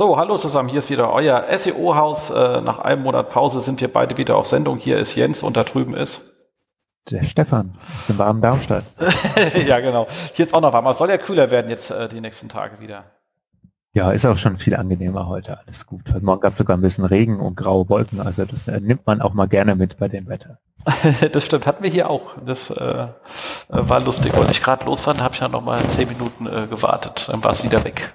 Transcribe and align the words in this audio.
So, 0.00 0.16
hallo 0.16 0.38
zusammen, 0.38 0.70
hier 0.70 0.78
ist 0.78 0.88
wieder 0.88 1.12
euer 1.12 1.44
SEO-Haus. 1.58 2.30
Äh, 2.30 2.62
nach 2.62 2.78
einem 2.78 3.02
Monat 3.02 3.28
Pause 3.28 3.60
sind 3.60 3.82
wir 3.82 3.92
beide 3.92 4.16
wieder 4.16 4.38
auf 4.38 4.46
Sendung. 4.46 4.78
Hier 4.78 4.96
ist 4.96 5.14
Jens 5.14 5.42
und 5.42 5.58
da 5.58 5.62
drüben 5.62 5.94
ist 5.94 6.22
der 7.10 7.22
Stefan 7.24 7.76
ist 7.98 8.08
im 8.08 8.16
warmen 8.16 8.40
Darmstadt. 8.40 8.84
ja, 9.66 9.78
genau. 9.80 10.06
Hier 10.32 10.46
ist 10.46 10.54
auch 10.54 10.62
noch 10.62 10.72
warm. 10.72 10.86
Aber 10.86 10.92
es 10.92 10.96
soll 10.96 11.10
ja 11.10 11.18
kühler 11.18 11.50
werden 11.50 11.70
jetzt 11.70 11.90
äh, 11.90 12.08
die 12.08 12.22
nächsten 12.22 12.48
Tage 12.48 12.80
wieder. 12.80 13.04
Ja, 13.92 14.10
ist 14.12 14.24
auch 14.24 14.38
schon 14.38 14.56
viel 14.56 14.74
angenehmer 14.74 15.28
heute. 15.28 15.58
Alles 15.66 15.84
gut. 15.84 16.08
Heute 16.08 16.24
Morgen 16.24 16.40
gab 16.40 16.52
es 16.52 16.58
sogar 16.58 16.78
ein 16.78 16.80
bisschen 16.80 17.04
Regen 17.04 17.38
und 17.38 17.56
graue 17.56 17.86
Wolken. 17.90 18.22
Also 18.22 18.46
das 18.46 18.68
äh, 18.68 18.80
nimmt 18.80 19.06
man 19.06 19.20
auch 19.20 19.34
mal 19.34 19.48
gerne 19.48 19.74
mit 19.74 19.98
bei 19.98 20.08
dem 20.08 20.28
Wetter. 20.28 20.60
das 21.30 21.44
stimmt. 21.44 21.66
Hatten 21.66 21.84
wir 21.84 21.90
hier 21.90 22.08
auch. 22.08 22.36
Das 22.46 22.70
äh, 22.70 22.84
äh 22.84 23.08
war 23.68 24.00
lustig. 24.00 24.34
Wollte 24.34 24.52
ich 24.52 24.62
gerade 24.62 24.86
losfahren, 24.86 25.20
habe 25.20 25.34
ich 25.34 25.40
ja 25.42 25.48
noch 25.48 25.62
mal 25.62 25.86
zehn 25.90 26.08
Minuten 26.08 26.46
gewartet. 26.70 27.28
Dann 27.30 27.44
war 27.44 27.50
es 27.50 27.62
wieder 27.62 27.84
weg. 27.84 28.14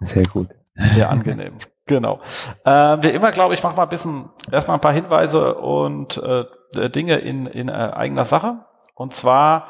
Sehr 0.00 0.24
gut. 0.24 0.48
Sehr 0.80 1.10
angenehm. 1.10 1.54
genau. 1.86 2.20
Äh, 2.64 2.70
wie 3.02 3.10
immer, 3.10 3.32
glaube 3.32 3.54
ich, 3.54 3.62
machen 3.62 3.76
wir 3.76 3.82
ein 3.82 3.88
bisschen 3.88 4.30
erstmal 4.50 4.78
ein 4.78 4.80
paar 4.80 4.92
Hinweise 4.92 5.54
und 5.54 6.16
äh, 6.18 6.44
Dinge 6.90 7.16
in, 7.16 7.46
in 7.46 7.68
äh, 7.68 7.72
eigener 7.72 8.24
Sache. 8.24 8.64
Und 8.94 9.14
zwar 9.14 9.68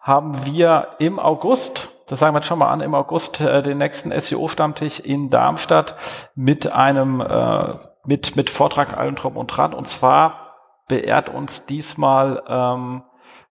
haben 0.00 0.44
wir 0.46 0.88
im 0.98 1.18
August, 1.18 1.88
das 2.08 2.18
sagen 2.18 2.34
wir 2.34 2.38
jetzt 2.38 2.48
schon 2.48 2.58
mal 2.58 2.70
an, 2.70 2.80
im 2.80 2.94
August 2.94 3.40
äh, 3.40 3.62
den 3.62 3.78
nächsten 3.78 4.10
SEO-Stammtisch 4.10 5.00
in 5.00 5.30
Darmstadt 5.30 5.96
mit 6.34 6.72
einem 6.72 7.20
äh, 7.20 7.74
mit 8.04 8.36
mit 8.36 8.48
Vortrag 8.48 8.96
allem 8.96 9.14
Drum 9.14 9.36
und 9.36 9.48
Dran. 9.48 9.74
Und 9.74 9.86
zwar 9.86 10.56
beehrt 10.88 11.28
uns 11.28 11.66
diesmal 11.66 12.42
ähm, 12.48 13.02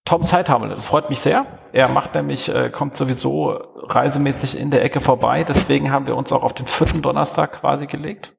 Tom 0.06 0.24
Zeithamel. 0.24 0.70
Das 0.70 0.86
freut 0.86 1.10
mich 1.10 1.20
sehr. 1.20 1.46
Er 1.72 1.88
macht 1.88 2.16
nämlich, 2.16 2.54
äh, 2.54 2.70
kommt 2.70 2.98
sowieso 2.98 3.60
reisemäßig 3.88 4.60
in 4.60 4.72
der 4.72 4.84
Ecke 4.84 5.02
vorbei. 5.02 5.44
Deswegen 5.44 5.92
haben 5.92 6.08
wir 6.08 6.16
uns 6.16 6.32
auch 6.32 6.44
auf 6.44 6.54
den 6.54 6.68
vierten 6.68 7.02
Donnerstag 7.02 7.60
quasi 7.60 7.86
gelegt. 7.86 8.36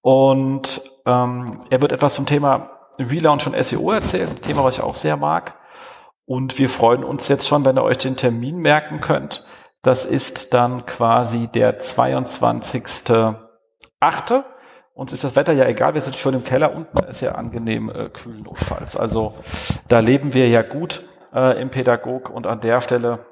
Und 0.00 0.82
ähm, 1.06 1.58
er 1.70 1.80
wird 1.80 1.92
etwas 1.92 2.14
zum 2.14 2.26
Thema 2.26 2.70
Relaunch 2.98 3.46
und 3.46 3.64
SEO 3.64 3.90
erzählen, 3.90 4.40
Thema, 4.40 4.64
was 4.64 4.76
ich 4.76 4.84
auch 4.84 4.94
sehr 4.94 5.16
mag. 5.16 5.54
Und 6.26 6.58
wir 6.58 6.68
freuen 6.68 7.04
uns 7.04 7.28
jetzt 7.28 7.46
schon, 7.46 7.64
wenn 7.64 7.76
ihr 7.76 7.82
euch 7.82 7.98
den 7.98 8.16
Termin 8.16 8.58
merken 8.58 9.00
könnt. 9.00 9.44
Das 9.82 10.06
ist 10.06 10.54
dann 10.54 10.86
quasi 10.86 11.48
der 11.48 11.80
22.8. 11.80 14.44
Uns 14.94 15.12
ist 15.12 15.24
das 15.24 15.34
Wetter 15.34 15.52
ja 15.52 15.66
egal, 15.66 15.94
wir 15.94 16.00
sind 16.00 16.16
schon 16.16 16.34
im 16.34 16.44
Keller 16.44 16.72
unten, 16.72 16.96
ist 17.04 17.20
ja 17.20 17.32
angenehm 17.32 17.90
äh, 17.90 18.08
kühl 18.10 18.40
notfalls. 18.40 18.96
Also 18.96 19.34
da 19.88 19.98
leben 19.98 20.34
wir 20.34 20.48
ja 20.48 20.62
gut 20.62 21.02
äh, 21.34 21.60
im 21.60 21.70
Pädagog 21.70 22.30
und 22.30 22.46
an 22.46 22.60
der 22.60 22.80
Stelle 22.80 23.26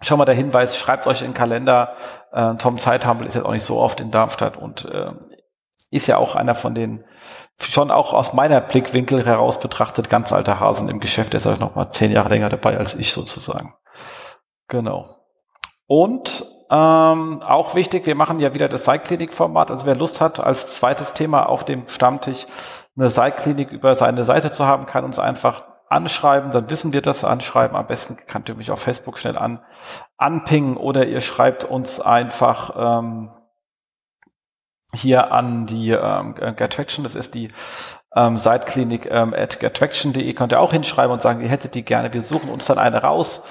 schon 0.00 0.16
mal 0.16 0.24
der 0.24 0.34
Hinweis, 0.34 0.78
schreibt 0.78 1.06
euch 1.06 1.20
in 1.20 1.28
den 1.28 1.34
Kalender. 1.34 1.96
Äh, 2.32 2.54
Tom 2.56 2.78
Zeithampel 2.78 3.26
ist 3.26 3.34
jetzt 3.34 3.44
auch 3.44 3.52
nicht 3.52 3.64
so 3.64 3.78
oft 3.78 4.00
in 4.00 4.10
Darmstadt 4.10 4.56
und 4.56 4.86
äh, 4.86 5.12
ist 5.90 6.06
ja 6.06 6.16
auch 6.16 6.34
einer 6.34 6.54
von 6.54 6.74
den 6.74 7.04
schon 7.58 7.90
auch 7.90 8.14
aus 8.14 8.32
meiner 8.32 8.62
Blickwinkel 8.62 9.26
heraus 9.26 9.60
betrachtet 9.60 10.08
ganz 10.08 10.32
alter 10.32 10.60
Hasen 10.60 10.88
im 10.88 10.98
Geschäft. 10.98 11.34
Der 11.34 11.38
ist 11.40 11.46
auch 11.46 11.58
noch 11.58 11.74
mal 11.74 11.90
zehn 11.90 12.10
Jahre 12.10 12.30
länger 12.30 12.48
dabei 12.48 12.78
als 12.78 12.94
ich 12.94 13.12
sozusagen. 13.12 13.74
Genau. 14.68 15.04
Und 15.86 16.46
ähm, 16.70 17.42
auch 17.42 17.74
wichtig, 17.74 18.06
wir 18.06 18.14
machen 18.14 18.38
ja 18.38 18.54
wieder 18.54 18.68
das 18.68 18.84
Seilklinik-Format. 18.84 19.70
Also 19.70 19.86
wer 19.86 19.96
Lust 19.96 20.20
hat, 20.20 20.38
als 20.38 20.74
zweites 20.76 21.14
Thema 21.14 21.48
auf 21.48 21.64
dem 21.64 21.88
Stammtisch 21.88 22.46
eine 22.96 23.10
Seilklinik 23.10 23.72
über 23.72 23.94
seine 23.94 24.24
Seite 24.24 24.50
zu 24.50 24.66
haben, 24.66 24.86
kann 24.86 25.04
uns 25.04 25.18
einfach 25.18 25.64
anschreiben, 25.88 26.52
dann 26.52 26.70
wissen 26.70 26.92
wir 26.92 27.02
das 27.02 27.24
anschreiben. 27.24 27.76
Am 27.76 27.88
besten 27.88 28.16
könnt 28.28 28.48
ihr 28.48 28.54
mich 28.54 28.70
auf 28.70 28.80
Facebook 28.80 29.18
schnell 29.18 29.36
an, 29.36 29.60
anpingen 30.16 30.76
oder 30.76 31.06
ihr 31.06 31.20
schreibt 31.20 31.64
uns 31.64 32.00
einfach 32.00 33.00
ähm, 33.02 33.30
hier 34.94 35.32
an 35.32 35.66
die 35.66 35.90
ähm, 35.90 36.34
Gettraction, 36.34 37.02
das 37.02 37.16
ist 37.16 37.34
die 37.34 37.48
ähm, 38.14 38.38
Seitklinik 38.38 39.06
ähm, 39.10 39.34
at 39.34 39.58
gettraction.de, 39.58 40.32
könnt 40.34 40.52
ihr 40.52 40.60
auch 40.60 40.72
hinschreiben 40.72 41.12
und 41.12 41.22
sagen, 41.22 41.40
ihr 41.40 41.48
hättet 41.48 41.74
die 41.74 41.84
gerne. 41.84 42.12
Wir 42.12 42.22
suchen 42.22 42.50
uns 42.50 42.66
dann 42.66 42.78
eine 42.78 43.02
raus 43.02 43.44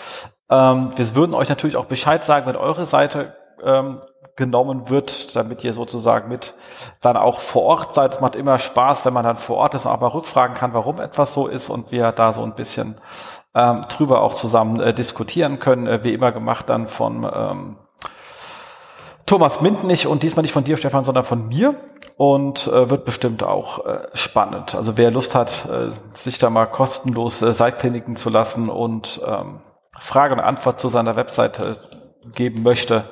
ähm, 0.49 0.91
wir 0.95 1.15
würden 1.15 1.35
euch 1.35 1.49
natürlich 1.49 1.77
auch 1.77 1.85
Bescheid 1.85 2.23
sagen, 2.25 2.45
wenn 2.47 2.55
eure 2.55 2.85
Seite 2.85 3.35
ähm, 3.63 3.99
genommen 4.35 4.89
wird, 4.89 5.35
damit 5.35 5.63
ihr 5.63 5.73
sozusagen 5.73 6.29
mit 6.29 6.53
dann 7.01 7.17
auch 7.17 7.39
vor 7.39 7.63
Ort 7.63 7.93
seid. 7.93 8.13
Es 8.15 8.21
macht 8.21 8.35
immer 8.35 8.57
Spaß, 8.57 9.05
wenn 9.05 9.13
man 9.13 9.25
dann 9.25 9.37
vor 9.37 9.57
Ort 9.57 9.75
ist 9.75 9.85
und 9.85 9.91
auch 9.91 9.99
mal 9.99 10.07
rückfragen 10.07 10.55
kann, 10.55 10.73
warum 10.73 10.99
etwas 10.99 11.33
so 11.33 11.47
ist 11.47 11.69
und 11.69 11.91
wir 11.91 12.11
da 12.13 12.33
so 12.33 12.41
ein 12.41 12.55
bisschen 12.55 12.95
ähm, 13.53 13.85
drüber 13.89 14.21
auch 14.21 14.33
zusammen 14.33 14.79
äh, 14.79 14.93
diskutieren 14.93 15.59
können. 15.59 15.87
Äh, 15.87 16.03
wie 16.03 16.13
immer 16.13 16.31
gemacht 16.31 16.69
dann 16.69 16.87
von 16.87 17.29
ähm, 17.31 17.75
Thomas 19.25 19.61
Mint 19.61 19.83
nicht 19.83 20.07
und 20.07 20.23
diesmal 20.23 20.41
nicht 20.41 20.53
von 20.53 20.63
dir, 20.63 20.77
Stefan, 20.77 21.03
sondern 21.03 21.25
von 21.25 21.47
mir 21.49 21.75
und 22.17 22.65
äh, 22.67 22.89
wird 22.89 23.05
bestimmt 23.05 23.43
auch 23.43 23.85
äh, 23.85 24.07
spannend. 24.13 24.73
Also 24.73 24.97
wer 24.97 25.11
Lust 25.11 25.35
hat, 25.35 25.67
äh, 25.69 25.91
sich 26.15 26.39
da 26.39 26.49
mal 26.49 26.65
kostenlos 26.65 27.41
äh, 27.41 27.53
Seitkliniken 27.53 28.15
zu 28.15 28.29
lassen 28.29 28.69
und 28.69 29.21
ähm, 29.25 29.59
Frage 29.99 30.33
und 30.33 30.39
Antwort 30.39 30.79
zu 30.79 30.89
seiner 30.89 31.15
Webseite 31.15 31.77
geben 32.33 32.63
möchte, 32.63 33.03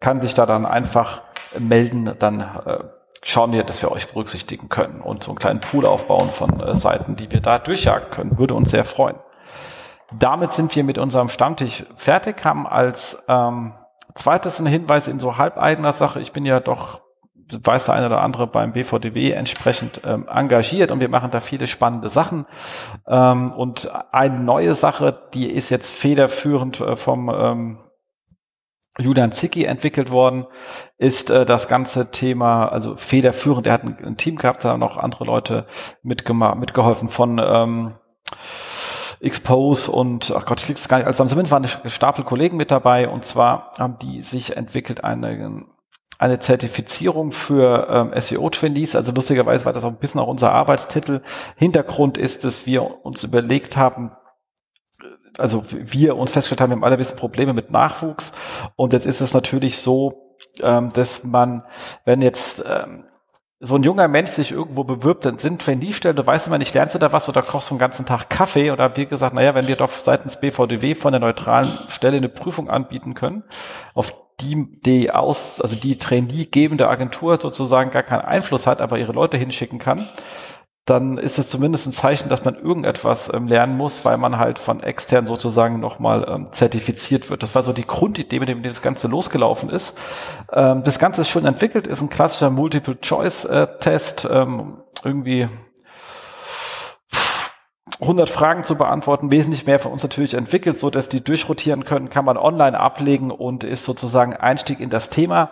kann 0.00 0.22
sich 0.22 0.34
da 0.34 0.46
dann 0.46 0.66
einfach 0.66 1.22
melden. 1.58 2.14
Dann 2.18 2.40
äh, 2.40 2.78
schauen 3.22 3.52
wir, 3.52 3.64
dass 3.64 3.82
wir 3.82 3.90
euch 3.90 4.08
berücksichtigen 4.08 4.68
können 4.68 5.00
und 5.00 5.22
so 5.22 5.30
einen 5.30 5.38
kleinen 5.38 5.60
Pool 5.60 5.86
aufbauen 5.86 6.30
von 6.30 6.60
äh, 6.60 6.76
Seiten, 6.76 7.16
die 7.16 7.30
wir 7.30 7.40
da 7.40 7.58
durchjagen 7.58 8.10
können. 8.10 8.38
Würde 8.38 8.54
uns 8.54 8.70
sehr 8.70 8.84
freuen. 8.84 9.16
Damit 10.12 10.52
sind 10.52 10.74
wir 10.74 10.84
mit 10.84 10.96
unserem 10.96 11.28
Stammtisch 11.28 11.84
fertig, 11.96 12.44
haben 12.44 12.66
als 12.66 13.24
ähm, 13.28 13.74
zweites 14.14 14.58
einen 14.58 14.68
Hinweis 14.68 15.06
in 15.06 15.20
so 15.20 15.36
halbeigener 15.36 15.92
Sache. 15.92 16.20
Ich 16.20 16.32
bin 16.32 16.46
ja 16.46 16.60
doch 16.60 17.00
weiß 17.50 17.86
der 17.86 17.94
eine 17.94 18.06
oder 18.06 18.22
andere 18.22 18.46
beim 18.46 18.72
BVDW 18.72 19.32
entsprechend 19.32 20.00
ähm, 20.04 20.28
engagiert 20.28 20.90
und 20.90 21.00
wir 21.00 21.08
machen 21.08 21.30
da 21.30 21.40
viele 21.40 21.66
spannende 21.66 22.08
Sachen. 22.08 22.46
Ähm, 23.06 23.52
und 23.52 23.90
eine 24.12 24.38
neue 24.38 24.74
Sache, 24.74 25.28
die 25.34 25.50
ist 25.50 25.70
jetzt 25.70 25.90
federführend 25.90 26.80
äh, 26.80 26.96
vom 26.96 27.28
ähm, 27.28 27.78
Julian 28.98 29.32
Zicki 29.32 29.64
entwickelt 29.64 30.10
worden, 30.10 30.46
ist 30.96 31.30
äh, 31.30 31.46
das 31.46 31.68
ganze 31.68 32.10
Thema, 32.10 32.66
also 32.66 32.96
federführend, 32.96 33.66
er 33.66 33.74
hat 33.74 33.84
ein, 33.84 33.96
ein 34.04 34.16
Team 34.16 34.36
gehabt, 34.36 34.64
da 34.64 34.70
haben 34.70 34.80
noch 34.80 34.96
andere 34.96 35.24
Leute 35.24 35.66
mitgemacht, 36.02 36.58
mitgeholfen 36.58 37.08
von 37.08 37.40
ähm, 37.42 37.94
Expose 39.20 39.90
und, 39.90 40.32
ach 40.36 40.46
Gott, 40.46 40.60
ich 40.60 40.66
krieg's 40.66 40.88
gar 40.88 40.98
nicht, 40.98 41.06
also 41.06 41.24
zumindest 41.24 41.52
waren 41.52 41.64
eine 41.64 41.90
Stapel 41.90 42.24
Kollegen 42.24 42.56
mit 42.56 42.70
dabei. 42.70 43.08
Und 43.08 43.24
zwar 43.24 43.72
haben 43.78 43.98
die 43.98 44.20
sich 44.20 44.56
entwickelt 44.56 45.02
eine 45.02 45.64
eine 46.18 46.40
Zertifizierung 46.40 47.30
für 47.30 47.88
ähm, 47.88 48.20
SEO-Trainees. 48.20 48.96
Also 48.96 49.12
lustigerweise 49.12 49.64
war 49.64 49.72
das 49.72 49.84
auch 49.84 49.88
ein 49.88 49.96
bisschen 49.98 50.20
auch 50.20 50.26
unser 50.26 50.52
Arbeitstitel. 50.52 51.22
Hintergrund 51.56 52.18
ist, 52.18 52.44
dass 52.44 52.66
wir 52.66 53.04
uns 53.04 53.22
überlegt 53.22 53.76
haben, 53.76 54.10
also 55.38 55.62
wir 55.70 56.16
uns 56.16 56.32
festgestellt 56.32 56.60
haben, 56.60 56.70
wir 56.70 56.76
haben 56.76 56.84
alle 56.84 56.96
ein 56.96 56.98
bisschen 56.98 57.16
Probleme 57.16 57.52
mit 57.52 57.70
Nachwuchs. 57.70 58.32
Und 58.74 58.92
jetzt 58.92 59.06
ist 59.06 59.20
es 59.20 59.32
natürlich 59.32 59.78
so, 59.78 60.36
ähm, 60.60 60.92
dass 60.92 61.22
man, 61.22 61.62
wenn 62.04 62.20
jetzt 62.20 62.64
ähm, 62.68 63.04
so 63.60 63.76
ein 63.76 63.84
junger 63.84 64.08
Mensch 64.08 64.30
sich 64.30 64.50
irgendwo 64.50 64.82
bewirbt, 64.82 65.24
dann 65.24 65.38
sind 65.38 65.60
Trainee-Stellen, 65.60 66.16
du 66.16 66.26
weißt 66.26 66.48
immer 66.48 66.58
nicht, 66.58 66.74
lernst 66.74 66.96
du 66.96 66.98
da 66.98 67.12
was 67.12 67.28
oder 67.28 67.42
kochst 67.42 67.70
du 67.70 67.74
den 67.74 67.80
ganzen 67.80 68.06
Tag 68.06 68.28
Kaffee 68.28 68.72
oder 68.72 68.96
wie 68.96 69.06
gesagt, 69.06 69.34
naja, 69.34 69.54
wenn 69.54 69.68
wir 69.68 69.76
doch 69.76 69.90
seitens 69.90 70.40
BVDW 70.40 70.96
von 70.96 71.12
der 71.12 71.20
neutralen 71.20 71.70
Stelle 71.88 72.16
eine 72.16 72.28
Prüfung 72.28 72.70
anbieten 72.70 73.14
können, 73.14 73.44
auf 73.94 74.12
die, 74.40 74.66
die 74.84 75.10
aus, 75.10 75.60
also 75.60 75.76
die 75.76 75.98
Trainee-gebende 75.98 76.88
Agentur 76.88 77.38
sozusagen 77.40 77.90
gar 77.90 78.02
keinen 78.02 78.22
Einfluss 78.22 78.66
hat, 78.66 78.80
aber 78.80 78.98
ihre 78.98 79.12
Leute 79.12 79.36
hinschicken 79.36 79.78
kann, 79.78 80.08
dann 80.88 81.18
ist 81.18 81.38
es 81.38 81.48
zumindest 81.48 81.86
ein 81.86 81.92
Zeichen, 81.92 82.28
dass 82.28 82.44
man 82.44 82.54
irgendetwas 82.54 83.30
ähm, 83.32 83.46
lernen 83.46 83.76
muss, 83.76 84.04
weil 84.04 84.16
man 84.16 84.38
halt 84.38 84.58
von 84.58 84.82
extern 84.82 85.26
sozusagen 85.26 85.80
nochmal 85.80 86.26
ähm, 86.28 86.52
zertifiziert 86.52 87.28
wird. 87.28 87.42
Das 87.42 87.54
war 87.54 87.62
so 87.62 87.72
die 87.72 87.86
Grundidee, 87.86 88.40
mit 88.40 88.48
dem 88.48 88.62
das 88.62 88.80
Ganze 88.80 89.08
losgelaufen 89.08 89.68
ist. 89.68 89.98
Ähm, 90.50 90.82
das 90.84 90.98
Ganze 90.98 91.22
ist 91.22 91.28
schon 91.28 91.44
entwickelt, 91.44 91.86
ist 91.86 92.00
ein 92.00 92.08
klassischer 92.08 92.50
Multiple-Choice-Test, 92.50 94.28
ähm, 94.30 94.78
irgendwie 95.04 95.48
100 98.00 98.30
Fragen 98.30 98.64
zu 98.64 98.76
beantworten, 98.76 99.32
wesentlich 99.32 99.66
mehr 99.66 99.78
von 99.78 99.92
uns 99.92 100.02
natürlich 100.02 100.34
entwickelt, 100.34 100.78
so 100.78 100.90
dass 100.90 101.08
die 101.08 101.22
durchrotieren 101.22 101.84
können, 101.84 102.10
kann 102.10 102.24
man 102.24 102.36
online 102.36 102.78
ablegen 102.78 103.30
und 103.30 103.64
ist 103.64 103.84
sozusagen 103.84 104.34
Einstieg 104.34 104.80
in 104.80 104.90
das 104.90 105.10
Thema. 105.10 105.50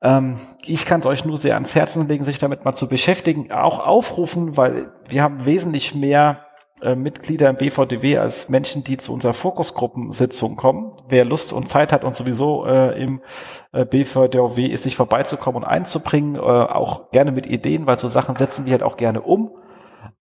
Ähm, 0.00 0.38
ich 0.64 0.86
kann 0.86 1.00
es 1.00 1.06
euch 1.06 1.24
nur 1.24 1.36
sehr 1.36 1.54
ans 1.54 1.74
Herzen 1.74 2.08
legen, 2.08 2.24
sich 2.24 2.38
damit 2.38 2.64
mal 2.64 2.74
zu 2.74 2.88
beschäftigen, 2.88 3.50
auch 3.52 3.78
aufrufen, 3.84 4.56
weil 4.56 4.92
wir 5.08 5.22
haben 5.22 5.44
wesentlich 5.44 5.94
mehr 5.94 6.44
äh, 6.80 6.94
Mitglieder 6.94 7.50
im 7.50 7.56
BVDW 7.56 8.18
als 8.18 8.48
Menschen, 8.48 8.84
die 8.84 8.98
zu 8.98 9.12
unserer 9.12 9.34
Fokusgruppensitzung 9.34 10.54
kommen. 10.54 10.92
Wer 11.08 11.24
Lust 11.24 11.52
und 11.52 11.68
Zeit 11.68 11.92
hat 11.92 12.04
und 12.04 12.14
sowieso 12.14 12.66
äh, 12.66 13.02
im 13.02 13.20
äh, 13.72 13.84
BVDW 13.84 14.66
ist, 14.66 14.84
sich 14.84 14.94
vorbeizukommen 14.94 15.64
und 15.64 15.68
einzubringen, 15.68 16.36
äh, 16.36 16.38
auch 16.38 17.10
gerne 17.10 17.32
mit 17.32 17.46
Ideen, 17.46 17.86
weil 17.86 17.98
so 17.98 18.08
Sachen 18.08 18.36
setzen 18.36 18.64
wir 18.64 18.72
halt 18.72 18.84
auch 18.84 18.96
gerne 18.96 19.22
um. 19.22 19.50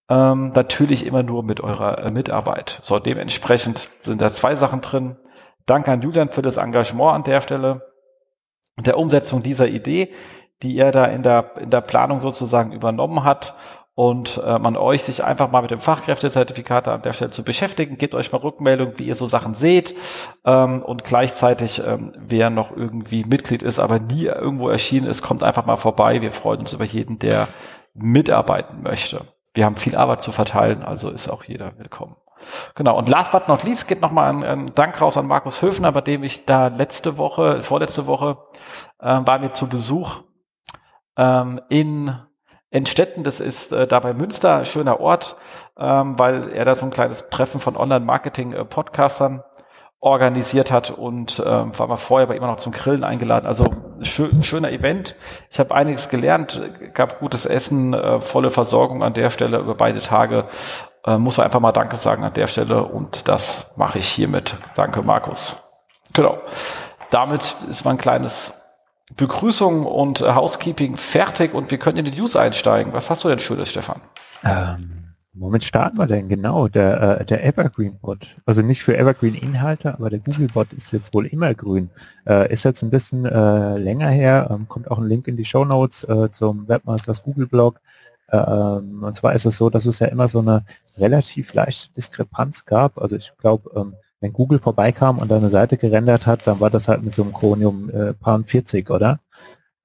Ähm, 0.09 0.51
natürlich 0.55 1.05
immer 1.05 1.23
nur 1.23 1.43
mit 1.43 1.59
eurer 1.59 2.05
äh, 2.05 2.11
Mitarbeit. 2.11 2.79
So, 2.81 2.99
dementsprechend 2.99 3.89
sind 3.99 4.21
da 4.21 4.29
zwei 4.29 4.55
Sachen 4.55 4.81
drin. 4.81 5.17
Danke 5.65 5.91
an 5.91 6.01
Julian 6.01 6.29
für 6.29 6.41
das 6.41 6.57
Engagement 6.57 7.13
an 7.13 7.23
der 7.23 7.41
Stelle 7.41 7.81
und 8.77 8.87
der 8.87 8.97
Umsetzung 8.97 9.43
dieser 9.43 9.67
Idee, 9.67 10.13
die 10.63 10.77
er 10.77 10.91
da 10.91 11.05
in 11.05 11.23
der, 11.23 11.57
in 11.59 11.69
der 11.69 11.81
Planung 11.81 12.21
sozusagen 12.21 12.71
übernommen 12.71 13.25
hat 13.25 13.55
und 13.95 14.39
äh, 14.45 14.59
man 14.59 14.77
euch 14.77 15.03
sich 15.03 15.23
einfach 15.23 15.49
mal 15.51 15.63
mit 15.63 15.71
dem 15.71 15.81
Fachkräftezertifikat 15.81 16.87
an 16.87 17.01
der 17.01 17.13
Stelle 17.13 17.31
zu 17.31 17.43
beschäftigen. 17.43 17.97
Gebt 17.97 18.13
euch 18.13 18.31
mal 18.31 18.37
Rückmeldung, 18.37 18.93
wie 18.97 19.07
ihr 19.07 19.15
so 19.15 19.25
Sachen 19.25 19.55
seht 19.55 19.95
ähm, 20.45 20.83
und 20.83 21.03
gleichzeitig, 21.03 21.81
ähm, 21.85 22.13
wer 22.15 22.49
noch 22.49 22.75
irgendwie 22.77 23.23
Mitglied 23.25 23.63
ist, 23.63 23.79
aber 23.79 23.99
nie 23.99 24.25
irgendwo 24.25 24.69
erschienen 24.69 25.07
ist, 25.07 25.23
kommt 25.23 25.43
einfach 25.43 25.65
mal 25.65 25.77
vorbei. 25.77 26.21
Wir 26.21 26.31
freuen 26.31 26.59
uns 26.59 26.73
über 26.73 26.85
jeden, 26.85 27.17
der 27.17 27.47
mitarbeiten 27.95 28.83
möchte. 28.83 29.21
Wir 29.57 29.65
haben 29.65 29.75
viel 29.75 29.95
Arbeit 29.95 30.21
zu 30.21 30.31
verteilen, 30.31 30.83
also 30.83 31.09
ist 31.09 31.27
auch 31.29 31.43
jeder 31.43 31.79
willkommen. 31.79 32.15
Genau, 32.75 32.95
und 32.95 33.09
last 33.09 33.31
but 33.31 33.47
not 33.47 33.63
least 33.63 33.87
geht 33.87 34.01
nochmal 34.01 34.29
ein, 34.29 34.43
ein 34.43 34.75
Dank 34.75 35.01
raus 35.01 35.17
an 35.17 35.25
Markus 35.25 35.63
Höfner, 35.63 35.91
bei 35.91 36.01
dem 36.01 36.23
ich 36.23 36.45
da 36.45 36.67
letzte 36.67 37.17
Woche, 37.17 37.63
vorletzte 37.63 38.05
Woche, 38.05 38.37
äh, 38.99 39.19
war 39.25 39.39
mir 39.39 39.53
zu 39.53 39.67
Besuch 39.67 40.21
ähm, 41.17 41.59
in 41.69 42.15
Entstetten, 42.69 43.23
das 43.23 43.39
ist 43.39 43.71
äh, 43.71 43.87
da 43.87 43.99
bei 43.99 44.13
Münster, 44.13 44.63
schöner 44.63 44.99
Ort, 44.99 45.37
ähm, 45.75 46.19
weil 46.19 46.49
er 46.49 46.63
da 46.63 46.75
so 46.75 46.85
ein 46.85 46.91
kleines 46.91 47.27
Treffen 47.31 47.59
von 47.59 47.75
Online-Marketing-Podcastern 47.75 49.41
organisiert 49.99 50.71
hat 50.71 50.91
und 50.91 51.41
ähm, 51.45 51.77
war 51.77 51.87
mal 51.87 51.97
vorher 51.97 52.27
aber 52.27 52.35
immer 52.35 52.47
noch 52.47 52.57
zum 52.57 52.71
Grillen 52.71 53.03
eingeladen. 53.03 53.47
Also 53.47 53.65
schön, 54.01 54.43
schöner 54.43 54.71
Event. 54.71 55.15
Ich 55.49 55.59
habe 55.59 55.73
einiges 55.73 56.09
gelernt, 56.09 56.61
gab 56.93 57.19
gutes 57.19 57.45
Essen, 57.45 57.93
äh, 57.93 58.21
volle 58.21 58.51
Versorgung 58.51 59.03
an 59.03 59.13
der 59.13 59.31
Stelle 59.31 59.57
über 59.57 59.73
beide 59.73 60.01
Tage. 60.01 60.45
Äh, 61.03 61.17
muss 61.17 61.37
man 61.37 61.45
einfach 61.45 61.59
mal 61.59 61.71
Danke 61.71 61.95
sagen 61.95 62.23
an 62.23 62.33
der 62.33 62.47
Stelle 62.47 62.83
und 62.83 63.27
das 63.27 63.73
mache 63.75 63.97
ich 63.97 64.07
hiermit. 64.07 64.57
Danke, 64.75 65.01
Markus. 65.01 65.63
Genau. 66.13 66.37
Damit 67.09 67.55
ist 67.69 67.83
mein 67.83 67.97
kleines 67.97 68.61
Begrüßung 69.15 69.85
und 69.85 70.21
Housekeeping 70.21 70.97
fertig 70.97 71.53
und 71.53 71.71
wir 71.71 71.79
können 71.79 71.97
in 71.97 72.05
die 72.05 72.19
News 72.19 72.35
einsteigen. 72.35 72.93
Was 72.93 73.09
hast 73.09 73.23
du 73.23 73.29
denn 73.29 73.39
Schönes, 73.39 73.69
Stefan? 73.69 74.01
Ähm, 74.43 75.06
womit 75.39 75.63
starten 75.63 75.97
wir 75.97 76.07
denn 76.07 76.29
genau? 76.29 76.67
Der, 76.67 77.19
äh, 77.21 77.25
der 77.25 77.45
Evergreen-Bot. 77.45 78.35
Also 78.45 78.61
nicht 78.61 78.83
für 78.83 78.97
Evergreen-Inhalte, 78.97 79.93
aber 79.93 80.09
der 80.09 80.19
Google-Bot 80.19 80.73
ist 80.73 80.91
jetzt 80.91 81.13
wohl 81.13 81.25
immer 81.25 81.53
grün. 81.53 81.89
Äh, 82.27 82.51
ist 82.51 82.63
jetzt 82.63 82.83
ein 82.83 82.89
bisschen 82.89 83.25
äh, 83.25 83.77
länger 83.77 84.09
her, 84.09 84.49
ähm, 84.51 84.67
kommt 84.67 84.89
auch 84.91 84.97
ein 84.97 85.07
Link 85.07 85.27
in 85.27 85.37
die 85.37 85.45
Show 85.45 85.65
Notes 85.65 86.03
äh, 86.03 86.31
zum 86.31 86.67
Webmasters 86.67 87.23
Google-Blog. 87.23 87.79
Ähm, 88.31 89.03
und 89.03 89.15
zwar 89.15 89.33
ist 89.33 89.45
es 89.45 89.57
so, 89.57 89.69
dass 89.69 89.85
es 89.85 89.99
ja 89.99 90.07
immer 90.07 90.27
so 90.27 90.39
eine 90.39 90.65
relativ 90.97 91.53
leichte 91.53 91.93
Diskrepanz 91.93 92.65
gab. 92.65 92.97
Also 92.97 93.15
ich 93.15 93.31
glaube, 93.37 93.69
ähm, 93.75 93.95
wenn 94.19 94.33
Google 94.33 94.59
vorbeikam 94.59 95.19
und 95.19 95.31
eine 95.31 95.49
Seite 95.49 95.77
gerendert 95.77 96.25
hat, 96.25 96.47
dann 96.47 96.59
war 96.59 96.69
das 96.69 96.87
halt 96.87 97.03
mit 97.03 97.13
so 97.13 97.23
einem 97.23 97.33
Chromium 97.33 97.89
äh, 97.89 98.13
Paar 98.13 98.43
40, 98.43 98.89
oder? 98.89 99.19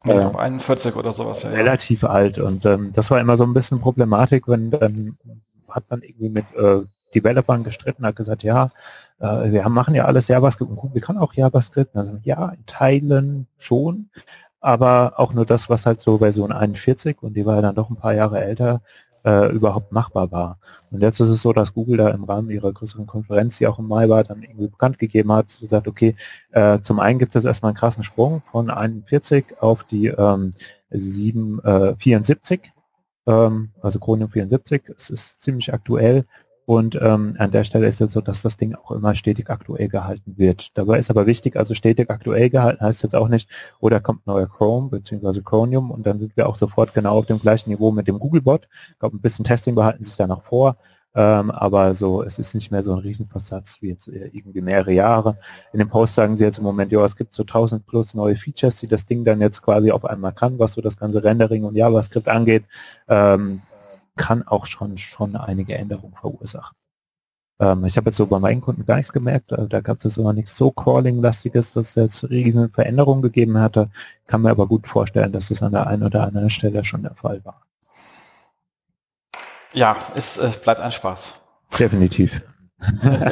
Ja, 0.05 0.31
äh, 0.31 0.37
41 0.37 0.97
oder 0.97 1.13
sowas. 1.13 1.43
Ja, 1.43 1.51
relativ 1.51 2.03
ja. 2.03 2.09
alt 2.09 2.39
und 2.39 2.65
ähm, 2.67 2.93
das 2.93 3.11
war 3.11 3.21
immer 3.21 3.37
so 3.37 3.45
ein 3.45 3.55
bisschen 3.55 3.81
Problematik, 3.81 4.49
wenn 4.49 4.71
dann 4.71 5.17
hat 5.69 5.85
man 5.89 6.03
irgendwie 6.03 6.29
mit 6.29 6.45
äh, 6.55 6.83
Developern 7.15 7.65
gestritten, 7.65 8.07
hat 8.07 8.17
gesagt, 8.17 8.43
ja, 8.43 8.69
äh, 9.19 9.51
wir 9.51 9.65
haben, 9.65 9.75
machen 9.75 9.95
ja 9.95 10.05
alles 10.05 10.29
JavaScript 10.29 10.71
und 10.71 10.77
Google 10.77 11.01
kann 11.01 11.19
auch 11.19 11.35
JavaScript. 11.35 11.97
Also, 11.97 12.17
ja, 12.23 12.49
in 12.51 12.67
Teilen 12.67 13.47
schon, 13.59 14.11
aber 14.61 15.15
auch 15.17 15.33
nur 15.33 15.47
das, 15.47 15.69
was 15.69 15.87
halt 15.87 16.01
so 16.01 16.19
Version 16.19 16.53
41 16.53 17.23
und 17.23 17.35
die 17.35 17.47
war 17.47 17.61
dann 17.63 17.75
doch 17.75 17.91
ein 17.91 17.97
paar 17.97 18.15
Jahre 18.15 18.43
älter, 18.43 18.83
äh, 19.25 19.53
überhaupt 19.53 19.93
machbar 19.93 20.31
war. 20.33 20.59
Und 20.91 21.01
jetzt 21.01 21.21
ist 21.21 21.29
es 21.29 21.43
so, 21.43 21.53
dass 21.53 21.75
Google 21.75 21.97
da 21.97 22.09
im 22.11 22.25
Rahmen 22.25 22.51
ihrer 22.51 22.73
größeren 22.73 23.07
Konferenz, 23.07 23.59
die 23.59 23.67
auch 23.67 23.79
im 23.79 23.89
Mai 23.89 24.09
war, 24.09 24.25
dann 24.25 24.43
irgendwie 24.43 24.69
bekannt 24.69 24.99
gegeben 24.99 25.33
hat, 25.33 25.47
gesagt, 25.61 25.89
okay, 25.89 26.17
äh, 26.53 26.81
zum 26.81 27.01
einen 27.01 27.19
gibt 27.19 27.35
es 27.35 27.45
erstmal 27.45 27.71
einen 27.71 27.79
krassen 27.79 28.05
Sprung 28.05 28.43
von 28.51 28.71
41 28.71 29.61
auf 29.61 29.85
die 29.85 30.09
ähm, 30.09 30.53
7, 30.91 31.61
äh, 31.65 31.97
74, 31.97 32.73
ähm, 33.27 33.71
also 33.81 33.99
Chromium 33.99 34.29
74. 34.29 34.83
Es 34.97 35.11
ist 35.11 35.41
ziemlich 35.41 35.73
aktuell 35.73 36.27
und 36.65 36.99
ähm, 37.01 37.35
an 37.39 37.51
der 37.51 37.65
Stelle 37.65 37.87
ist 37.87 38.01
es 38.01 38.13
so, 38.13 38.21
dass 38.21 38.43
das 38.43 38.57
Ding 38.57 38.75
auch 38.75 38.93
immer 38.93 39.15
stetig 39.15 39.51
aktuell 39.51 39.89
gehalten 39.89 40.35
wird. 40.37 40.71
Dabei 40.75 40.99
ist 40.99 41.11
aber 41.11 41.27
wichtig, 41.27 41.57
also 41.57 41.75
stetig 41.75 42.11
aktuell 42.11 42.51
gehalten 42.51 42.85
heißt 42.85 43.03
jetzt 43.03 43.17
auch 43.17 43.29
nicht, 43.29 43.49
oder 43.81 44.01
kommt 44.01 44.27
neuer 44.27 44.47
Chrome 44.47 44.89
bzw. 44.91 45.41
Chromium 45.43 45.91
und 45.91 46.07
dann 46.07 46.21
sind 46.21 46.37
wir 46.37 46.49
auch 46.49 46.57
sofort 46.57 46.95
genau 46.95 47.19
auf 47.19 47.27
dem 47.27 47.41
gleichen 47.41 47.71
Niveau 47.71 47.91
mit 47.91 48.07
dem 48.07 48.19
Googlebot. 48.19 48.69
Ich 48.93 48.99
glaube, 49.01 49.17
ein 49.17 49.21
bisschen 49.21 49.45
Testing 49.45 49.75
behalten 49.75 50.05
sich 50.05 50.17
da 50.17 50.27
noch 50.27 50.45
vor, 50.45 50.77
ähm, 51.15 51.51
aber 51.51 51.95
so, 51.95 52.23
es 52.23 52.39
ist 52.39 52.55
nicht 52.55 52.71
mehr 52.71 52.83
so 52.83 52.93
ein 52.93 53.01
Riesenversatz 53.01 53.79
wie 53.81 53.89
jetzt 53.89 54.09
äh, 54.09 54.31
irgendwie 54.33 54.63
mehrere 54.63 54.93
Jahre. 54.93 55.37
In 55.73 55.79
dem 55.79 55.89
Post 55.89 56.15
sagen 56.15 56.39
sie 56.39 56.45
jetzt 56.45 56.59
im 56.59 56.65
Moment, 56.65 56.91
ja, 56.93 57.05
es 57.05 57.17
gibt 57.17 57.35
so 57.35 57.43
1000 57.43 57.87
plus 57.87 58.15
neue 58.15 58.37
Features, 58.37 58.77
die 58.77 58.89
das 58.89 59.05
Ding 59.05 59.25
dann 59.25 59.41
jetzt 59.41 59.63
quasi 59.63 59.91
auf 59.91 60.05
einmal 60.05 60.33
kann, 60.33 60.59
was 60.59 60.73
so 60.75 60.81
das 60.81 60.97
ganze 60.97 61.23
Rendering 61.23 61.65
und 61.65 61.77
JavaScript 61.77 62.29
angeht. 62.29 62.65
Ähm, 63.09 63.61
kann 64.17 64.47
auch 64.47 64.67
schon, 64.67 64.99
schon 64.99 65.37
einige 65.37 65.77
Änderungen 65.77 66.15
verursachen. 66.15 66.77
Ähm, 67.61 67.85
ich 67.85 67.97
habe 67.97 68.11
jetzt 68.11 68.17
so 68.17 68.27
bei 68.27 68.39
meinen 68.39 68.61
Kunden 68.61 68.85
gar 68.85 68.97
nichts 68.97 69.13
gemerkt, 69.13 69.53
also 69.53 69.69
da 69.69 69.81
gab 69.81 70.05
es 70.05 70.17
immer 70.17 70.33
nichts 70.33 70.57
so 70.57 70.71
Crawling-lastiges, 70.71 71.73
dass 71.73 71.91
es 71.91 71.95
jetzt 71.95 72.31
riesen 72.31 72.71
Veränderungen 72.71 73.23
gegeben 73.23 73.59
hatte. 73.59 73.91
Kann 74.27 74.43
mir 74.43 74.51
aber 74.51 74.67
gut 74.67 74.87
vorstellen, 74.87 75.33
dass 75.33 75.49
das 75.49 75.63
an 75.63 75.73
der 75.73 75.87
einen 75.87 76.03
oder 76.03 76.27
anderen 76.27 76.51
Stelle 76.51 76.85
schon 76.85 77.03
der 77.03 77.15
Fall 77.15 77.45
war. 77.45 77.63
Ja, 79.73 79.97
es, 80.15 80.37
es 80.37 80.57
bleibt 80.57 80.81
ein 80.81 80.93
Spaß. 80.93 81.35
Definitiv. 81.79 82.43
ja, 83.03 83.31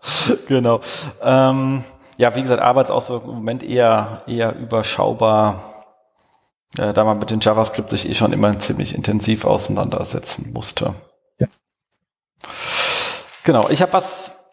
genau. 0.48 0.80
Ähm, 1.22 1.84
ja, 2.18 2.34
wie 2.34 2.42
gesagt, 2.42 2.60
Arbeitsauswirkungen 2.60 3.36
im 3.36 3.38
Moment 3.38 3.62
eher, 3.62 4.22
eher 4.26 4.56
überschaubar 4.56 5.71
äh, 6.78 6.92
da 6.92 7.04
man 7.04 7.18
mit 7.18 7.30
den 7.30 7.40
JavaScript 7.40 7.90
sich 7.90 8.08
eh 8.08 8.14
schon 8.14 8.32
immer 8.32 8.58
ziemlich 8.60 8.94
intensiv 8.94 9.44
auseinandersetzen 9.44 10.52
musste. 10.52 10.94
Ja. 11.38 11.46
Genau, 13.44 13.68
ich 13.68 13.82
habe 13.82 13.92
was 13.92 14.46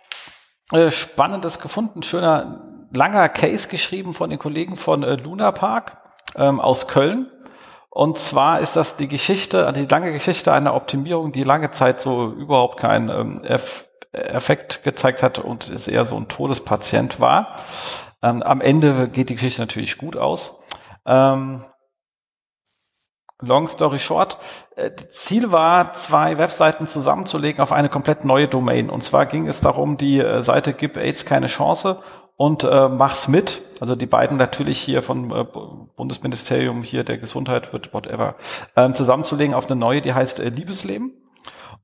äh, 0.71 0.91
Spannendes 0.91 1.59
gefunden, 1.59 2.03
schöner 2.03 2.65
langer 2.93 3.29
Case 3.29 3.67
geschrieben 3.67 4.13
von 4.13 4.29
den 4.29 4.39
Kollegen 4.39 4.77
von 4.77 5.03
äh, 5.03 5.15
Luna 5.15 5.51
Park 5.51 5.97
ähm, 6.35 6.59
aus 6.59 6.87
Köln. 6.87 7.31
Und 7.89 8.17
zwar 8.17 8.59
ist 8.59 8.75
das 8.75 8.97
die 8.97 9.07
Geschichte, 9.07 9.71
die 9.75 9.85
lange 9.85 10.11
Geschichte 10.11 10.53
einer 10.53 10.75
Optimierung, 10.75 11.31
die 11.31 11.43
lange 11.43 11.71
Zeit 11.71 12.01
so 12.01 12.31
überhaupt 12.31 12.79
keinen 12.79 13.09
ähm, 13.09 13.43
Eff 13.43 13.85
Effekt 14.11 14.83
gezeigt 14.83 15.21
hat 15.21 15.37
und 15.37 15.69
es 15.69 15.87
eher 15.87 16.03
so 16.03 16.17
ein 16.17 16.27
Todespatient 16.27 17.19
war. 17.19 17.55
Ähm, 18.23 18.41
am 18.41 18.59
Ende 18.59 19.07
geht 19.07 19.29
die 19.29 19.35
Geschichte 19.35 19.61
natürlich 19.61 19.99
gut 19.99 20.17
aus. 20.17 20.59
Ähm, 21.05 21.63
Long 23.41 23.67
story 23.67 23.99
short, 23.99 24.37
äh, 24.75 24.91
Ziel 25.11 25.51
war, 25.51 25.93
zwei 25.93 26.37
Webseiten 26.37 26.87
zusammenzulegen 26.87 27.61
auf 27.61 27.71
eine 27.71 27.87
komplett 27.87 28.25
neue 28.25 28.49
Domain. 28.49 28.89
Und 28.89 29.01
zwar 29.01 29.25
ging 29.25 29.47
es 29.47 29.61
darum, 29.61 29.95
die 29.95 30.19
äh, 30.19 30.41
Seite 30.41 30.73
Gib 30.73 30.97
AIDS 30.97 31.25
keine 31.25 31.47
Chance 31.47 31.99
und 32.35 32.63
äh, 32.63 32.89
Mach's 32.89 33.27
mit. 33.27 33.61
Also 33.79 33.95
die 33.95 34.05
beiden 34.05 34.37
natürlich 34.37 34.79
hier 34.79 35.01
vom 35.01 35.31
äh, 35.31 35.45
Bundesministerium 35.95 36.83
hier 36.83 37.05
der 37.05 37.17
Gesundheit 37.17 37.71
wird 37.71 37.93
whatever 37.93 38.35
äh, 38.75 38.91
zusammenzulegen 38.91 39.53
auf 39.53 39.69
eine 39.69 39.79
neue, 39.79 40.01
die 40.01 40.13
heißt 40.13 40.39
äh, 40.39 40.49
Liebesleben. 40.49 41.13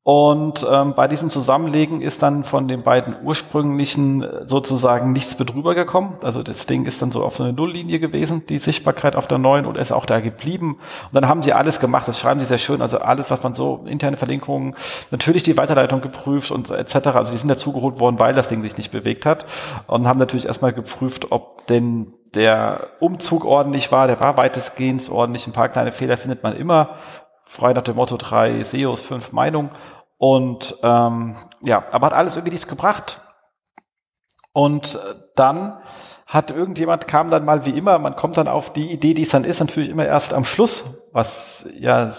Und 0.08 0.64
ähm, 0.72 0.94
bei 0.94 1.08
diesem 1.08 1.32
Zusammenlegen 1.32 2.00
ist 2.00 2.22
dann 2.22 2.44
von 2.44 2.68
den 2.68 2.84
beiden 2.84 3.16
ursprünglichen 3.24 4.22
äh, 4.22 4.48
sozusagen 4.48 5.14
nichts 5.14 5.40
mehr 5.40 5.48
drüber 5.48 5.74
gekommen. 5.74 6.20
Also 6.22 6.44
das 6.44 6.68
Ding 6.68 6.86
ist 6.86 7.02
dann 7.02 7.12
so 7.12 7.24
auf 7.24 7.42
eine 7.42 7.54
Nulllinie 7.54 7.98
gewesen, 7.98 8.46
die 8.48 8.60
Sichtbarkeit 8.60 9.16
auf 9.16 9.26
der 9.26 9.40
neuen 9.40 9.66
und 9.66 9.78
ist 9.78 9.92
auch 9.92 10.06
da 10.06 10.20
geblieben. 10.20 10.78
Und 11.06 11.16
dann 11.16 11.28
haben 11.28 11.42
sie 11.42 11.54
alles 11.54 11.80
gemacht, 11.80 12.08
das 12.08 12.20
schreiben 12.20 12.40
sie 12.40 12.46
sehr 12.46 12.60
schön, 12.60 12.84
also 12.84 13.00
alles, 13.00 13.32
was 13.32 13.42
man 13.42 13.56
so, 13.56 13.84
interne 13.88 14.16
Verlinkungen, 14.16 14.76
natürlich 15.10 15.42
die 15.42 15.58
Weiterleitung 15.58 16.02
geprüft 16.02 16.52
und 16.52 16.70
etc. 16.70 17.08
Also 17.08 17.32
die 17.32 17.40
sind 17.40 17.50
dazugeholt 17.50 18.00
worden, 18.00 18.20
weil 18.20 18.36
das 18.36 18.48
Ding 18.48 18.62
sich 18.62 18.78
nicht 18.78 18.92
bewegt 18.92 19.26
hat. 19.26 19.48
Und 19.88 20.08
haben 20.08 20.20
natürlich 20.20 20.46
erstmal 20.46 20.74
geprüft, 20.74 21.32
ob 21.32 21.66
denn 21.66 22.14
der 22.36 22.90
Umzug 23.00 23.44
ordentlich 23.44 23.92
war, 23.92 24.06
der 24.06 24.20
war 24.20 24.38
weitestgehend 24.38 25.10
ordentlich. 25.10 25.48
Ein 25.48 25.54
paar 25.54 25.70
kleine 25.70 25.92
Fehler 25.92 26.18
findet 26.18 26.44
man 26.44 26.56
immer 26.56 26.90
frei 27.56 27.74
nach 27.74 27.84
dem 27.84 27.96
Motto 27.96 28.18
drei 28.18 28.62
SEOs, 28.64 29.02
fünf 29.02 29.32
Meinungen. 29.32 29.72
Und 30.18 30.76
ähm, 30.82 31.36
ja, 31.62 31.84
aber 31.92 32.08
hat 32.08 32.14
alles 32.14 32.36
irgendwie 32.36 32.54
nichts 32.54 32.68
gebracht. 32.68 33.22
Und 34.54 34.98
dann 35.36 35.80
hat 36.26 36.52
irgendjemand, 36.52 37.08
kam 37.08 37.30
dann 37.30 37.46
mal 37.46 37.66
wie 37.66 37.78
immer, 37.78 38.00
man 38.00 38.16
kommt 38.16 38.38
dann 38.38 38.48
auf 38.48 38.74
die 38.74 38.92
Idee, 38.92 39.14
die 39.14 39.24
es 39.24 39.30
dann 39.30 39.44
ist, 39.44 39.60
natürlich 39.60 39.90
immer 39.90 40.06
erst 40.06 40.34
am 40.34 40.46
Schluss, 40.46 41.10
was 41.12 41.68
ja 41.78 42.10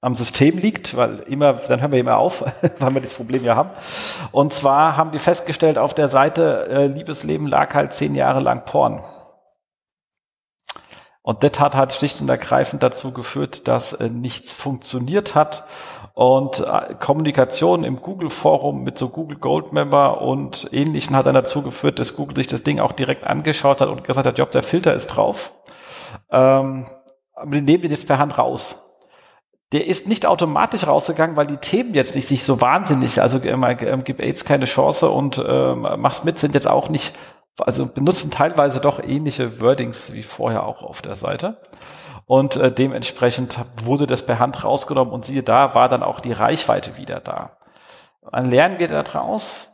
am 0.00 0.14
System 0.14 0.56
liegt, 0.58 0.96
weil 0.96 1.20
immer, 1.20 1.52
dann 1.52 1.80
hören 1.80 1.92
wir 1.92 2.00
immer 2.00 2.16
auf, 2.16 2.42
weil 2.78 2.94
wir 2.94 3.02
das 3.02 3.12
Problem 3.12 3.44
ja 3.44 3.54
haben. 3.54 3.70
Und 4.32 4.52
zwar 4.52 4.96
haben 4.96 5.12
die 5.12 5.18
festgestellt, 5.18 5.78
auf 5.78 5.94
der 5.94 6.08
Seite 6.08 6.66
äh, 6.68 6.86
Liebesleben 6.86 7.46
lag 7.46 7.74
halt 7.74 7.92
zehn 7.92 8.14
Jahre 8.14 8.40
lang 8.40 8.64
Porn. 8.64 9.04
Und 11.22 11.44
das 11.44 11.60
hat 11.60 11.76
halt 11.76 11.92
schlicht 11.92 12.20
und 12.22 12.28
ergreifend 12.30 12.82
dazu 12.82 13.12
geführt, 13.12 13.68
dass 13.68 13.92
äh, 13.92 14.08
nichts 14.08 14.54
funktioniert 14.54 15.34
hat 15.34 15.66
und 16.20 16.60
äh, 16.60 16.96
Kommunikation 17.00 17.82
im 17.82 18.02
Google-Forum 18.02 18.82
mit 18.82 18.98
so 18.98 19.08
Google 19.08 19.38
Gold 19.38 19.72
Member 19.72 20.20
und 20.20 20.68
ähnlichen 20.70 21.16
hat 21.16 21.24
dann 21.24 21.34
dazu 21.34 21.62
geführt, 21.62 21.98
dass 21.98 22.14
Google 22.14 22.36
sich 22.36 22.46
das 22.46 22.62
Ding 22.62 22.78
auch 22.78 22.92
direkt 22.92 23.24
angeschaut 23.24 23.80
hat 23.80 23.88
und 23.88 24.04
gesagt 24.04 24.26
hat, 24.26 24.36
Job, 24.36 24.50
der 24.50 24.62
Filter 24.62 24.92
ist 24.92 25.06
drauf. 25.06 25.54
Ähm, 26.30 26.90
aber 27.32 27.50
die 27.52 27.62
nehmen 27.62 27.84
den 27.84 27.90
jetzt 27.90 28.06
per 28.06 28.18
Hand 28.18 28.36
raus 28.36 28.86
der 29.72 29.86
ist 29.86 30.08
nicht 30.08 30.26
automatisch 30.26 30.84
rausgegangen, 30.84 31.36
weil 31.36 31.46
die 31.46 31.56
Themen 31.56 31.94
jetzt 31.94 32.16
nicht 32.16 32.26
sich 32.26 32.42
so 32.42 32.60
wahnsinnig, 32.60 33.22
also 33.22 33.40
ähm, 33.44 34.02
gib 34.04 34.18
AIDS 34.18 34.44
keine 34.44 34.64
Chance 34.64 35.08
und 35.08 35.40
ähm, 35.46 35.86
mach's 35.98 36.24
mit, 36.24 36.40
sind 36.40 36.54
jetzt 36.54 36.68
auch 36.68 36.88
nicht, 36.88 37.14
also 37.56 37.86
benutzen 37.86 38.32
teilweise 38.32 38.80
doch 38.80 39.00
ähnliche 39.00 39.60
Wordings 39.60 40.12
wie 40.12 40.24
vorher 40.24 40.66
auch 40.66 40.82
auf 40.82 41.02
der 41.02 41.14
Seite. 41.14 41.58
Und 42.30 42.54
äh, 42.54 42.70
dementsprechend 42.70 43.58
wurde 43.82 44.06
das 44.06 44.24
per 44.24 44.38
Hand 44.38 44.62
rausgenommen 44.62 45.12
und 45.12 45.24
siehe 45.24 45.42
da, 45.42 45.74
war 45.74 45.88
dann 45.88 46.04
auch 46.04 46.20
die 46.20 46.30
Reichweite 46.30 46.96
wieder 46.96 47.18
da. 47.18 47.56
Dann 48.30 48.44
lernen 48.44 48.78
wir 48.78 48.86
daraus, 48.86 49.69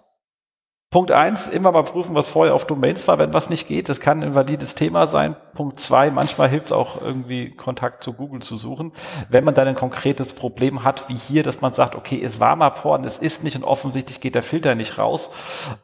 Punkt 0.96 1.12
eins, 1.12 1.46
immer 1.46 1.72
mal 1.72 1.82
prüfen, 1.82 2.14
was 2.14 2.26
vorher 2.26 2.54
auf 2.54 2.64
Domains 2.64 3.06
war, 3.06 3.18
wenn 3.18 3.34
was 3.34 3.50
nicht 3.50 3.68
geht. 3.68 3.90
Das 3.90 4.00
kann 4.00 4.22
ein 4.22 4.34
valides 4.34 4.74
Thema 4.74 5.08
sein. 5.08 5.36
Punkt 5.52 5.78
zwei, 5.78 6.10
manchmal 6.10 6.48
hilft 6.48 6.68
es 6.68 6.72
auch 6.72 7.02
irgendwie 7.02 7.50
Kontakt 7.50 8.02
zu 8.02 8.14
Google 8.14 8.40
zu 8.40 8.56
suchen. 8.56 8.92
Wenn 9.28 9.44
man 9.44 9.54
dann 9.54 9.68
ein 9.68 9.74
konkretes 9.74 10.32
Problem 10.32 10.84
hat, 10.84 11.10
wie 11.10 11.14
hier, 11.14 11.42
dass 11.42 11.60
man 11.60 11.74
sagt, 11.74 11.96
okay, 11.96 12.18
es 12.24 12.40
war 12.40 12.56
mal 12.56 12.70
Porn, 12.70 13.04
es 13.04 13.18
ist 13.18 13.44
nicht 13.44 13.56
und 13.56 13.64
offensichtlich 13.64 14.22
geht 14.22 14.34
der 14.34 14.42
Filter 14.42 14.74
nicht 14.74 14.96
raus. 14.96 15.32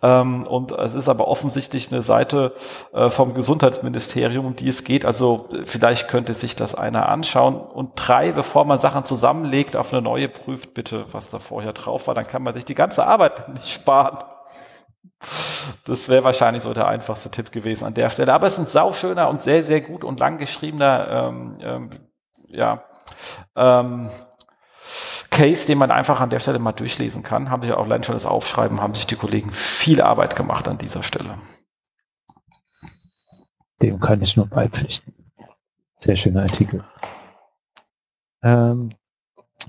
Ähm, 0.00 0.46
und 0.46 0.72
es 0.72 0.94
ist 0.94 1.10
aber 1.10 1.28
offensichtlich 1.28 1.92
eine 1.92 2.00
Seite 2.00 2.54
äh, 2.94 3.10
vom 3.10 3.34
Gesundheitsministerium, 3.34 4.46
um 4.46 4.56
die 4.56 4.70
es 4.70 4.82
geht. 4.82 5.04
Also 5.04 5.50
vielleicht 5.66 6.08
könnte 6.08 6.32
sich 6.32 6.56
das 6.56 6.74
einer 6.74 7.10
anschauen. 7.10 7.56
Und 7.56 7.90
drei, 7.96 8.32
bevor 8.32 8.64
man 8.64 8.80
Sachen 8.80 9.04
zusammenlegt, 9.04 9.76
auf 9.76 9.92
eine 9.92 10.00
neue 10.00 10.30
prüft 10.30 10.72
bitte, 10.72 11.04
was 11.12 11.28
da 11.28 11.38
vorher 11.38 11.74
drauf 11.74 12.06
war. 12.06 12.14
Dann 12.14 12.26
kann 12.26 12.42
man 12.42 12.54
sich 12.54 12.64
die 12.64 12.74
ganze 12.74 13.06
Arbeit 13.06 13.50
nicht 13.50 13.68
sparen. 13.68 14.16
Das 15.84 16.08
wäre 16.08 16.24
wahrscheinlich 16.24 16.62
so 16.62 16.74
der 16.74 16.88
einfachste 16.88 17.30
Tipp 17.30 17.52
gewesen 17.52 17.84
an 17.84 17.94
der 17.94 18.10
Stelle. 18.10 18.32
Aber 18.32 18.46
es 18.46 18.54
ist 18.54 18.58
ein 18.58 18.66
sauschöner 18.66 19.28
und 19.28 19.42
sehr, 19.42 19.64
sehr 19.64 19.80
gut 19.80 20.04
und 20.04 20.20
lang 20.20 20.38
geschriebener 20.38 21.08
ähm, 21.08 21.58
ähm, 21.60 21.90
ja, 22.48 22.84
ähm, 23.56 24.10
Case, 25.30 25.66
den 25.66 25.78
man 25.78 25.90
einfach 25.90 26.20
an 26.20 26.30
der 26.30 26.40
Stelle 26.40 26.58
mal 26.58 26.72
durchlesen 26.72 27.22
kann. 27.22 27.50
Haben 27.50 27.62
sich 27.62 27.72
auch 27.72 27.84
allein 27.84 28.02
schon 28.02 28.14
das 28.14 28.26
Aufschreiben, 28.26 28.80
haben 28.80 28.94
sich 28.94 29.06
die 29.06 29.16
Kollegen 29.16 29.50
viel 29.50 30.02
Arbeit 30.02 30.36
gemacht 30.36 30.68
an 30.68 30.78
dieser 30.78 31.02
Stelle. 31.02 31.38
Dem 33.80 33.98
kann 33.98 34.22
ich 34.22 34.36
nur 34.36 34.46
beipflichten. 34.46 35.14
Sehr 36.00 36.16
schöner 36.16 36.42
Artikel. 36.42 36.84
Ähm, 38.42 38.90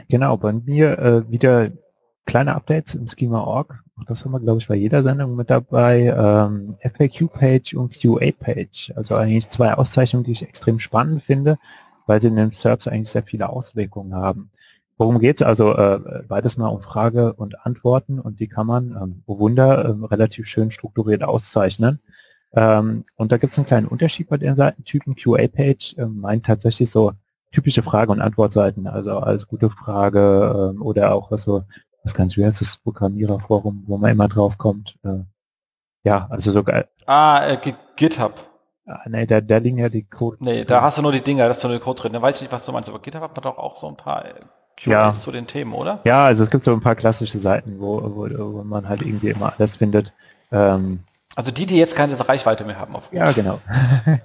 genau, 0.10 0.38
bei 0.38 0.51
mir 0.51 1.00
äh, 1.00 1.29
wieder 1.29 1.72
kleine 2.25 2.55
Updates 2.55 2.95
im 2.95 3.07
Schema.org. 3.07 3.82
Das 4.07 4.25
haben 4.25 4.31
wir, 4.31 4.39
glaube 4.39 4.59
ich, 4.59 4.67
bei 4.67 4.75
jeder 4.75 5.03
Sendung 5.03 5.35
mit 5.35 5.50
dabei. 5.50 6.13
Ähm, 6.17 6.75
FAQ-Page 6.81 7.75
und 7.75 7.93
QA-Page. 7.93 8.93
Also 8.95 9.15
eigentlich 9.15 9.50
zwei 9.50 9.73
Auszeichnungen, 9.73 10.25
die 10.25 10.31
ich 10.31 10.41
extrem 10.41 10.79
spannend 10.79 11.23
finde, 11.23 11.57
weil 12.07 12.21
sie 12.21 12.27
in 12.29 12.35
den 12.35 12.51
SERPs 12.51 12.88
eigentlich 12.88 13.09
sehr 13.09 13.23
viele 13.23 13.50
Auswirkungen 13.50 14.15
haben. 14.15 14.50
Worum 14.97 15.19
geht's? 15.19 15.41
Also 15.41 15.75
äh, 15.75 16.23
beides 16.27 16.57
mal 16.57 16.67
um 16.67 16.81
Frage 16.81 17.33
und 17.33 17.65
Antworten 17.65 18.19
und 18.19 18.39
die 18.39 18.47
kann 18.47 18.67
man, 18.67 18.91
ähm, 18.91 19.23
oh 19.25 19.39
Wunder, 19.39 19.85
äh, 19.85 20.05
relativ 20.05 20.47
schön 20.47 20.71
strukturiert 20.71 21.23
auszeichnen. 21.23 22.00
Ähm, 22.55 23.05
und 23.15 23.31
da 23.31 23.38
gibt 23.38 23.53
es 23.53 23.59
einen 23.59 23.67
kleinen 23.67 23.88
Unterschied 23.88 24.29
bei 24.29 24.38
den 24.38 24.55
Seitentypen. 24.55 25.15
QA-Page 25.15 25.95
äh, 25.97 26.05
meint 26.05 26.45
tatsächlich 26.45 26.89
so 26.91 27.13
typische 27.51 27.83
Frage- 27.83 28.12
und 28.12 28.21
Antwortseiten, 28.21 28.88
also 28.88 29.17
als 29.19 29.47
gute 29.47 29.69
Frage 29.69 30.73
äh, 30.75 30.79
oder 30.79 31.13
auch 31.13 31.31
was 31.31 31.43
so 31.43 31.63
was 32.03 32.13
ganz 32.13 32.33
schwer 32.33 32.50
ist, 32.50 32.62
das 32.62 32.77
Programmiererforum, 32.77 33.83
wo 33.88 33.98
man 33.98 34.12
immer 34.12 34.27
drauf 34.27 34.57
kommt. 34.57 34.98
Äh, 35.03 35.24
ja, 36.03 36.27
also 36.29 36.51
sogar. 36.51 36.86
Ah, 37.05 37.48
äh, 37.48 37.74
GitHub. 37.95 38.50
Ah, 38.86 39.00
nee, 39.07 39.25
da, 39.25 39.39
da 39.39 39.57
liegen 39.57 39.77
ja 39.77 39.88
die 39.88 40.03
Code. 40.03 40.38
Nee, 40.41 40.65
da 40.65 40.81
hast 40.81 40.98
du 40.98 41.01
nur 41.01 41.13
die 41.13 41.22
Dinger, 41.22 41.45
da 41.45 41.51
ist 41.51 41.62
so 41.62 41.69
eine 41.69 41.79
Code 41.79 42.01
drin. 42.01 42.13
Da 42.13 42.22
weiß 42.22 42.36
ich 42.36 42.41
nicht, 42.41 42.51
was 42.51 42.65
du 42.65 42.74
meinst, 42.74 42.89
aber 42.89 43.00
GitHub 43.00 43.22
hat 43.22 43.45
doch 43.45 43.57
auch 43.57 43.77
so 43.77 43.88
ein 43.88 43.95
paar 43.95 44.25
äh, 44.25 44.33
QAs 44.77 44.86
ja. 44.91 45.12
zu 45.13 45.31
den 45.31 45.48
Themen, 45.48 45.74
oder? 45.74 46.01
Ja, 46.03 46.25
also 46.25 46.43
es 46.43 46.50
gibt 46.50 46.65
so 46.65 46.74
ein 46.74 46.81
paar 46.81 46.95
klassische 46.95 47.39
Seiten, 47.39 47.79
wo, 47.79 48.01
wo, 48.03 48.27
wo 48.29 48.63
man 48.63 48.89
halt 48.89 49.01
irgendwie 49.01 49.29
immer 49.29 49.53
alles 49.57 49.77
findet. 49.77 50.13
Ähm, 50.51 51.00
also 51.35 51.51
die, 51.51 51.65
die 51.65 51.77
jetzt 51.77 51.95
keine 51.95 52.17
Reichweite 52.19 52.63
mehr 52.63 52.77
haben. 52.77 52.95
Auf 52.95 53.11
ja, 53.11 53.31
genau. 53.31 53.59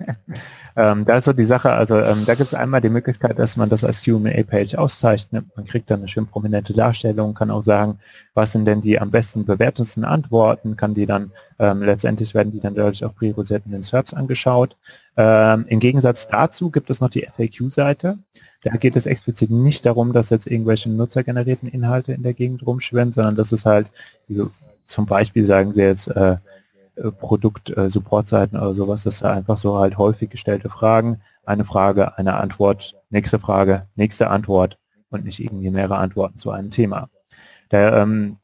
ähm, 0.76 1.06
da 1.06 1.18
ist 1.18 1.24
so 1.24 1.32
die 1.32 1.46
Sache, 1.46 1.70
also 1.70 1.98
ähm, 1.98 2.24
da 2.26 2.34
gibt 2.34 2.52
es 2.52 2.54
einmal 2.54 2.82
die 2.82 2.90
Möglichkeit, 2.90 3.38
dass 3.38 3.56
man 3.56 3.70
das 3.70 3.82
als 3.82 4.04
Q&A-Page 4.04 4.74
auszeichnet. 4.74 5.46
Man 5.56 5.66
kriegt 5.66 5.90
dann 5.90 6.00
eine 6.00 6.08
schön 6.08 6.26
prominente 6.26 6.74
Darstellung, 6.74 7.32
kann 7.32 7.50
auch 7.50 7.62
sagen, 7.62 7.98
was 8.34 8.52
sind 8.52 8.66
denn 8.66 8.82
die 8.82 9.00
am 9.00 9.10
besten 9.10 9.46
bewertetsten 9.46 10.04
Antworten, 10.04 10.76
kann 10.76 10.92
die 10.92 11.06
dann, 11.06 11.32
ähm, 11.58 11.82
letztendlich 11.82 12.34
werden 12.34 12.52
die 12.52 12.60
dann 12.60 12.74
dadurch 12.74 13.02
auch 13.04 13.14
priorisiert 13.14 13.62
in 13.64 13.72
den 13.72 13.82
SERPs 13.82 14.12
angeschaut. 14.12 14.76
Ähm, 15.16 15.64
Im 15.68 15.80
Gegensatz 15.80 16.28
dazu 16.28 16.70
gibt 16.70 16.90
es 16.90 17.00
noch 17.00 17.10
die 17.10 17.26
FAQ-Seite. 17.36 18.18
Da 18.62 18.76
geht 18.76 18.96
es 18.96 19.06
explizit 19.06 19.50
nicht 19.50 19.86
darum, 19.86 20.12
dass 20.12 20.30
jetzt 20.30 20.46
irgendwelche 20.46 20.90
nutzergenerierten 20.90 21.68
Inhalte 21.68 22.12
in 22.12 22.22
der 22.22 22.34
Gegend 22.34 22.66
rumschwimmen, 22.66 23.12
sondern 23.12 23.36
das 23.36 23.52
ist 23.52 23.64
halt, 23.64 23.86
zum 24.86 25.06
Beispiel 25.06 25.46
sagen 25.46 25.72
sie 25.74 25.82
jetzt, 25.82 26.08
äh, 26.08 26.36
Produkt-Support-Seiten 27.18 28.56
äh, 28.56 28.60
oder 28.60 28.74
sowas, 28.74 29.04
das 29.04 29.16
ist 29.16 29.22
einfach 29.24 29.58
so 29.58 29.78
halt 29.78 29.98
häufig 29.98 30.30
gestellte 30.30 30.68
Fragen, 30.68 31.20
eine 31.44 31.64
Frage, 31.64 32.18
eine 32.18 32.34
Antwort, 32.34 32.94
nächste 33.10 33.38
Frage, 33.38 33.86
nächste 33.96 34.30
Antwort 34.30 34.78
und 35.10 35.24
nicht 35.24 35.40
irgendwie 35.40 35.70
mehrere 35.70 35.98
Antworten 35.98 36.38
zu 36.38 36.50
einem 36.50 36.70
Thema. 36.70 37.08
Da 37.70 38.02
ähm, 38.02 38.36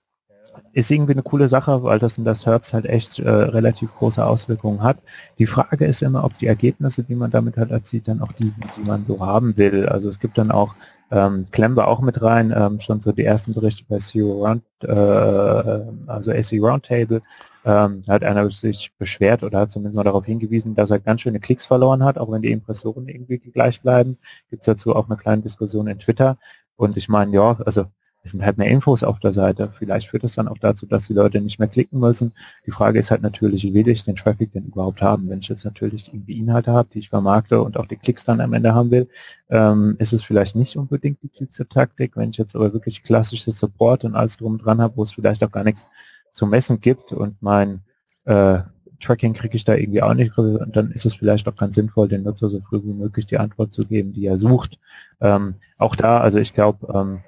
ist 0.73 0.90
irgendwie 0.90 1.12
eine 1.12 1.23
coole 1.23 1.49
Sache, 1.49 1.82
weil 1.82 1.99
das 1.99 2.18
in 2.18 2.25
der 2.25 2.34
SERPs 2.34 2.73
halt 2.73 2.87
echt 2.87 3.18
äh, 3.18 3.28
relativ 3.28 3.92
große 3.94 4.25
Auswirkungen 4.25 4.82
hat. 4.82 5.02
Die 5.38 5.46
Frage 5.46 5.84
ist 5.84 6.02
immer, 6.02 6.25
ob 6.25 6.38
die 6.38 6.46
Ergebnisse, 6.46 7.02
die 7.02 7.14
man 7.14 7.30
damit 7.30 7.56
halt 7.56 7.70
erzielt, 7.70 8.08
dann 8.08 8.20
auch 8.20 8.32
die 8.32 8.52
die 8.76 8.84
man 8.87 9.04
so 9.06 9.20
haben 9.20 9.56
will. 9.56 9.87
Also 9.87 10.08
es 10.08 10.20
gibt 10.20 10.38
dann 10.38 10.50
auch 10.50 10.75
ähm, 11.11 11.46
klemmen 11.52 11.76
wir 11.76 11.87
auch 11.88 12.00
mit 12.00 12.23
rein, 12.23 12.52
ähm, 12.56 12.80
schon 12.80 13.00
so 13.00 13.12
die 13.12 13.25
ersten 13.25 13.54
Berichte 13.54 13.84
bei 13.88 13.99
SEO 13.99 14.44
Round, 14.44 14.64
äh, 14.82 16.11
also 16.11 16.32
SEO 16.42 16.66
Roundtable, 16.66 17.23
ähm, 17.64 18.02
hat 18.06 18.25
einer 18.25 18.50
sich 18.50 18.92
beschwert 18.99 19.42
oder 19.42 19.61
hat 19.61 19.73
zumindest 19.73 19.97
mal 19.97 20.04
darauf 20.04 20.26
hingewiesen, 20.26 20.75
dass 20.75 20.90
er 20.90 21.00
ganz 21.00 21.23
schöne 21.23 21.40
Klicks 21.40 21.66
verloren 21.66 22.04
hat, 22.04 22.18
auch 22.18 22.30
wenn 22.30 22.42
die 22.42 22.52
Impressoren 22.52 23.09
irgendwie 23.09 23.38
gleich 23.38 23.80
bleiben. 23.80 24.18
Gibt 24.50 24.62
es 24.62 24.66
dazu 24.66 24.94
auch 24.94 25.09
eine 25.09 25.16
kleine 25.16 25.42
Diskussion 25.42 25.87
in 25.87 25.99
Twitter. 25.99 26.38
Und 26.76 26.97
ich 26.97 27.09
meine, 27.09 27.33
ja, 27.35 27.59
also 27.64 27.87
es 28.25 28.30
sind 28.30 28.44
halt 28.44 28.56
mehr 28.56 28.71
Infos 28.71 29.02
auf 29.04 29.21
der 29.21 29.35
Seite. 29.35 29.71
Vielleicht 29.78 30.09
führt 30.09 30.25
es 30.25 30.35
dann 30.35 30.49
auch 30.49 30.56
dazu, 30.59 30.87
dass 30.87 31.06
die 31.06 31.12
Leute 31.12 31.42
nicht 31.42 31.59
mehr 31.59 31.68
klicken 31.68 32.00
müssen. 32.00 32.33
Die 32.66 32.71
Frage 32.71 32.99
ist 32.99 33.11
halt 33.11 33.21
natürlich, 33.21 33.64
wie 33.64 33.75
will 33.75 33.87
ich 33.87 34.04
den 34.04 34.16
Traffic 34.16 34.52
denn 34.52 34.64
überhaupt 34.64 35.02
haben? 35.02 35.28
Wenn 35.28 35.40
ich 35.40 35.49
jetzt 35.49 35.64
natürlich 35.64 36.09
irgendwie 36.09 36.38
Inhalte 36.38 36.73
habe, 36.73 36.88
die 36.92 37.00
ich 37.00 37.11
vermarkte 37.11 37.61
und 37.62 37.76
auch 37.76 37.87
die 37.87 37.97
Klicks 37.97 38.25
dann 38.25 38.40
am 38.40 38.54
Ende 38.54 38.75
haben 38.75 38.90
will, 38.90 39.09
ähm, 39.50 39.97
ist 39.99 40.14
es 40.14 40.25
vielleicht 40.25 40.56
nicht 40.56 40.76
unbedingt 40.76 41.23
die 41.23 41.28
klügste 41.28 41.68
Taktik. 41.68 42.16
Wenn 42.16 42.30
ich 42.30 42.38
jetzt 42.38 42.56
aber 42.56 42.73
wirklich 42.73 43.02
klassisches 43.02 43.59
Support 43.59 44.04
und 44.04 44.14
alles 44.14 44.38
drum 44.38 44.56
dran 44.56 44.80
habe, 44.80 44.97
wo 44.97 45.02
es 45.02 45.12
vielleicht 45.12 45.44
auch 45.44 45.52
gar 45.52 45.64
nichts 45.64 45.87
zu 46.35 46.47
messen 46.47 46.81
gibt 46.81 47.12
und 47.12 47.41
mein 47.41 47.81
äh, 48.25 48.59
Tracking 49.00 49.35
kriege 49.35 49.57
ich 49.57 49.64
da 49.64 49.75
irgendwie 49.75 50.03
auch 50.03 50.14
nicht, 50.14 50.37
und 50.37 50.76
dann 50.76 50.91
ist 50.91 51.07
es 51.07 51.14
vielleicht 51.14 51.47
auch 51.49 51.55
ganz 51.55 51.75
sinnvoll, 51.75 52.09
den 52.09 52.23
Nutzer 52.23 52.50
so 52.50 52.61
früh 52.61 52.83
wie 52.83 52.93
möglich 52.93 53.26
die 53.26 53.38
Antwort 53.38 53.73
zu 53.73 53.83
geben, 53.83 54.12
die 54.12 54.26
er 54.26 54.38
sucht. 54.38 54.79
Ähm, 55.21 55.55
auch 55.79 55.95
da, 55.97 56.19
also 56.19 56.38
ich 56.38 56.55
glaube, 56.55 56.93
ähm, 56.93 57.21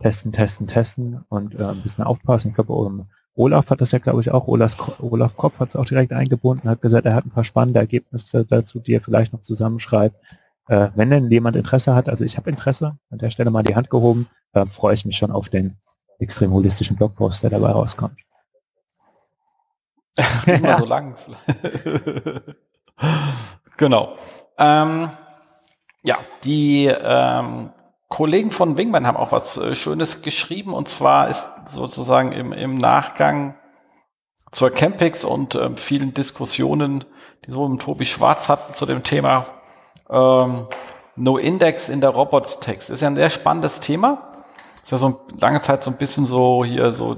testen, 0.00 0.32
testen, 0.32 0.66
testen 0.66 1.24
und 1.28 1.58
äh, 1.58 1.64
ein 1.64 1.82
bisschen 1.82 2.04
aufpassen. 2.04 2.48
Ich 2.48 2.54
glaube, 2.54 2.72
um, 2.72 3.06
Olaf 3.34 3.70
hat 3.70 3.80
das 3.80 3.92
ja, 3.92 3.98
glaube 3.98 4.20
ich, 4.20 4.30
auch, 4.30 4.48
Olaf, 4.48 5.00
Olaf 5.00 5.36
Kopf 5.36 5.60
hat 5.60 5.70
es 5.70 5.76
auch 5.76 5.84
direkt 5.84 6.12
eingebunden, 6.12 6.68
hat 6.68 6.82
gesagt, 6.82 7.06
er 7.06 7.14
hat 7.14 7.24
ein 7.24 7.30
paar 7.30 7.44
spannende 7.44 7.78
Ergebnisse 7.78 8.44
dazu, 8.44 8.80
die 8.80 8.94
er 8.94 9.00
vielleicht 9.00 9.32
noch 9.32 9.42
zusammenschreibt. 9.42 10.16
Äh, 10.68 10.88
wenn 10.94 11.10
denn 11.10 11.30
jemand 11.30 11.56
Interesse 11.56 11.94
hat, 11.94 12.08
also 12.08 12.24
ich 12.24 12.36
habe 12.36 12.50
Interesse, 12.50 12.98
an 13.10 13.18
der 13.18 13.30
Stelle 13.30 13.50
mal 13.50 13.62
die 13.62 13.76
Hand 13.76 13.88
gehoben, 13.88 14.26
äh, 14.52 14.66
freue 14.66 14.94
ich 14.94 15.04
mich 15.04 15.16
schon 15.16 15.30
auf 15.30 15.48
den 15.48 15.76
extrem 16.18 16.52
holistischen 16.52 16.96
Blogpost, 16.96 17.42
der 17.42 17.50
dabei 17.50 17.70
rauskommt. 17.70 18.18
Immer 20.46 20.78
so 20.78 20.84
lang. 20.84 21.16
genau. 23.76 24.16
Ähm, 24.58 25.10
ja, 26.02 26.18
die 26.44 26.86
ähm, 26.86 27.72
Kollegen 28.08 28.50
von 28.50 28.76
Wingman 28.76 29.06
haben 29.06 29.16
auch 29.16 29.32
was 29.32 29.56
äh, 29.56 29.74
Schönes 29.74 30.22
geschrieben 30.22 30.74
und 30.74 30.88
zwar 30.88 31.28
ist 31.28 31.48
sozusagen 31.66 32.32
im, 32.32 32.52
im 32.52 32.76
Nachgang 32.76 33.54
zur 34.50 34.70
Campix 34.70 35.24
und 35.24 35.54
ähm, 35.54 35.76
vielen 35.76 36.12
Diskussionen, 36.12 37.04
die 37.46 37.52
so 37.52 37.68
mit 37.68 37.82
Tobi 37.82 38.04
Schwarz 38.04 38.48
hatten 38.48 38.74
zu 38.74 38.84
dem 38.84 39.04
Thema 39.04 39.46
ähm, 40.10 40.66
No 41.16 41.38
Index 41.38 41.88
in 41.88 42.00
der 42.00 42.10
Robots-Text. 42.10 42.90
Ist 42.90 43.02
ja 43.02 43.08
ein 43.08 43.14
sehr 43.14 43.30
spannendes 43.30 43.80
Thema. 43.80 44.32
Ist 44.82 44.90
ja 44.90 44.98
so 44.98 45.20
lange 45.38 45.62
Zeit 45.62 45.82
so 45.82 45.90
ein 45.90 45.96
bisschen 45.96 46.26
so 46.26 46.64
hier 46.64 46.92
so 46.92 47.16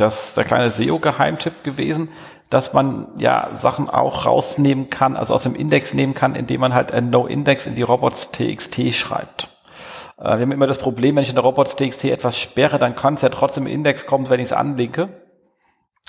das 0.00 0.34
der 0.34 0.44
kleine 0.44 0.70
SEO-Geheimtipp 0.70 1.64
gewesen, 1.64 2.08
dass 2.50 2.72
man 2.72 3.08
ja 3.16 3.50
Sachen 3.52 3.88
auch 3.88 4.26
rausnehmen 4.26 4.90
kann, 4.90 5.16
also 5.16 5.34
aus 5.34 5.44
dem 5.44 5.54
Index 5.54 5.94
nehmen 5.94 6.14
kann, 6.14 6.34
indem 6.34 6.60
man 6.60 6.74
halt 6.74 6.92
ein 6.92 7.10
No-Index 7.10 7.66
in 7.66 7.76
die 7.76 7.82
Robots.txt 7.82 8.92
schreibt. 8.92 9.48
Äh, 10.18 10.24
wir 10.24 10.40
haben 10.40 10.52
immer 10.52 10.66
das 10.66 10.78
Problem, 10.78 11.16
wenn 11.16 11.22
ich 11.22 11.28
in 11.28 11.36
der 11.36 11.44
Robots.txt 11.44 12.04
etwas 12.04 12.38
sperre, 12.38 12.78
dann 12.78 12.96
kann 12.96 13.14
es 13.14 13.22
ja 13.22 13.28
trotzdem 13.28 13.66
im 13.66 13.72
Index 13.72 14.04
kommen, 14.06 14.28
wenn 14.28 14.40
ich 14.40 14.46
es 14.46 14.52
anlinke. 14.52 15.08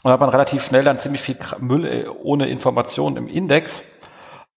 Und 0.04 0.12
hat 0.12 0.20
man 0.20 0.30
relativ 0.30 0.64
schnell 0.64 0.84
dann 0.84 1.00
ziemlich 1.00 1.22
viel 1.22 1.38
Müll 1.60 1.86
äh, 1.86 2.08
ohne 2.08 2.48
Informationen 2.48 3.18
im 3.18 3.28
Index. 3.28 3.84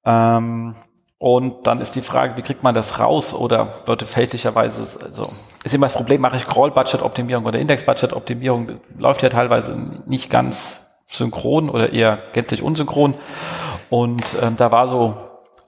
Ähm, 0.06 0.74
und 1.18 1.66
dann 1.66 1.80
ist 1.80 1.94
die 1.94 2.02
Frage, 2.02 2.36
wie 2.36 2.42
kriegt 2.42 2.62
man 2.62 2.74
das 2.74 2.98
raus 2.98 3.34
oder 3.34 3.68
würde 3.86 4.04
fälschlicherweise, 4.04 4.86
also 5.02 5.22
ist 5.62 5.74
immer 5.74 5.86
das 5.86 5.94
Problem, 5.94 6.20
mache 6.20 6.36
ich 6.36 6.46
Crawl-Budget-Optimierung 6.46 7.46
oder 7.46 7.58
Index-Budget-Optimierung, 7.58 8.80
läuft 8.98 9.22
ja 9.22 9.28
teilweise 9.28 9.76
nicht 10.06 10.30
ganz 10.30 10.84
synchron 11.06 11.70
oder 11.70 11.92
eher 11.92 12.18
gänzlich 12.32 12.62
unsynchron. 12.62 13.14
Und 13.90 14.24
ähm, 14.42 14.56
da 14.56 14.70
war 14.70 14.88
so 14.88 15.14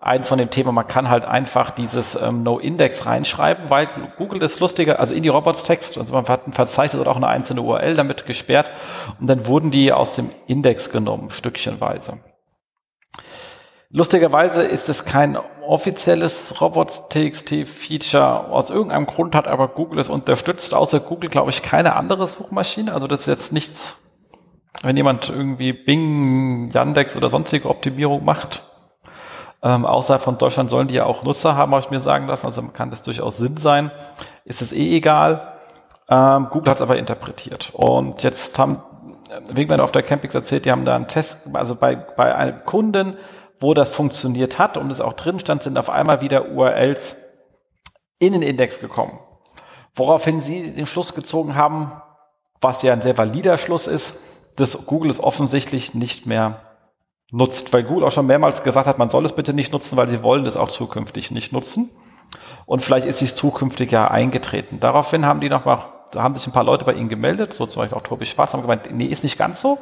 eins 0.00 0.28
von 0.28 0.38
dem 0.38 0.50
Thema, 0.50 0.72
man 0.72 0.86
kann 0.86 1.08
halt 1.08 1.24
einfach 1.24 1.70
dieses 1.70 2.20
ähm, 2.20 2.42
No-Index 2.42 3.06
reinschreiben, 3.06 3.70
weil 3.70 3.88
Google 4.18 4.42
ist 4.42 4.60
lustiger, 4.60 5.00
also 5.00 5.14
in 5.14 5.22
die 5.22 5.28
Robots-Text, 5.28 5.98
also 5.98 6.12
man 6.12 6.26
hat 6.28 6.46
ein 6.46 6.52
Verzeichnis 6.52 7.00
oder 7.00 7.10
auch 7.10 7.16
eine 7.16 7.28
einzelne 7.28 7.62
URL 7.62 7.94
damit 7.94 8.26
gesperrt 8.26 8.70
und 9.20 9.26
dann 9.28 9.46
wurden 9.46 9.70
die 9.70 9.92
aus 9.92 10.14
dem 10.14 10.30
Index 10.46 10.90
genommen, 10.90 11.30
stückchenweise. 11.30 12.18
Lustigerweise 13.90 14.62
ist 14.62 14.88
es 14.88 15.04
kein 15.04 15.36
offizielles 15.66 16.60
Robots.txt-Feature. 16.60 18.50
Aus 18.50 18.70
irgendeinem 18.70 19.06
Grund 19.06 19.34
hat 19.34 19.46
aber 19.46 19.68
Google 19.68 20.00
es 20.00 20.08
unterstützt, 20.08 20.74
außer 20.74 21.00
Google, 21.00 21.30
glaube 21.30 21.50
ich, 21.50 21.62
keine 21.62 21.96
andere 21.96 22.28
Suchmaschine. 22.28 22.92
Also 22.92 23.06
das 23.06 23.20
ist 23.20 23.26
jetzt 23.26 23.52
nichts 23.52 23.96
wenn 24.82 24.96
jemand 24.96 25.28
irgendwie 25.28 25.72
Bing, 25.72 26.70
Yandex 26.70 27.16
oder 27.16 27.30
sonstige 27.30 27.68
Optimierung 27.68 28.24
macht, 28.24 28.64
ähm, 29.62 29.86
außerhalb 29.86 30.22
von 30.22 30.38
Deutschland 30.38 30.70
sollen 30.70 30.88
die 30.88 30.94
ja 30.94 31.04
auch 31.04 31.22
Nutzer 31.22 31.56
haben, 31.56 31.72
habe 31.72 31.82
ich 31.82 31.90
mir 31.90 32.00
sagen 32.00 32.26
lassen. 32.26 32.46
Also 32.46 32.62
kann 32.62 32.90
das 32.90 33.02
durchaus 33.02 33.38
Sinn 33.38 33.56
sein. 33.56 33.90
Ist 34.44 34.62
es 34.62 34.72
eh 34.72 34.96
egal. 34.96 35.54
Ähm, 36.08 36.48
Google 36.50 36.70
hat 36.70 36.76
es 36.76 36.82
aber 36.82 36.98
interpretiert. 36.98 37.70
Und 37.72 38.22
jetzt 38.22 38.58
haben 38.58 38.82
Wegmann 39.50 39.80
auf 39.80 39.92
der 39.92 40.02
Campix 40.02 40.34
erzählt, 40.34 40.66
die 40.66 40.70
haben 40.70 40.84
da 40.84 40.94
einen 40.94 41.08
Test, 41.08 41.48
also 41.52 41.74
bei, 41.74 41.96
bei 41.96 42.34
einem 42.34 42.62
Kunden, 42.64 43.16
wo 43.60 43.74
das 43.74 43.88
funktioniert 43.88 44.58
hat 44.58 44.76
und 44.76 44.90
es 44.90 45.00
auch 45.00 45.14
drin 45.14 45.40
stand, 45.40 45.62
sind 45.62 45.78
auf 45.78 45.90
einmal 45.90 46.20
wieder 46.20 46.50
URLs 46.50 47.16
in 48.18 48.32
den 48.32 48.42
Index 48.42 48.80
gekommen. 48.80 49.18
Woraufhin 49.94 50.40
sie 50.40 50.72
den 50.72 50.86
Schluss 50.86 51.14
gezogen 51.14 51.54
haben, 51.54 51.92
was 52.60 52.82
ja 52.82 52.92
ein 52.92 53.02
sehr 53.02 53.16
valider 53.16 53.58
Schluss 53.58 53.86
ist, 53.86 54.20
dass 54.56 54.86
Google 54.86 55.10
es 55.10 55.22
offensichtlich 55.22 55.94
nicht 55.94 56.26
mehr 56.26 56.60
nutzt, 57.30 57.72
weil 57.72 57.82
Google 57.82 58.04
auch 58.04 58.10
schon 58.10 58.26
mehrmals 58.26 58.62
gesagt 58.62 58.86
hat, 58.86 58.98
man 58.98 59.10
soll 59.10 59.24
es 59.24 59.34
bitte 59.34 59.52
nicht 59.52 59.72
nutzen, 59.72 59.96
weil 59.96 60.08
sie 60.08 60.22
wollen 60.22 60.46
es 60.46 60.56
auch 60.56 60.68
zukünftig 60.68 61.30
nicht 61.30 61.52
nutzen. 61.52 61.90
Und 62.66 62.82
vielleicht 62.82 63.06
ist 63.06 63.22
es 63.22 63.34
zukünftig 63.34 63.92
ja 63.92 64.08
eingetreten. 64.08 64.80
Daraufhin 64.80 65.26
haben 65.26 65.40
die 65.40 65.48
nochmal, 65.48 65.78
da 66.12 66.22
haben 66.22 66.34
sich 66.34 66.46
ein 66.46 66.52
paar 66.52 66.64
Leute 66.64 66.84
bei 66.84 66.94
ihnen 66.94 67.08
gemeldet, 67.08 67.52
so 67.52 67.66
zum 67.66 67.82
Beispiel 67.82 67.98
auch 67.98 68.02
Tobi 68.02 68.26
Schwarz, 68.26 68.52
haben 68.52 68.62
gemeint, 68.62 68.88
nee, 68.92 69.06
ist 69.06 69.22
nicht 69.22 69.38
ganz 69.38 69.60
so. 69.60 69.78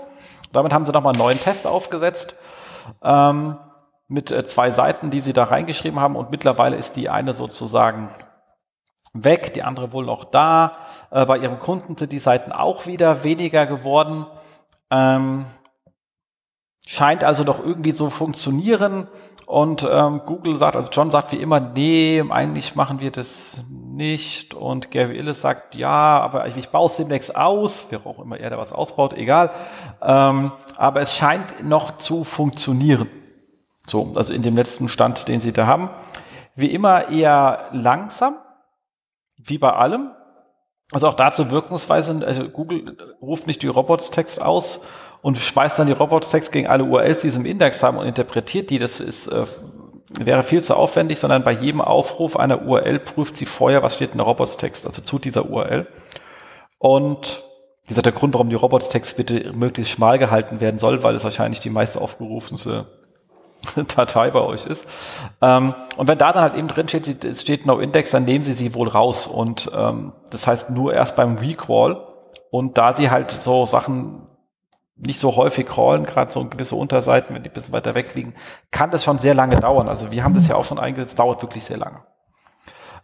Damit 0.53 0.73
haben 0.73 0.87
sie 0.87 0.93
nochmal 0.93 1.13
einen 1.13 1.23
neuen 1.23 1.41
Test 1.41 1.67
aufgesetzt. 1.67 2.35
Ähm, 3.03 3.57
mit 4.09 4.31
äh, 4.31 4.47
zwei 4.47 4.71
Seiten, 4.71 5.11
die 5.11 5.21
sie 5.21 5.33
da 5.33 5.45
reingeschrieben 5.45 6.01
haben 6.01 6.17
und 6.17 6.31
mittlerweile 6.31 6.77
ist 6.77 6.97
die 6.97 7.09
eine 7.09 7.33
sozusagen 7.33 8.11
weg, 9.15 9.55
die 9.55 9.63
andere 9.63 9.93
wohl 9.93 10.05
noch 10.05 10.25
da. 10.25 10.79
Äh, 11.11 11.25
bei 11.25 11.39
ihren 11.39 11.59
Kunden 11.61 11.97
sind 11.97 12.13
die 12.13 12.19
Seiten 12.19 12.53
auch 12.53 12.87
wieder 12.87 13.25
weniger 13.25 13.67
geworden. 13.67 14.27
Ähm, 14.91 15.47
scheint 16.87 17.25
also 17.25 17.45
doch 17.45 17.65
irgendwie 17.65 17.93
so 17.93 18.11
funktionieren. 18.11 19.09
Und 19.47 19.87
ähm, 19.91 20.23
Google 20.25 20.57
sagt, 20.57 20.75
also 20.75 20.91
John 20.91 21.11
sagt 21.11 21.33
wie 21.33 21.37
immer, 21.37 21.61
nee, 21.61 22.23
eigentlich 22.31 22.77
machen 22.77 23.01
wir 23.01 23.11
das 23.11 23.65
nicht. 23.71 24.55
Und 24.55 24.91
Gary 24.91 25.17
Illes 25.19 25.43
sagt, 25.43 25.75
ja, 25.75 26.21
aber 26.21 26.49
ich, 26.49 26.57
ich 26.57 26.71
baue 26.71 26.87
es 26.87 26.97
demnächst 26.97 27.37
aus, 27.37 27.87
wer 27.91 28.07
auch 28.07 28.19
immer 28.21 28.39
er 28.39 28.51
da 28.51 28.59
was 28.59 28.73
ausbaut, 28.73 29.13
egal. 29.13 29.51
Ähm, 30.03 30.53
aber 30.77 31.03
es 31.03 31.15
scheint 31.15 31.63
noch 31.63 31.99
zu 31.99 32.25
funktionieren. 32.25 33.09
So, 33.87 34.13
also 34.15 34.33
in 34.33 34.43
dem 34.43 34.57
letzten 34.57 34.89
Stand, 34.89 35.29
den 35.29 35.41
sie 35.41 35.53
da 35.53 35.67
haben. 35.67 35.91
Wie 36.57 36.73
immer 36.73 37.09
eher 37.09 37.69
langsam, 37.73 38.37
wie 39.37 39.59
bei 39.59 39.73
allem. 39.73 40.11
Also 40.93 41.09
auch 41.09 41.15
dazu 41.15 41.51
Wirkungsweise, 41.51 42.25
also 42.27 42.49
Google 42.49 42.97
ruft 43.21 43.47
nicht 43.47 43.63
die 43.63 43.69
Robots-Text 43.69 44.41
aus 44.41 44.83
und 45.23 45.39
schmeißt 45.39 45.79
dann 45.79 45.87
die 45.87 45.93
Robots-Text 45.93 46.53
gegen 46.53 46.69
alle 46.69 46.85
URLs, 46.85 47.19
die 47.19 47.31
sie 47.31 47.41
im 47.41 47.47
Index 47.47 47.83
haben 47.83 47.99
und 47.99 48.07
interpretiert 48.07 48.71
die. 48.71 48.79
Das 48.79 49.01
ist, 49.01 49.27
äh, 49.27 49.47
wäre 50.11 50.43
viel 50.43 50.63
zu 50.63 50.77
aufwendig, 50.77 51.19
sondern 51.19 51.43
bei 51.43 51.53
jedem 51.53 51.81
Aufruf 51.81 52.37
einer 52.37 52.63
URL 52.63 53.01
prüft 53.01 53.37
sie 53.37 53.47
vorher, 53.47 53.83
was 53.83 53.97
steht 53.97 54.13
in 54.13 54.19
der 54.19 54.27
Robots-Text, 54.27 54.87
also 54.87 55.03
zu 55.03 55.19
dieser 55.19 55.51
URL. 55.51 55.87
Und 56.79 57.43
dieser 57.89 58.03
der 58.03 58.13
Grund, 58.13 58.35
warum 58.35 58.49
die 58.49 58.55
Robots-Text 58.55 59.17
bitte 59.17 59.53
möglichst 59.53 59.93
schmal 59.93 60.19
gehalten 60.19 60.61
werden 60.61 60.79
soll, 60.79 61.03
weil 61.03 61.15
es 61.15 61.25
wahrscheinlich 61.25 61.61
die 61.61 61.71
meist 61.71 61.99
aufgerufenste 61.99 62.87
Datei 63.97 64.31
bei 64.31 64.41
euch 64.41 64.67
ist. 64.67 64.87
Ähm, 65.41 65.75
und 65.97 66.09
wenn 66.09 66.19
da 66.19 66.33
dann 66.33 66.43
halt 66.43 66.57
eben 66.57 66.69
drin 66.69 66.89
steht, 66.89 67.25
es 67.25 67.43
steht 67.43 67.67
No 67.67 67.79
Index, 67.79 68.11
dann 68.11 68.25
nehmen 68.25 68.45
Sie 68.45 68.53
sie 68.53 68.75
wohl 68.75 68.89
raus. 68.89 69.27
Und 69.27 69.71
ähm, 69.75 70.13
das 70.31 70.47
heißt 70.47 70.71
nur 70.71 70.95
erst 70.95 71.17
beim 71.17 71.37
Recall. 71.37 72.07
Und 72.51 72.79
da 72.79 72.95
sie 72.95 73.11
halt 73.11 73.33
so 73.33 73.67
Sachen 73.67 74.29
nicht 74.97 75.19
so 75.19 75.35
häufig 75.35 75.67
crawlen, 75.67 76.07
gerade 76.07 76.31
so 76.31 76.45
gewisse 76.45 76.77
Unterseiten, 76.77 77.35
wenn 77.35 77.43
die 77.43 77.51
ein 77.51 77.53
bisschen 77.53 77.73
weiter 77.73 77.95
weg 77.95 78.15
liegen, 78.15 78.35
kann 78.71 78.93
das 78.93 79.03
schon 79.03 79.19
sehr 79.19 79.35
lange 79.35 79.57
dauern. 79.57 79.89
Also 79.89 80.13
wir 80.13 80.23
haben 80.23 80.35
das 80.35 80.47
ja 80.47 80.55
auch 80.55 80.65
schon 80.65 80.79
eingesetzt, 80.79 81.19
dauert 81.19 81.43
wirklich 81.43 81.65
sehr 81.65 81.79
lange. 81.79 82.03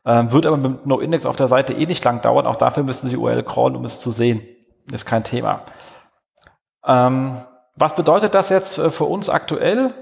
Ähm, 0.05 0.33
wird 0.33 0.47
aber 0.47 0.57
mit 0.57 0.87
No 0.87 1.01
Index 1.01 1.27
auf 1.27 1.37
der 1.37 1.49
Seite 1.49 1.73
eh 1.75 1.87
nicht 1.87 2.05
lang 2.05 2.23
dauern. 2.23 2.47
Auch 2.47 2.57
dafür 2.57 2.85
müssen 2.85 3.09
Sie 3.09 3.17
URL 3.17 3.43
crawlen, 3.43 3.77
um 3.77 3.85
es 3.85 4.01
zu 4.01 4.11
sehen. 4.11 4.41
Ist 4.91 5.05
kein 5.05 5.25
Thema. 5.25 5.63
Ähm, 6.87 7.45
was 7.77 7.95
bedeutet 7.95 8.35
das 8.35 8.49
jetzt 8.51 8.79
äh, 8.79 8.91
für 8.91 9.05
uns 9.05 9.29
aktuell? 9.29 9.93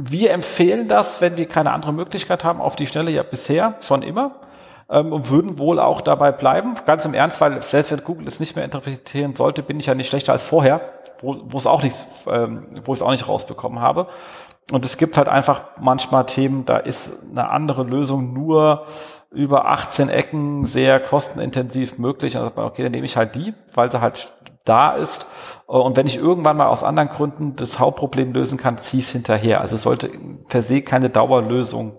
Wir 0.00 0.30
empfehlen 0.30 0.86
das, 0.86 1.20
wenn 1.20 1.36
wir 1.36 1.46
keine 1.46 1.72
andere 1.72 1.92
Möglichkeit 1.92 2.44
haben, 2.44 2.60
auf 2.60 2.76
die 2.76 2.86
Schnelle 2.86 3.10
ja 3.10 3.24
bisher 3.24 3.74
schon 3.80 4.02
immer 4.02 4.36
ähm, 4.88 5.12
und 5.12 5.28
würden 5.28 5.58
wohl 5.58 5.80
auch 5.80 6.00
dabei 6.00 6.30
bleiben. 6.30 6.76
Ganz 6.86 7.04
im 7.04 7.14
Ernst, 7.14 7.40
weil 7.40 7.60
selbst 7.64 7.90
wenn 7.90 8.04
Google 8.04 8.28
es 8.28 8.38
nicht 8.38 8.54
mehr 8.54 8.64
interpretieren 8.64 9.34
sollte, 9.34 9.64
bin 9.64 9.80
ich 9.80 9.86
ja 9.86 9.96
nicht 9.96 10.08
schlechter 10.08 10.30
als 10.30 10.44
vorher, 10.44 10.80
wo, 11.20 11.58
es 11.58 11.66
auch 11.66 11.82
nicht, 11.82 11.96
ähm, 12.28 12.68
wo 12.84 12.94
ich 12.94 13.00
es 13.00 13.02
auch 13.02 13.10
nicht 13.10 13.26
rausbekommen 13.26 13.80
habe. 13.80 14.06
Und 14.70 14.84
es 14.84 14.98
gibt 14.98 15.16
halt 15.16 15.26
einfach 15.26 15.62
manchmal 15.80 16.26
Themen, 16.26 16.64
da 16.64 16.76
ist 16.76 17.10
eine 17.30 17.48
andere 17.48 17.82
Lösung 17.82 18.32
nur 18.32 18.86
über 19.32 19.66
18 19.66 20.10
Ecken 20.10 20.64
sehr 20.64 21.00
kostenintensiv 21.00 21.98
möglich. 21.98 22.34
Man, 22.34 22.52
okay, 22.54 22.84
dann 22.84 22.92
nehme 22.92 23.06
ich 23.06 23.16
halt 23.16 23.34
die, 23.34 23.52
weil 23.74 23.90
sie 23.90 24.00
halt 24.00 24.32
da 24.64 24.94
ist. 24.94 25.26
Und 25.68 25.98
wenn 25.98 26.06
ich 26.06 26.16
irgendwann 26.16 26.56
mal 26.56 26.68
aus 26.68 26.82
anderen 26.82 27.10
Gründen 27.10 27.54
das 27.54 27.78
Hauptproblem 27.78 28.32
lösen 28.32 28.56
kann, 28.56 28.78
ziehe 28.78 29.00
ich 29.00 29.06
es 29.08 29.12
hinterher. 29.12 29.60
Also 29.60 29.74
es 29.74 29.82
sollte 29.82 30.10
per 30.48 30.62
se 30.62 30.80
keine 30.80 31.10
Dauerlösung 31.10 31.98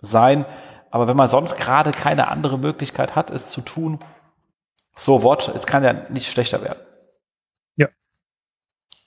sein. 0.00 0.46
Aber 0.90 1.08
wenn 1.08 1.16
man 1.16 1.28
sonst 1.28 1.58
gerade 1.58 1.90
keine 1.90 2.28
andere 2.28 2.58
Möglichkeit 2.58 3.14
hat, 3.14 3.30
es 3.30 3.50
zu 3.50 3.60
tun, 3.60 3.98
so 4.96 5.22
what, 5.22 5.52
es 5.54 5.66
kann 5.66 5.84
ja 5.84 5.92
nicht 6.08 6.32
schlechter 6.32 6.62
werden. 6.62 6.78
Ja. 7.76 7.88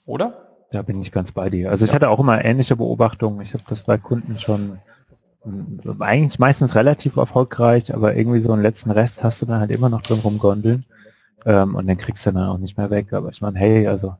Oder? 0.06 0.54
Da 0.70 0.82
bin 0.82 1.00
ich 1.00 1.10
ganz 1.10 1.32
bei 1.32 1.50
dir. 1.50 1.70
Also 1.70 1.84
ich 1.84 1.92
hatte 1.92 2.08
auch 2.08 2.20
immer 2.20 2.44
ähnliche 2.44 2.76
Beobachtungen. 2.76 3.40
Ich 3.40 3.54
habe 3.54 3.64
das 3.68 3.82
bei 3.82 3.98
Kunden 3.98 4.38
schon 4.38 4.78
eigentlich 5.98 6.38
meistens 6.38 6.76
relativ 6.76 7.16
erfolgreich, 7.16 7.92
aber 7.92 8.14
irgendwie 8.14 8.40
so 8.40 8.52
einen 8.52 8.62
letzten 8.62 8.92
Rest 8.92 9.24
hast 9.24 9.42
du 9.42 9.46
dann 9.46 9.58
halt 9.58 9.72
immer 9.72 9.88
noch 9.88 10.02
drin 10.02 10.20
rumgondeln. 10.22 10.84
Ähm, 11.46 11.76
und 11.76 11.86
dann 11.86 11.96
kriegst 11.96 12.26
du 12.26 12.32
dann 12.32 12.48
auch 12.48 12.58
nicht 12.58 12.76
mehr 12.76 12.90
weg. 12.90 13.12
Aber 13.12 13.30
ich 13.30 13.40
meine, 13.40 13.58
hey, 13.58 13.86
also 13.86 14.16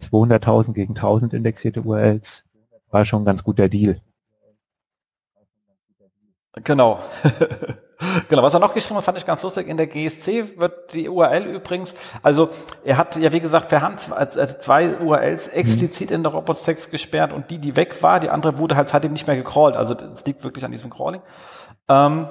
200.000 0.00 0.72
gegen 0.72 0.94
1000 0.96 1.34
indexierte 1.34 1.82
URLs 1.82 2.44
war 2.90 3.04
schon 3.04 3.22
ein 3.22 3.26
ganz 3.26 3.44
guter 3.44 3.68
Deal. 3.68 4.00
Genau. 6.64 7.00
Genau, 8.30 8.42
was 8.42 8.54
er 8.54 8.60
noch 8.60 8.72
geschrieben 8.72 8.96
hat, 8.96 9.04
fand 9.04 9.18
ich 9.18 9.26
ganz 9.26 9.42
lustig. 9.42 9.68
In 9.68 9.76
der 9.76 9.86
GSC 9.86 10.58
wird 10.58 10.94
die 10.94 11.08
URL 11.08 11.44
übrigens, 11.44 11.94
also 12.22 12.48
er 12.82 12.96
hat 12.96 13.16
ja 13.16 13.30
wie 13.30 13.40
gesagt 13.40 13.68
per 13.68 13.82
Hand 13.82 14.00
zwei 14.00 14.96
URLs 14.96 15.48
explizit 15.48 16.10
in 16.10 16.22
der 16.22 16.32
Robots-Text 16.32 16.90
gesperrt 16.90 17.32
und 17.32 17.50
die, 17.50 17.58
die 17.58 17.76
weg 17.76 18.02
war, 18.02 18.18
die 18.18 18.30
andere 18.30 18.56
wurde 18.56 18.76
halt 18.76 18.88
seitdem 18.88 19.12
nicht 19.12 19.26
mehr 19.26 19.36
gecrawlt. 19.36 19.76
Also 19.76 19.94
es 19.94 20.24
liegt 20.24 20.42
wirklich 20.42 20.64
an 20.64 20.72
diesem 20.72 20.88
Crawling. 20.88 21.20
Ähm, 21.88 22.28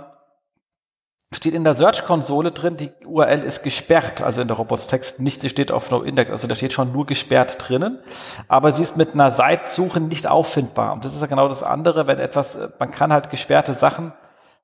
steht 1.31 1.53
in 1.53 1.63
der 1.63 1.77
Search-Konsole 1.77 2.51
drin, 2.51 2.75
die 2.75 2.91
URL 3.05 3.43
ist 3.43 3.61
gesperrt, 3.61 4.21
also 4.21 4.41
in 4.41 4.47
der 4.47 4.57
Robots-Text 4.57 5.19
nicht, 5.19 5.41
sie 5.41 5.49
steht 5.49 5.71
auf 5.71 5.91
No-Index, 5.91 6.31
also 6.31 6.47
da 6.47 6.55
steht 6.55 6.73
schon 6.73 6.91
nur 6.91 7.05
gesperrt 7.05 7.57
drinnen, 7.59 7.99
aber 8.47 8.71
sie 8.73 8.81
ist 8.81 8.97
mit 8.97 9.13
einer 9.13 9.31
Seitsuche 9.31 9.99
nicht 9.99 10.25
auffindbar. 10.25 10.93
Und 10.93 11.05
das 11.05 11.13
ist 11.13 11.21
ja 11.21 11.27
genau 11.27 11.47
das 11.47 11.61
andere, 11.61 12.07
wenn 12.07 12.17
etwas, 12.17 12.57
man 12.79 12.89
kann 12.89 13.13
halt 13.13 13.29
gesperrte 13.29 13.75
Sachen 13.75 14.11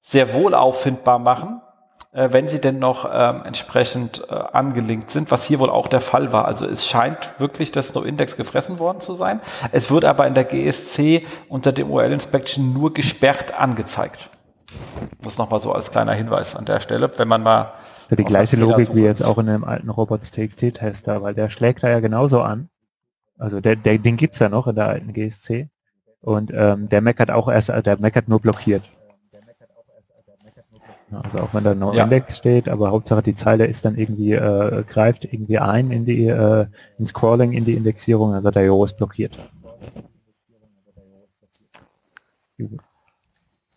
sehr 0.01 0.34
wohl 0.34 0.56
auffindbar 0.56 1.19
machen, 1.19 1.62
äh, 2.13 2.30
wenn 2.32 2.47
sie 2.47 2.60
denn 2.60 2.80
noch 2.80 3.08
ähm, 3.13 3.43
entsprechend 3.45 4.23
äh, 4.28 4.34
angelinkt 4.34 5.12
sind, 5.12 5.30
was 5.30 5.45
hier 5.45 5.60
wohl 5.60 5.69
auch 5.69 5.88
der 5.88 6.01
Fall 6.01 6.32
war. 6.32 6.45
Also 6.45 6.65
es 6.65 6.88
scheint 6.88 7.34
wirklich 7.38 7.73
das 7.73 7.93
No-Index 7.93 8.38
gefressen 8.38 8.80
worden 8.80 9.01
zu 9.01 9.13
sein. 9.13 9.39
Es 9.71 9.91
wird 9.91 10.04
aber 10.04 10.25
in 10.25 10.34
der 10.34 10.45
GSC 10.45 11.28
unter 11.47 11.71
dem 11.71 11.91
URL-Inspection 11.91 12.73
nur 12.73 12.91
gesperrt 12.91 13.54
angezeigt. 13.54 14.32
Das 15.21 15.37
nochmal 15.37 15.59
so 15.59 15.71
als 15.71 15.91
kleiner 15.91 16.13
Hinweis 16.13 16.55
an 16.55 16.65
der 16.65 16.79
Stelle, 16.79 17.11
wenn 17.17 17.27
man 17.27 17.43
mal. 17.43 17.73
Ja, 18.09 18.15
die 18.15 18.23
gleiche 18.23 18.55
Logik 18.55 18.93
wie 18.93 19.01
jetzt 19.01 19.23
auch 19.23 19.37
in 19.37 19.49
einem 19.49 19.63
alten 19.63 19.89
Robots.txt-Tester, 19.89 21.21
weil 21.21 21.33
der 21.33 21.49
schlägt 21.49 21.83
da 21.83 21.89
ja 21.89 21.99
genauso 21.99 22.41
an. 22.41 22.69
Also 23.37 23.61
der, 23.61 23.75
der, 23.75 23.97
den 23.97 24.17
gibt's 24.17 24.39
ja 24.39 24.49
noch 24.49 24.67
in 24.67 24.75
der 24.75 24.87
alten 24.87 25.13
GSC. 25.13 25.69
Und 26.21 26.51
ähm, 26.53 26.89
der 26.89 27.01
meckert 27.01 27.31
auch 27.31 27.47
erst, 27.49 27.69
der 27.69 27.99
meckert 27.99 28.27
nur 28.27 28.39
blockiert. 28.39 28.83
Also 31.11 31.39
auch 31.39 31.53
wenn 31.53 31.63
da 31.63 31.75
no 31.75 31.93
ja. 31.93 32.03
Index 32.03 32.37
steht, 32.37 32.67
aber 32.67 32.91
Hauptsache 32.91 33.21
die 33.21 33.35
Zeile 33.35 33.65
ist 33.67 33.85
dann 33.85 33.95
irgendwie, 33.95 34.33
äh, 34.33 34.83
greift 34.83 35.23
irgendwie 35.25 35.59
ein 35.59 35.91
in 35.91 36.05
die, 36.05 36.27
äh, 36.27 36.65
ins 36.97 37.13
Crawling, 37.13 37.51
in 37.53 37.63
die 37.63 37.75
Indexierung, 37.75 38.33
also 38.33 38.51
der 38.51 38.65
Jo 38.65 38.83
ist 38.83 38.97
blockiert. 38.97 39.37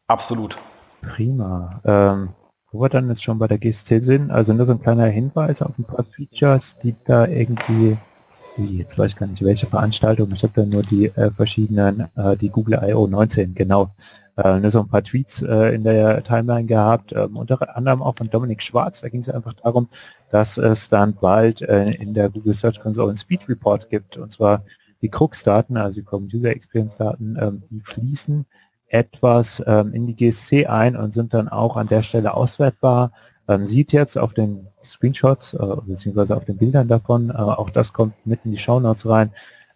Absolut. 0.07 0.57
Prima. 1.09 1.81
Ähm, 1.85 2.31
wo 2.71 2.83
wir 2.83 2.89
dann 2.89 3.09
jetzt 3.09 3.23
schon 3.23 3.39
bei 3.39 3.49
der 3.49 3.59
GSC 3.59 4.03
sind, 4.03 4.31
also 4.31 4.53
nur 4.53 4.67
so 4.67 4.73
ein 4.73 4.83
kleiner 4.83 5.07
Hinweis 5.07 5.63
auf 5.63 5.79
ein 5.79 5.85
paar 5.85 6.05
Features, 6.05 6.77
die 6.79 6.95
da 7.07 7.27
irgendwie, 7.27 7.97
jetzt 8.59 8.99
weiß 8.99 9.09
ich 9.09 9.17
gar 9.17 9.27
nicht 9.27 9.43
welche 9.43 9.67
Veranstaltung, 9.67 10.31
ich 10.35 10.43
habe 10.43 10.53
da 10.55 10.67
nur 10.67 10.83
die 10.83 11.07
äh, 11.07 11.31
verschiedenen, 11.31 12.09
äh, 12.17 12.37
die 12.37 12.51
Google 12.51 12.81
I.O. 12.83 13.07
19, 13.07 13.55
genau. 13.55 13.91
Äh, 14.37 14.61
nur 14.61 14.71
so 14.71 14.81
ein 14.81 14.89
paar 14.89 15.03
Tweets 15.03 15.43
äh, 15.43 15.75
in 15.75 15.83
der 15.83 16.23
Timeline 16.23 16.67
gehabt, 16.67 17.13
ähm, 17.13 17.37
unter 17.37 17.77
anderem 17.77 18.03
auch 18.03 18.17
von 18.17 18.31
Dominik 18.31 18.63
Schwarz, 18.63 19.01
da 19.01 19.09
ging 19.09 19.23
es 19.23 19.29
einfach 19.29 19.55
darum, 19.55 19.89
dass 20.31 20.59
es 20.59 20.89
dann 20.91 21.15
bald 21.15 21.63
äh, 21.63 21.87
in 21.95 22.15
der 22.15 22.29
Google 22.29 22.55
Search 22.55 22.79
Console 22.79 23.09
einen 23.09 23.17
Speed 23.17 23.49
Report 23.49 23.89
gibt, 23.89 24.17
und 24.17 24.31
zwar 24.31 24.63
die 25.03 25.09
Crux-Daten, 25.09 25.77
also 25.77 26.01
die 26.01 26.05
Computer 26.05 26.51
Experience-Daten, 26.51 27.37
ähm, 27.41 27.63
die 27.71 27.81
fließen 27.81 28.47
etwas 28.89 29.63
ähm, 29.67 29.93
in 29.93 30.07
die 30.07 30.15
GSC 30.15 30.67
ein 30.67 30.97
und 30.97 31.13
sind 31.13 31.35
dann 31.35 31.49
auch 31.49 31.77
an 31.77 31.89
der 31.89 32.03
Stelle 32.03 32.35
auswertbar. 32.35 33.13
Man 33.47 33.67
sieht 33.67 33.93
jetzt 33.93 34.19
auf 34.19 34.35
den 34.35 34.69
Screenshots 34.85 35.55
äh, 35.55 35.77
beziehungsweise 35.87 36.37
auf 36.37 36.45
den 36.45 36.57
Bildern 36.57 36.89
davon, 36.89 37.31
äh, 37.31 37.35
auch 37.35 37.71
das 37.71 37.93
kommt 37.93 38.15
mit 38.27 38.41
in 38.45 38.53
die 38.53 38.59
Shownotes 38.59 39.09
rein, 39.09 39.33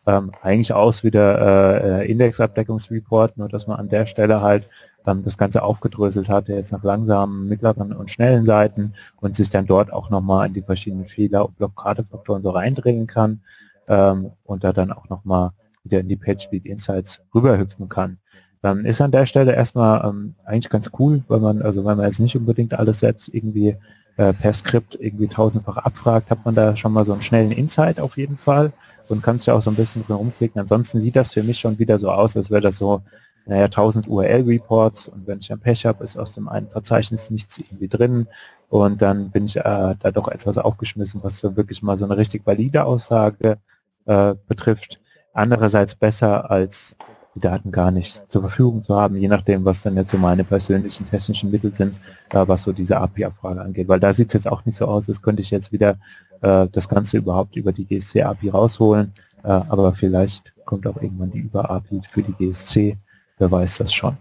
ähm, 0.07 0.33
eigentlich 0.43 0.73
aus 0.73 1.05
wie 1.05 1.11
der 1.11 2.03
äh, 2.03 2.11
Indexabdeckungsreport, 2.11 3.37
nur 3.37 3.49
dass 3.49 3.67
man 3.67 3.79
an 3.79 3.89
der 3.89 4.07
Stelle 4.07 4.41
halt 4.41 4.69
ähm, 5.07 5.23
das 5.25 5.39
Ganze 5.39 5.63
aufgedröselt 5.63 6.29
hat, 6.29 6.49
jetzt 6.49 6.73
nach 6.73 6.83
langsamen, 6.83 7.49
mittleren 7.49 7.93
und 7.93 8.11
schnellen 8.11 8.45
Seiten 8.45 8.95
und 9.21 9.37
sich 9.37 9.51
dann 9.51 9.67
dort 9.67 9.93
auch 9.93 10.11
nochmal 10.11 10.49
in 10.49 10.55
die 10.55 10.63
verschiedenen 10.63 11.07
Fehler- 11.07 11.47
und 11.47 11.57
Blockadefaktoren 11.57 12.43
so 12.43 12.51
reindrehen 12.51 13.07
kann 13.07 13.43
ähm, 13.89 14.33
und 14.45 14.65
da 14.65 14.73
dann 14.73 14.93
auch 14.93 15.09
nochmal 15.09 15.51
wieder 15.85 16.01
in 16.01 16.09
die 16.09 16.17
PageSpeed 16.17 16.67
Insights 16.67 17.21
rüberhüpfen 17.35 17.89
kann. 17.89 18.19
Dann 18.63 18.85
ist 18.85 19.01
an 19.01 19.11
der 19.11 19.27
Stelle 19.27 19.55
erstmal 19.55 20.09
ähm, 20.09 20.35
eigentlich 20.45 20.71
ganz 20.71 20.91
cool, 20.99 21.23
weil 21.27 21.41
man, 21.41 21.63
also 21.63 21.85
wenn 21.85 21.97
man 21.97 22.07
jetzt 22.07 22.21
nicht 22.21 22.37
unbedingt 22.37 22.75
alles 22.75 23.01
selbst 23.01 23.29
irgendwie 23.29 23.77
äh, 24.17 24.33
per 24.33 24.53
Skript 24.53 24.97
irgendwie 25.01 25.27
tausendfach 25.27 25.79
abfragt, 25.79 26.31
hat 26.31 26.45
man 26.45 26.55
da 26.55 26.77
schon 26.77 26.93
mal 26.93 27.05
so 27.05 27.13
einen 27.13 27.23
schnellen 27.23 27.51
Insight 27.51 27.99
auf 27.99 28.17
jeden 28.17 28.37
Fall 28.37 28.73
und 29.09 29.23
kann 29.23 29.39
sich 29.39 29.51
auch 29.51 29.63
so 29.63 29.71
ein 29.71 29.77
bisschen 29.77 30.05
rumklicken. 30.09 30.61
Ansonsten 30.61 31.01
sieht 31.01 31.17
das 31.17 31.33
für 31.33 31.43
mich 31.43 31.59
schon 31.59 31.79
wieder 31.79 31.99
so 31.99 32.11
aus, 32.11 32.37
als 32.37 32.51
wäre 32.51 32.61
das 32.61 32.79
so, 32.79 33.03
naja, 33.47 33.65
1000 33.65 34.07
URL-Reports 34.07 35.09
und 35.09 35.27
wenn 35.27 35.41
ich 35.41 35.51
ein 35.51 35.59
Pech 35.59 35.85
habe, 35.85 36.05
ist 36.05 36.17
aus 36.17 36.35
dem 36.35 36.49
einen 36.49 36.69
Verzeichnis 36.69 37.31
nichts 37.31 37.59
irgendwie 37.59 37.89
drin 37.89 38.29
und 38.69 39.03
dann 39.03 39.31
bin 39.31 39.47
ich 39.47 39.57
äh, 39.57 39.63
da 39.99 40.11
doch 40.13 40.29
etwas 40.29 40.57
aufgeschmissen, 40.57 41.23
was 41.25 41.41
so 41.41 41.57
wirklich 41.57 41.83
mal 41.83 41.99
so 41.99 42.05
eine 42.05 42.17
richtig 42.17 42.47
valide 42.47 42.85
Aussage 42.85 43.59
äh, 44.05 44.35
betrifft. 44.47 45.01
Andererseits 45.33 45.97
besser 45.97 46.51
als 46.51 46.97
die 47.35 47.41
Daten 47.41 47.73
gar 47.73 47.91
nicht 47.91 48.31
zur 48.31 48.43
Verfügung 48.43 48.83
zu 48.83 48.95
haben, 48.95 49.17
je 49.17 49.29
nachdem, 49.29 49.65
was 49.65 49.83
dann 49.83 49.97
jetzt 49.97 50.11
so 50.11 50.19
meine 50.19 50.45
persönlichen 50.45 51.09
technischen 51.09 51.51
Mittel 51.51 51.75
sind, 51.75 51.97
äh, 52.31 52.45
was 52.47 52.63
so 52.63 52.73
diese 52.73 52.99
API-Abfrage 52.99 53.61
angeht. 53.61 53.89
Weil 53.89 54.01
da 54.01 54.13
sieht 54.13 54.29
es 54.29 54.35
jetzt 54.35 54.49
auch 54.49 54.65
nicht 54.65 54.77
so 54.77 54.87
aus, 54.87 55.09
als 55.09 55.23
könnte 55.23 55.43
ich 55.43 55.51
jetzt 55.51 55.73
wieder 55.73 55.97
äh, 56.43 56.69
das 56.71 56.89
Ganze 56.89 57.19
überhaupt 57.19 57.57
über 57.57 57.73
die 57.73 57.87
GSC-API 57.87 58.51
rausholen. 58.51 59.15
Äh, 59.43 59.49
aber 59.49 59.95
vielleicht 59.95 60.53
kommt 60.65 60.87
auch 60.87 60.97
irgendwann 60.97 61.31
die 61.31 61.39
Über-API 61.39 62.03
für 62.09 62.23
die 62.23 62.33
GSC. 62.33 62.99
Wer 63.39 63.51
weiß 63.51 63.79
das 63.79 63.93
schon. 63.93 64.17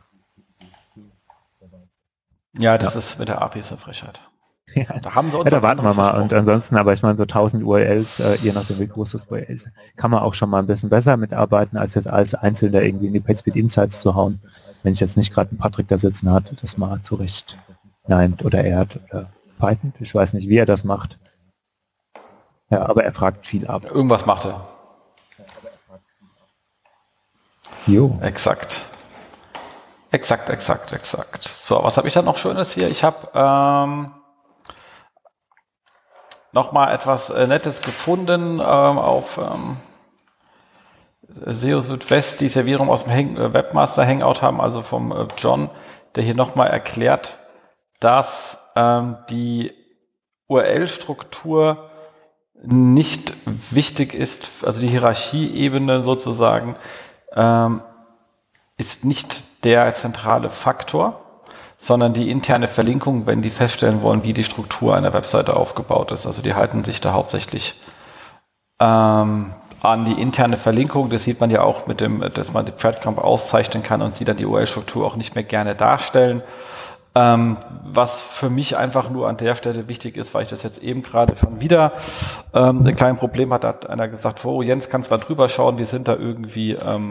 Ja, 2.57 2.77
das 2.77 2.93
ja. 2.93 2.99
ist 2.99 3.19
mit 3.19 3.27
der 3.27 3.41
API 3.41 3.61
so 3.61 3.77
Frechheit. 3.77 4.19
Ja, 4.75 4.99
da 4.99 5.15
haben 5.15 5.31
sie 5.31 5.37
uns 5.37 5.45
ja, 5.45 5.51
da 5.51 5.61
warten 5.61 5.83
wir 5.83 5.93
mal. 5.93 6.21
Und 6.21 6.31
ansonsten, 6.33 6.77
aber 6.77 6.93
ich 6.93 7.01
meine, 7.01 7.17
so 7.17 7.23
1000 7.23 7.63
URLs, 7.63 8.19
äh, 8.19 8.35
je 8.41 8.51
nachdem, 8.53 8.79
wie 8.79 8.87
groß 8.87 9.11
das 9.11 9.25
URL 9.25 9.43
ist, 9.43 9.67
kann 9.97 10.11
man 10.11 10.21
auch 10.21 10.33
schon 10.33 10.49
mal 10.49 10.59
ein 10.59 10.67
bisschen 10.67 10.89
besser 10.89 11.17
mitarbeiten, 11.17 11.77
als 11.77 11.95
jetzt 11.95 12.07
als 12.07 12.35
Einzelner 12.35 12.81
irgendwie 12.81 13.07
in 13.07 13.13
die 13.13 13.19
PageSpeed 13.19 13.55
Insights 13.55 14.01
zu 14.01 14.15
hauen. 14.15 14.41
Wenn 14.83 14.93
ich 14.93 14.99
jetzt 14.99 15.17
nicht 15.17 15.33
gerade 15.33 15.51
einen 15.51 15.59
Patrick 15.59 15.87
da 15.87 15.97
sitzen 15.97 16.31
hat, 16.31 16.51
das 16.61 16.77
mal 16.77 17.01
zurecht 17.01 17.57
neimt 18.07 18.43
oder 18.43 18.63
ehrt 18.63 18.99
oder 19.09 19.29
Python. 19.59 19.93
Ich 19.99 20.15
weiß 20.15 20.33
nicht, 20.33 20.47
wie 20.49 20.57
er 20.57 20.65
das 20.65 20.83
macht. 20.83 21.19
Ja, 22.69 22.87
aber 22.87 23.03
er 23.03 23.13
fragt 23.13 23.45
viel 23.47 23.67
ab. 23.67 23.85
Irgendwas 23.85 24.25
macht 24.25 24.45
er. 24.45 24.67
Jo. 27.85 28.17
Exakt. 28.21 28.85
Exakt, 30.11 30.49
exakt, 30.49 30.91
exakt. 30.91 31.43
So, 31.43 31.81
was 31.83 31.97
habe 31.97 32.07
ich 32.07 32.13
dann 32.13 32.25
noch 32.25 32.37
Schönes 32.37 32.73
hier? 32.73 32.89
Ich 32.89 33.03
habe 33.03 33.29
ähm, 33.33 34.11
nochmal 36.51 36.93
etwas 36.93 37.29
äh, 37.29 37.47
Nettes 37.47 37.81
gefunden 37.81 38.59
ähm, 38.59 38.61
auf 38.61 39.37
ähm, 39.37 39.77
SEO 41.45 41.81
Südwest, 41.81 42.41
die 42.41 42.49
Servierung 42.49 42.89
aus 42.89 43.03
dem 43.03 43.13
Hang 43.13 43.37
äh, 43.37 43.53
Webmaster 43.53 44.05
Hangout 44.05 44.41
haben, 44.41 44.59
also 44.59 44.81
vom 44.81 45.11
äh, 45.11 45.27
John, 45.37 45.69
der 46.15 46.23
hier 46.23 46.35
nochmal 46.35 46.67
erklärt, 46.67 47.39
dass 47.99 48.69
ähm, 48.75 49.17
die 49.29 49.73
URL-Struktur 50.47 51.89
nicht 52.63 53.33
wichtig 53.45 54.13
ist, 54.13 54.49
also 54.63 54.81
die 54.81 54.87
Hierarchieebene 54.87 56.03
sozusagen 56.03 56.75
ähm, 57.33 57.81
ist 58.77 59.05
nicht 59.05 59.63
der 59.63 59.93
zentrale 59.93 60.49
Faktor 60.49 61.30
sondern 61.81 62.13
die 62.13 62.29
interne 62.29 62.67
Verlinkung, 62.67 63.25
wenn 63.25 63.41
die 63.41 63.49
feststellen 63.49 64.03
wollen, 64.03 64.21
wie 64.21 64.33
die 64.33 64.43
Struktur 64.43 64.95
einer 64.95 65.13
Webseite 65.13 65.55
aufgebaut 65.55 66.11
ist. 66.11 66.27
Also 66.27 66.43
die 66.43 66.53
halten 66.53 66.83
sich 66.83 67.01
da 67.01 67.11
hauptsächlich 67.11 67.73
ähm, 68.79 69.55
an 69.81 70.05
die 70.05 70.21
interne 70.21 70.57
Verlinkung. 70.57 71.09
Das 71.09 71.23
sieht 71.23 71.39
man 71.39 71.49
ja 71.49 71.63
auch 71.63 71.87
mit 71.87 71.99
dem, 71.99 72.23
dass 72.35 72.53
man 72.53 72.67
die 72.67 72.71
Breadcrumb 72.71 73.17
auszeichnen 73.17 73.81
kann 73.81 74.03
und 74.03 74.13
sie 74.13 74.25
dann 74.25 74.37
die 74.37 74.45
URL-Struktur 74.45 75.07
auch 75.07 75.15
nicht 75.15 75.33
mehr 75.33 75.43
gerne 75.43 75.73
darstellen. 75.73 76.43
Ähm, 77.15 77.57
was 77.83 78.21
für 78.21 78.51
mich 78.51 78.77
einfach 78.77 79.09
nur 79.09 79.27
an 79.27 79.37
der 79.37 79.55
Stelle 79.55 79.87
wichtig 79.87 80.17
ist, 80.17 80.35
weil 80.35 80.43
ich 80.43 80.49
das 80.49 80.61
jetzt 80.61 80.83
eben 80.83 81.01
gerade 81.01 81.35
schon 81.35 81.61
wieder 81.61 81.93
ähm, 82.53 82.85
ein 82.85 82.95
kleines 82.95 83.17
Problem 83.17 83.51
hatte, 83.51 83.67
hat 83.67 83.89
einer 83.89 84.07
gesagt, 84.07 84.45
oh 84.45 84.61
Jens, 84.61 84.87
kannst 84.89 85.09
mal 85.09 85.17
drüber 85.17 85.49
schauen, 85.49 85.79
wir 85.79 85.87
sind 85.87 86.07
da 86.07 86.13
irgendwie 86.13 86.73
ähm, 86.73 87.09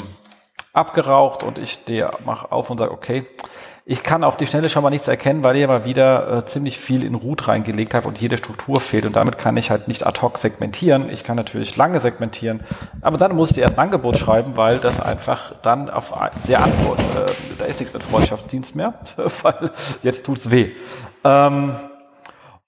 abgeraucht 0.72 1.42
und 1.42 1.59
ich 1.59 1.72
stehe, 1.72 2.12
mach 2.24 2.52
auf 2.52 2.70
und 2.70 2.78
sage, 2.78 2.92
okay, 2.92 3.26
ich 3.85 4.03
kann 4.03 4.25
auf 4.25 4.37
die 4.37 4.47
Schnelle 4.47 4.69
schon 4.69 4.83
mal 4.83 4.90
nichts 4.90 5.09
erkennen, 5.09 5.43
weil 5.43 5.57
ich 5.57 5.64
aber 5.64 5.85
wieder 5.85 6.38
äh, 6.38 6.47
ziemlich 6.47 6.79
viel 6.79 7.03
in 7.03 7.14
Root 7.14 7.49
reingelegt 7.49 7.95
habe 7.95 8.09
und 8.09 8.21
jede 8.21 8.37
Struktur 8.37 8.81
fehlt. 8.81 9.07
Und 9.07 9.16
damit 9.16 9.38
kann 9.38 9.57
ich 9.57 9.71
halt 9.71 9.88
nicht 9.88 10.07
ad 10.07 10.21
hoc 10.21 10.37
segmentieren. 10.37 11.09
Ich 11.11 11.25
kann 11.25 11.37
natürlich 11.37 11.77
lange 11.77 12.01
segmentieren, 12.01 12.61
aber 13.01 13.19
dann 13.19 13.35
muss 13.35 13.51
ich 13.51 13.55
dir 13.55 13.62
erst 13.62 13.79
ein 13.79 13.87
Angebot 13.87 14.16
schreiben, 14.16 14.57
weil 14.57 14.79
das 14.79 15.01
einfach 15.01 15.55
dann 15.62 15.90
auf 15.90 16.12
sehr 16.45 16.62
antwort, 16.62 17.01
äh, 17.01 17.33
da 17.59 17.64
ist 17.64 17.81
nichts 17.81 17.95
mit 17.95 18.03
Freundschaftsdienst 18.03 18.77
mehr, 18.77 18.95
weil 19.43 19.71
jetzt 20.03 20.27
tut's 20.27 20.51
weh. 20.51 20.71
Ähm, 21.25 21.75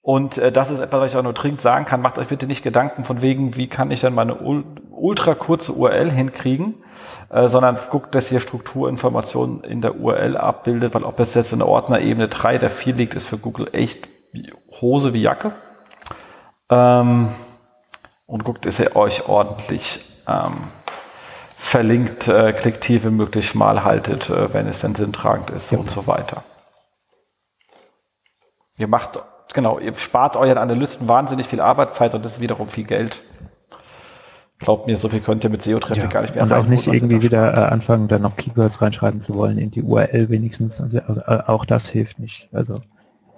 und 0.00 0.38
äh, 0.38 0.50
das 0.50 0.70
ist 0.72 0.80
etwas, 0.80 1.00
was 1.00 1.10
ich 1.12 1.16
auch 1.16 1.22
nur 1.22 1.32
dringend 1.32 1.60
sagen 1.60 1.84
kann. 1.84 2.00
Macht 2.00 2.18
euch 2.18 2.26
bitte 2.26 2.46
nicht 2.46 2.64
Gedanken 2.64 3.04
von 3.04 3.22
wegen, 3.22 3.56
wie 3.56 3.68
kann 3.68 3.92
ich 3.92 4.00
denn 4.00 4.14
meine 4.14 4.34
ultra 4.94 5.34
kurze 5.34 5.72
URL 5.72 6.10
hinkriegen, 6.10 6.74
äh, 7.30 7.48
sondern 7.48 7.78
guckt, 7.90 8.14
dass 8.14 8.30
ihr 8.30 8.40
Strukturinformationen 8.40 9.64
in 9.64 9.80
der 9.80 10.00
URL 10.00 10.36
abbildet, 10.36 10.94
weil 10.94 11.04
ob 11.04 11.20
es 11.20 11.34
jetzt 11.34 11.52
in 11.52 11.60
der 11.60 11.68
Ordnerebene 11.68 12.28
3 12.28 12.58
der 12.58 12.70
4 12.70 12.94
liegt, 12.94 13.14
ist 13.14 13.26
für 13.26 13.38
Google 13.38 13.68
echt 13.72 14.08
Hose 14.80 15.12
wie 15.12 15.22
Jacke. 15.22 15.52
Ähm, 16.70 17.28
und 18.26 18.44
guckt, 18.44 18.64
dass 18.64 18.80
ihr 18.80 18.96
euch 18.96 19.28
ordentlich 19.28 20.04
ähm, 20.26 20.68
verlinkt, 21.56 22.28
äh, 22.28 22.52
Klicktiefe 22.52 23.10
möglichst 23.10 23.50
schmal 23.50 23.84
haltet, 23.84 24.30
äh, 24.30 24.52
wenn 24.52 24.66
es 24.66 24.80
denn 24.80 24.94
sinntragend 24.94 25.50
ist 25.50 25.70
ja. 25.70 25.78
und 25.78 25.90
so 25.90 26.06
weiter. 26.06 26.42
Ihr 28.78 28.88
macht, 28.88 29.20
genau, 29.54 29.78
ihr 29.78 29.94
spart 29.96 30.36
euren 30.36 30.58
Analysten 30.58 31.08
wahnsinnig 31.08 31.46
viel 31.46 31.60
Arbeitszeit 31.60 32.14
und 32.14 32.24
das 32.24 32.34
ist 32.34 32.40
wiederum 32.40 32.68
viel 32.68 32.84
Geld. 32.84 33.22
Glaubt 34.62 34.86
mir, 34.86 34.96
so 34.96 35.08
viel 35.08 35.20
könnt 35.20 35.44
ihr 35.44 35.50
mit 35.50 35.62
SEO-Traffic 35.62 36.04
ja, 36.04 36.08
gar 36.08 36.22
nicht 36.22 36.34
mehr 36.34 36.44
Und 36.44 36.52
auch 36.52 36.66
nicht 36.66 36.86
irgendwie 36.86 37.22
wieder 37.22 37.52
äh, 37.52 37.72
anfangen, 37.72 38.08
dann 38.08 38.22
noch 38.22 38.36
Keywords 38.36 38.80
reinschreiben 38.80 39.20
zu 39.20 39.34
wollen 39.34 39.58
in 39.58 39.70
die 39.70 39.82
URL 39.82 40.28
wenigstens. 40.28 40.80
Also, 40.80 40.98
äh, 40.98 41.42
auch 41.46 41.64
das 41.64 41.88
hilft 41.88 42.18
nicht. 42.18 42.48
Also 42.52 42.80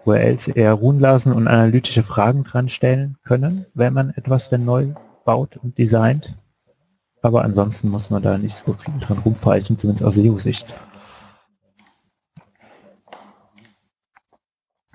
URLs 0.05 0.49
eher 0.49 0.75
ruhen 0.75 1.01
lassen 1.01 1.33
und 1.33 1.49
analytische 1.49 2.03
Fragen 2.03 2.45
dran 2.45 2.69
stellen 2.69 3.17
können, 3.25 3.65
wenn 3.75 3.95
man 3.95 4.11
etwas 4.11 4.51
denn 4.51 4.65
neu 4.65 4.89
baut 5.25 5.57
und 5.57 5.79
designt. 5.79 6.35
Aber 7.23 7.43
ansonsten 7.43 7.91
muss 7.91 8.11
man 8.11 8.23
da 8.23 8.37
nicht 8.37 8.57
so 8.57 8.75
viel 8.75 8.95
dran 9.01 9.19
rumfeichen, 9.19 9.79
zumindest 9.79 10.05
aus 10.05 10.17
SEO-Sicht. 10.17 10.67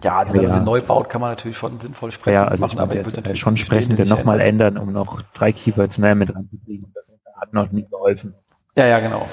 Ja, 0.03 0.19
also 0.19 0.33
wenn 0.33 0.43
ja. 0.43 0.49
man 0.49 0.59
sie 0.59 0.63
neu 0.63 0.81
baut, 0.81 1.09
kann 1.09 1.21
man 1.21 1.31
natürlich 1.31 1.57
schon 1.57 1.79
sinnvoll 1.79 2.11
sprechen. 2.11 2.35
Ja, 2.35 2.45
also 2.45 2.65
machen, 2.65 2.79
aber 2.79 2.95
ich 2.95 3.05
würde 3.05 3.35
schon 3.35 3.57
sprechen, 3.57 3.97
dann 3.97 4.07
nochmal 4.07 4.39
ändern, 4.39 4.77
um 4.77 4.93
noch 4.93 5.21
drei 5.33 5.51
Keywords 5.51 5.97
mehr 5.97 6.15
mit 6.15 6.33
reinzukriegen. 6.33 6.91
Das 6.93 7.15
hat 7.35 7.53
noch 7.53 7.71
nie 7.71 7.85
geholfen. 7.89 8.33
Ja, 8.77 8.85
ja, 8.85 8.99
genau. 8.99 9.27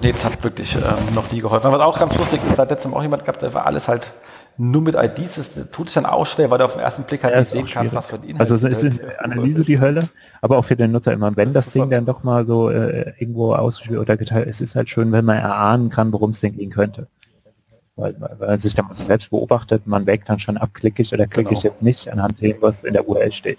Nee, 0.00 0.12
das 0.12 0.24
hat 0.24 0.42
wirklich 0.44 0.74
ähm, 0.76 1.14
noch 1.14 1.32
nie 1.32 1.40
geholfen. 1.40 1.72
Was 1.72 1.80
auch 1.80 1.98
ganz 1.98 2.14
lustig 2.18 2.40
ist, 2.46 2.56
seit 2.56 2.68
letztem 2.68 2.92
auch 2.92 3.02
jemand 3.02 3.24
gehabt, 3.24 3.40
der 3.40 3.54
war 3.54 3.64
alles 3.64 3.88
halt 3.88 4.12
nur 4.58 4.82
mit 4.82 4.94
IDs. 4.96 5.36
Das 5.36 5.70
tut 5.70 5.88
sich 5.88 5.94
dann 5.94 6.04
auch 6.04 6.26
schwer, 6.26 6.50
weil 6.50 6.58
du 6.58 6.64
auf 6.66 6.74
den 6.74 6.82
ersten 6.82 7.04
Blick 7.04 7.24
halt 7.24 7.32
ja, 7.32 7.40
nicht 7.40 7.50
sehen 7.50 7.66
kannst, 7.72 7.94
was 7.94 8.06
für 8.06 8.16
ein 8.16 8.24
Inhalt 8.24 8.40
Also 8.40 8.54
es 8.54 8.82
ist 8.82 8.82
in 8.84 9.00
Analyse 9.18 9.62
die 9.62 9.80
Hölle, 9.80 10.06
aber 10.42 10.58
auch 10.58 10.64
für 10.66 10.76
den 10.76 10.92
Nutzer 10.92 11.14
immer. 11.14 11.34
Wenn 11.36 11.54
das, 11.54 11.66
das 11.66 11.72
Ding 11.72 11.88
dann 11.88 12.04
doch 12.04 12.22
mal 12.22 12.44
so 12.44 12.68
äh, 12.68 13.14
irgendwo 13.18 13.54
ausgespielt 13.54 13.98
oder 13.98 14.18
geteilt 14.18 14.46
ist, 14.46 14.56
es 14.56 14.70
ist 14.70 14.76
halt 14.76 14.90
schön, 14.90 15.10
wenn 15.10 15.24
man 15.24 15.38
erahnen 15.38 15.88
kann, 15.88 16.12
worum 16.12 16.30
es 16.30 16.40
denn 16.40 16.58
gehen 16.58 16.70
könnte 16.70 17.08
weil, 17.96 18.14
weil 18.20 18.36
man 18.48 18.58
sich 18.58 18.74
dann 18.74 18.86
mal 18.86 18.94
selbst 18.94 19.30
beobachtet, 19.30 19.86
man 19.86 20.06
wägt 20.06 20.28
dann 20.28 20.38
schon 20.38 20.56
ab, 20.56 20.70
klicke 20.74 21.02
ich 21.02 21.12
oder 21.12 21.26
klicke 21.26 21.50
genau. 21.50 21.58
ich 21.58 21.64
jetzt 21.64 21.82
nicht 21.82 22.08
anhand 22.08 22.40
dem, 22.40 22.56
was 22.60 22.84
in 22.84 22.92
der 22.92 23.08
URL 23.08 23.32
steht. 23.32 23.58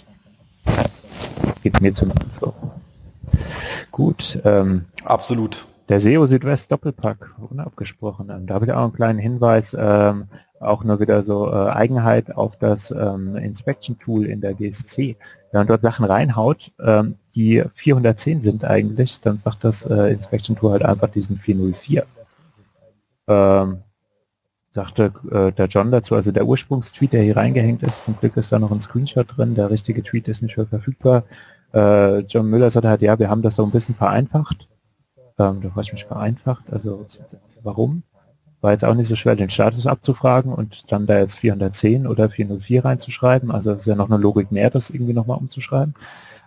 Geht 1.63 1.81
mir 1.81 1.93
zumindest 1.93 2.39
so. 2.39 2.53
Gut. 3.91 4.39
Ähm, 4.43 4.85
Absolut. 5.03 5.65
Der 5.87 6.01
SEO 6.01 6.25
Südwest 6.25 6.71
Doppelpack, 6.71 7.35
unabgesprochen. 7.49 8.29
Ähm, 8.29 8.47
da 8.47 8.55
habe 8.55 8.65
ich 8.65 8.71
auch 8.71 8.83
einen 8.83 8.93
kleinen 8.93 9.19
Hinweis, 9.19 9.75
ähm, 9.79 10.27
auch 10.59 10.83
nur 10.83 10.99
wieder 10.99 11.25
so 11.25 11.51
äh, 11.51 11.69
Eigenheit 11.69 12.35
auf 12.35 12.57
das 12.57 12.91
ähm, 12.91 13.35
Inspection 13.35 13.99
Tool 13.99 14.25
in 14.25 14.41
der 14.41 14.53
GSC. 14.53 15.15
Wenn 15.51 15.59
man 15.59 15.67
dort 15.67 15.83
Sachen 15.83 16.05
reinhaut, 16.05 16.71
ähm, 16.83 17.15
die 17.35 17.63
410 17.75 18.41
sind 18.41 18.65
eigentlich, 18.65 19.21
dann 19.21 19.37
sagt 19.37 19.63
das 19.63 19.85
äh, 19.85 20.11
Inspection 20.11 20.55
Tool 20.55 20.71
halt 20.71 20.83
einfach 20.83 21.09
diesen 21.09 21.37
404. 21.37 22.05
Ähm, 23.27 23.84
sagte 24.75 25.13
äh, 25.31 25.53
der 25.53 25.67
John 25.67 25.89
dazu, 25.89 26.15
also 26.15 26.33
der 26.33 26.45
Ursprungstweet, 26.45 27.13
der 27.13 27.23
hier 27.23 27.37
reingehängt 27.37 27.81
ist, 27.81 28.03
zum 28.03 28.17
Glück 28.17 28.35
ist 28.35 28.51
da 28.51 28.59
noch 28.59 28.71
ein 28.71 28.81
Screenshot 28.81 29.25
drin, 29.35 29.55
der 29.55 29.71
richtige 29.71 30.03
Tweet 30.03 30.27
ist 30.27 30.41
nicht 30.41 30.57
mehr 30.57 30.67
verfügbar. 30.67 31.23
Äh, 31.73 32.19
John 32.19 32.49
Müller 32.49 32.69
sagte 32.69 32.89
halt, 32.89 33.01
ja, 33.01 33.17
wir 33.17 33.29
haben 33.29 33.41
das 33.41 33.55
so 33.55 33.63
ein 33.63 33.71
bisschen 33.71 33.95
vereinfacht. 33.95 34.67
Ähm, 35.39 35.61
da 35.61 35.73
war 35.73 35.81
ich 35.81 35.93
mich 35.93 36.03
vereinfacht, 36.03 36.65
also 36.71 37.05
warum? 37.63 38.03
War 38.59 38.73
jetzt 38.73 38.83
auch 38.83 38.95
nicht 38.95 39.07
so 39.07 39.15
schwer, 39.15 39.37
den 39.37 39.49
Status 39.49 39.87
abzufragen 39.87 40.51
und 40.51 40.91
dann 40.91 41.07
da 41.07 41.19
jetzt 41.19 41.39
410 41.39 42.05
oder 42.05 42.29
404 42.29 42.83
reinzuschreiben. 42.83 43.51
Also 43.51 43.71
es 43.71 43.81
ist 43.81 43.87
ja 43.87 43.95
noch 43.95 44.09
eine 44.09 44.21
Logik 44.21 44.51
mehr, 44.51 44.69
das 44.69 44.89
irgendwie 44.89 45.13
nochmal 45.13 45.37
umzuschreiben. 45.37 45.93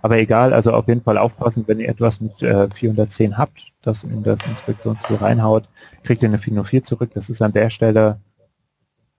Aber 0.03 0.19
egal, 0.19 0.53
also 0.53 0.73
auf 0.73 0.87
jeden 0.87 1.03
Fall 1.03 1.19
aufpassen, 1.19 1.64
wenn 1.67 1.81
ihr 1.81 1.88
etwas 1.88 2.21
mit 2.21 2.43
äh, 2.43 2.69
410 2.69 3.38
habt, 3.38 3.73
das 3.83 4.05
in 4.05 4.23
das 4.23 4.45
Inspektionstool 4.45 5.17
reinhaut, 5.17 5.69
kriegt 6.09 6.23
ihr 6.23 6.31
eine 6.31 6.38
404 6.38 6.85
zurück. 6.85 7.11
Das 7.12 7.29
ist 7.29 7.42
an 7.42 7.53
der 7.53 7.68
Stelle 7.68 8.18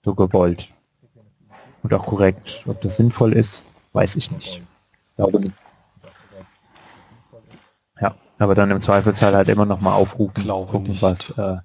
so 0.04 0.16
gewollt. 0.16 0.70
Und 1.84 1.94
auch 1.94 2.04
korrekt. 2.04 2.64
Ob 2.66 2.82
das 2.82 2.96
sinnvoll 2.96 3.34
ist, 3.34 3.68
weiß 3.94 4.16
ich 4.16 4.32
nicht. 4.32 4.64
Glaube 5.16 5.40
nicht. 5.40 5.54
Ja, 8.02 8.16
aber 8.40 8.56
dann 8.56 8.72
im 8.72 8.80
Zweifelsfall 8.80 9.36
halt 9.36 9.50
immer 9.50 9.68
noch 9.68 9.82
mal 9.82 9.94
aufrufen, 9.94 10.42
Glaube 10.42 10.72
gucken, 10.72 10.90
nicht. 10.90 11.04
was 11.04 11.30
äh, 11.38 11.58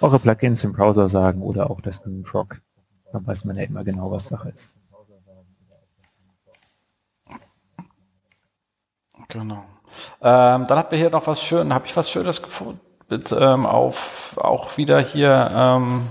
eure 0.00 0.18
Plugins 0.18 0.64
im 0.64 0.72
Browser 0.72 1.10
sagen 1.10 1.42
oder 1.42 1.68
auch 1.70 1.82
das 1.82 2.02
mit 2.06 2.26
Frog. 2.26 2.62
Dann 3.12 3.26
weiß 3.26 3.44
man 3.44 3.58
ja 3.58 3.64
immer 3.64 3.84
genau, 3.84 4.10
was 4.10 4.28
Sache 4.28 4.48
ist. 4.48 4.74
Genau. 9.28 9.62
Ähm, 10.22 10.66
dann 10.66 10.78
habt 10.78 10.90
ihr 10.94 10.98
hier 10.98 11.10
noch 11.10 11.26
was 11.26 11.42
Schönes, 11.42 11.74
habe 11.74 11.86
ich 11.86 11.94
was 11.94 12.10
Schönes 12.10 12.40
gefunden, 12.40 12.80
mit, 13.10 13.32
ähm, 13.38 13.66
auf, 13.66 14.38
auch 14.40 14.76
wieder 14.76 15.00
hier 15.00 15.50
ähm, 15.52 16.02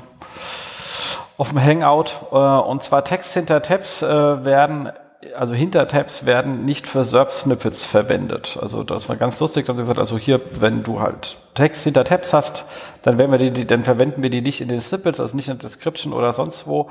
auf 1.38 1.50
dem 1.50 1.64
Hangout. 1.64 2.12
Äh, 2.32 2.36
und 2.36 2.84
zwar 2.84 3.04
Text 3.06 3.34
hinter 3.34 3.62
Tabs 3.62 4.02
äh, 4.02 4.46
werden, 4.46 4.92
also 5.36 5.54
hinter 5.54 5.88
Tabs 5.88 6.26
werden 6.26 6.66
nicht 6.66 6.88
für 6.88 7.04
SERP-Snippets 7.04 7.86
verwendet. 7.86 8.60
Also 8.62 8.84
das 8.84 9.10
war 9.10 9.16
ganz 9.16 9.40
lustig, 9.40 9.66
da 9.66 9.72
haben 9.72 9.78
sie 9.78 9.84
gesagt, 9.84 10.00
also 10.00 10.18
hier, 10.18 10.42
wenn 10.60 10.84
du 10.84 11.00
halt 11.00 11.38
Text 11.56 11.84
hinter 11.84 12.04
Tabs 12.04 12.34
hast, 12.34 12.66
dann 13.02 13.18
werden 13.18 13.32
wir 13.32 13.50
die, 13.50 13.66
dann 13.66 13.84
verwenden 13.84 14.22
wir 14.22 14.30
die 14.30 14.42
nicht 14.42 14.62
in 14.62 14.68
den 14.68 14.82
Snippets, 14.82 15.20
also 15.20 15.36
nicht 15.36 15.48
in 15.48 15.58
der 15.58 15.70
Description 15.70 16.14
oder 16.14 16.34
sonst 16.34 16.68
wo, 16.68 16.90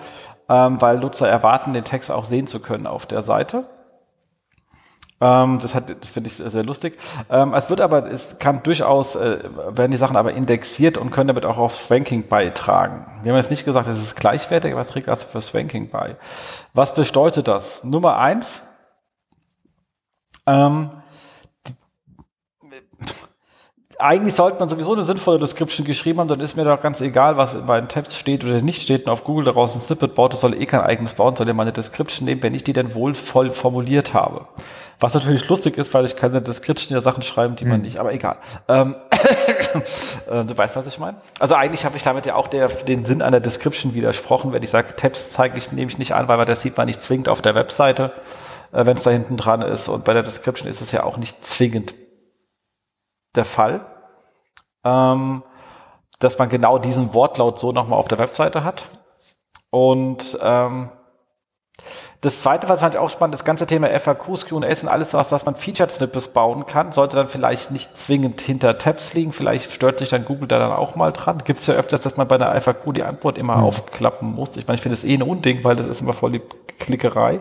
ähm, 0.49 0.81
weil 0.81 0.99
Nutzer 0.99 1.29
erwarten, 1.29 1.75
den 1.75 1.85
Text 1.85 2.11
auch 2.11 2.25
sehen 2.25 2.47
zu 2.47 2.61
können 2.61 2.87
auf 2.87 3.05
der 3.05 3.23
Seite. 3.23 3.67
Ähm, 5.21 5.59
das 5.61 5.73
finde 5.73 6.29
ich 6.29 6.37
sehr 6.37 6.63
lustig. 6.63 6.97
Ähm, 7.29 7.53
es 7.55 7.69
wird 7.71 7.81
aber, 7.81 8.11
es 8.11 8.39
kann 8.39 8.63
durchaus, 8.63 9.17
äh, 9.17 9.41
werden 9.71 9.91
die 9.91 9.97
Sachen 9.97 10.17
aber 10.17 10.33
indexiert 10.33 10.97
und 10.97 11.11
können 11.11 11.29
damit 11.29 11.45
auch 11.45 11.59
aufs 11.59 11.91
Ranking 11.91 12.29
beitragen. 12.29 13.07
Wir 13.23 13.33
haben 13.33 13.39
jetzt 13.39 13.51
nicht 13.51 13.65
gesagt, 13.65 13.89
es 13.89 14.01
ist 14.01 14.15
gleichwertig, 14.15 14.73
aber 14.73 14.83
es 14.83 14.89
trägt 14.89 15.09
also 15.09 15.27
fürs 15.27 15.55
Ranking 15.55 15.91
bei. 15.91 16.17
Was 16.73 16.95
bedeutet 16.95 17.49
das? 17.49 17.83
Nummer 17.83 18.19
eins, 18.19 18.63
ähm, 20.47 20.91
eigentlich 23.99 24.35
sollte 24.35 24.61
man 24.61 24.69
sowieso 24.69 24.93
eine 24.93 25.03
sinnvolle 25.03 25.41
Description 25.41 25.85
geschrieben 25.85 26.21
haben, 26.21 26.29
dann 26.29 26.41
ist 26.41 26.57
mir 26.57 26.65
doch 26.65 26.81
ganz 26.81 27.01
egal, 27.01 27.37
was 27.37 27.67
bei 27.67 27.81
den 27.81 27.89
Tabs 27.89 28.17
steht 28.17 28.45
oder 28.45 28.63
nicht 28.63 28.81
steht 28.81 29.07
und 29.07 29.13
auf 29.13 29.25
Google 29.25 29.45
daraus 29.45 29.75
ein 29.75 29.81
Snippet 29.81 30.15
baut, 30.15 30.33
das 30.33 30.41
soll 30.41 30.55
eh 30.55 30.67
kein 30.67 30.81
eigenes 30.81 31.15
bauen, 31.15 31.35
soll 31.35 31.49
ja 31.49 31.53
mal 31.53 31.63
eine 31.63 31.73
Description 31.73 32.27
nehmen, 32.27 32.43
wenn 32.43 32.55
ich 32.55 32.63
die 32.63 32.73
denn 32.73 32.95
wohl 32.95 33.15
voll 33.15 33.51
formuliert 33.51 34.15
habe. 34.15 34.47
Was 35.01 35.15
natürlich 35.15 35.49
lustig 35.49 35.79
ist, 35.79 35.95
weil 35.95 36.05
ich 36.05 36.17
kann 36.17 36.31
in 36.31 36.35
der 36.35 36.41
Description 36.43 36.95
ja 36.95 37.01
Sachen 37.01 37.23
schreiben, 37.23 37.55
die 37.55 37.65
man 37.65 37.77
hm. 37.77 37.83
nicht, 37.83 37.99
aber 37.99 38.13
egal. 38.13 38.37
Ähm, 38.67 38.97
äh, 40.29 40.45
du 40.45 40.59
weißt, 40.59 40.75
was 40.75 40.89
ich 40.89 40.99
meine? 40.99 41.21
Also 41.39 41.55
eigentlich 41.55 41.85
habe 41.85 41.97
ich 41.97 42.03
damit 42.03 42.27
ja 42.27 42.35
auch 42.35 42.49
der, 42.49 42.69
den 42.69 43.07
Sinn 43.07 43.23
einer 43.23 43.39
Description 43.39 43.95
widersprochen, 43.95 44.53
wenn 44.53 44.63
ich 44.63 44.71
sage, 44.71 44.97
Tabs 44.97 45.31
zeige 45.31 45.57
ich, 45.57 45.71
nehme 45.71 45.91
ich 45.91 45.99
nicht 45.99 46.15
an, 46.15 46.27
weil 46.27 46.45
das 46.47 46.63
sieht 46.63 46.77
man 46.77 46.87
nicht 46.87 47.01
zwingend 47.01 47.29
auf 47.29 47.43
der 47.43 47.55
Webseite, 47.55 48.13
äh, 48.73 48.87
wenn 48.87 48.97
es 48.97 49.05
da 49.05 49.11
hinten 49.11 49.37
dran 49.37 49.63
ist. 49.63 49.89
Und 49.89 50.05
bei 50.05 50.15
der 50.15 50.25
Description 50.25 50.69
ist 50.69 50.81
es 50.81 50.91
ja 50.91 51.05
auch 51.05 51.17
nicht 51.17 51.45
zwingend 51.45 51.95
der 53.37 53.45
Fall, 53.45 53.87
ähm, 54.85 55.45
dass 56.19 56.39
man 56.39 56.49
genau 56.49 56.79
diesen 56.79 57.15
Wortlaut 57.15 57.61
so 57.61 57.71
nochmal 57.71 58.01
auf 58.01 58.09
der 58.09 58.19
Webseite 58.19 58.65
hat. 58.65 58.89
Und 59.71 60.37
ähm, 60.43 60.91
das 62.21 62.41
zweite, 62.41 62.69
was 62.69 62.81
fand 62.81 62.95
ich 62.95 63.01
auch 63.01 63.11
spannend, 63.11 63.35
das 63.35 63.45
ganze 63.45 63.65
Thema 63.65 63.89
FAQs, 63.89 64.49
Q&S 64.49 64.83
und 64.83 64.89
alles, 64.89 65.15
was, 65.15 65.31
was 65.31 65.47
man 65.47 65.55
Featured 65.55 65.93
Snippets 65.93 66.29
bauen 66.29 66.67
kann, 66.67 66.91
sollte 66.91 67.15
dann 67.15 67.29
vielleicht 67.29 67.71
nicht 67.71 67.97
zwingend 67.97 68.41
hinter 68.41 68.77
Tabs 68.77 69.15
liegen. 69.15 69.33
Vielleicht 69.33 69.71
stört 69.71 70.01
sich 70.01 70.09
dann 70.09 70.25
Google 70.25 70.49
da 70.49 70.59
dann 70.59 70.73
auch 70.73 70.97
mal 70.97 71.13
dran. 71.13 71.43
Gibt 71.45 71.61
es 71.61 71.67
ja 71.69 71.75
öfters, 71.75 72.01
dass 72.01 72.17
man 72.17 72.27
bei 72.27 72.35
einer 72.35 72.61
FAQ 72.61 72.93
die 72.93 73.05
Antwort 73.05 73.39
immer 73.39 73.59
mhm. 73.59 73.65
aufklappen 73.65 74.35
muss. 74.35 74.57
Ich 74.57 74.67
meine, 74.67 74.75
ich 74.75 74.83
finde 74.83 74.97
das 74.97 75.05
eh 75.05 75.15
ein 75.15 75.23
Unding, 75.23 75.63
weil 75.63 75.77
das 75.77 75.87
ist 75.87 76.01
immer 76.01 76.13
voll 76.13 76.33
die 76.33 76.43
Klickerei. 76.81 77.41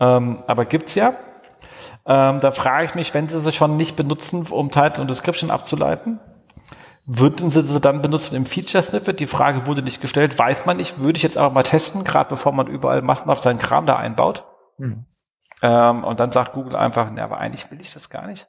Ähm, 0.00 0.42
aber 0.46 0.66
gibt's 0.66 0.94
ja. 0.94 1.14
Ähm, 2.06 2.40
da 2.40 2.50
frage 2.50 2.84
ich 2.84 2.94
mich, 2.94 3.14
wenn 3.14 3.30
Sie 3.30 3.40
sie 3.40 3.52
schon 3.52 3.78
nicht 3.78 3.96
benutzen, 3.96 4.46
um 4.50 4.70
Title 4.70 5.00
und 5.00 5.08
Description 5.08 5.50
abzuleiten, 5.50 6.20
würden 7.06 7.50
Sie 7.50 7.62
sie 7.62 7.80
dann 7.80 8.02
benutzen 8.02 8.34
im 8.34 8.46
Feature-Snippet? 8.46 9.20
Die 9.20 9.26
Frage 9.26 9.66
wurde 9.66 9.82
nicht 9.82 10.00
gestellt, 10.00 10.38
weiß 10.38 10.64
man 10.66 10.78
nicht, 10.78 10.98
würde 10.98 11.16
ich 11.16 11.22
jetzt 11.22 11.36
aber 11.36 11.52
mal 11.52 11.62
testen, 11.62 12.04
gerade 12.04 12.30
bevor 12.30 12.52
man 12.52 12.66
überall 12.66 13.02
massenhaft 13.02 13.42
seinen 13.42 13.58
Kram 13.58 13.86
da 13.86 13.96
einbaut. 13.96 14.44
Hm. 14.78 15.04
Ähm, 15.62 16.04
und 16.04 16.20
dann 16.20 16.32
sagt 16.32 16.54
Google 16.54 16.76
einfach, 16.76 17.10
ne, 17.10 17.22
aber 17.22 17.38
eigentlich 17.38 17.70
will 17.70 17.80
ich 17.80 17.92
das 17.92 18.10
gar 18.10 18.26
nicht, 18.26 18.48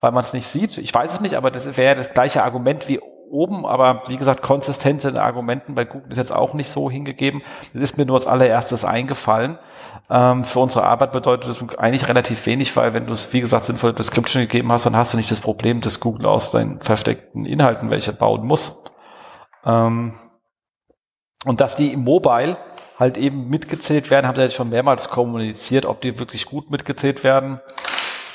weil 0.00 0.12
man 0.12 0.22
es 0.22 0.32
nicht 0.32 0.46
sieht. 0.46 0.78
Ich 0.78 0.94
weiß 0.94 1.14
es 1.14 1.20
nicht, 1.20 1.34
aber 1.34 1.50
das 1.50 1.76
wäre 1.76 1.96
das 1.96 2.10
gleiche 2.10 2.42
Argument 2.42 2.88
wie 2.88 3.00
oben, 3.34 3.66
aber 3.66 4.04
wie 4.08 4.16
gesagt, 4.16 4.40
konsistente 4.40 5.20
Argumenten 5.20 5.74
bei 5.74 5.84
Google 5.84 6.12
ist 6.12 6.18
jetzt 6.18 6.32
auch 6.32 6.54
nicht 6.54 6.70
so 6.70 6.90
hingegeben. 6.90 7.42
Das 7.74 7.82
ist 7.82 7.98
mir 7.98 8.06
nur 8.06 8.16
als 8.16 8.26
allererstes 8.26 8.84
eingefallen. 8.84 9.58
Ähm, 10.08 10.44
für 10.44 10.60
unsere 10.60 10.84
Arbeit 10.84 11.12
bedeutet 11.12 11.50
das 11.50 11.78
eigentlich 11.78 12.08
relativ 12.08 12.46
wenig, 12.46 12.74
weil 12.76 12.94
wenn 12.94 13.06
du 13.06 13.12
es, 13.12 13.32
wie 13.32 13.40
gesagt, 13.40 13.64
sinnvolle 13.64 13.92
Description 13.92 14.42
gegeben 14.42 14.70
hast, 14.72 14.86
dann 14.86 14.96
hast 14.96 15.12
du 15.12 15.16
nicht 15.16 15.30
das 15.30 15.40
Problem, 15.40 15.80
dass 15.80 16.00
Google 16.00 16.26
aus 16.26 16.52
deinen 16.52 16.80
versteckten 16.80 17.44
Inhalten 17.44 17.90
welche 17.90 18.12
bauen 18.12 18.46
muss. 18.46 18.84
Ähm, 19.66 20.14
und 21.44 21.60
dass 21.60 21.76
die 21.76 21.92
im 21.92 22.04
Mobile 22.04 22.56
halt 22.98 23.18
eben 23.18 23.48
mitgezählt 23.48 24.10
werden, 24.10 24.26
haben 24.26 24.36
sie 24.36 24.42
jetzt 24.42 24.54
schon 24.54 24.70
mehrmals 24.70 25.10
kommuniziert, 25.10 25.84
ob 25.84 26.00
die 26.00 26.18
wirklich 26.18 26.46
gut 26.46 26.70
mitgezählt 26.70 27.24
werden 27.24 27.60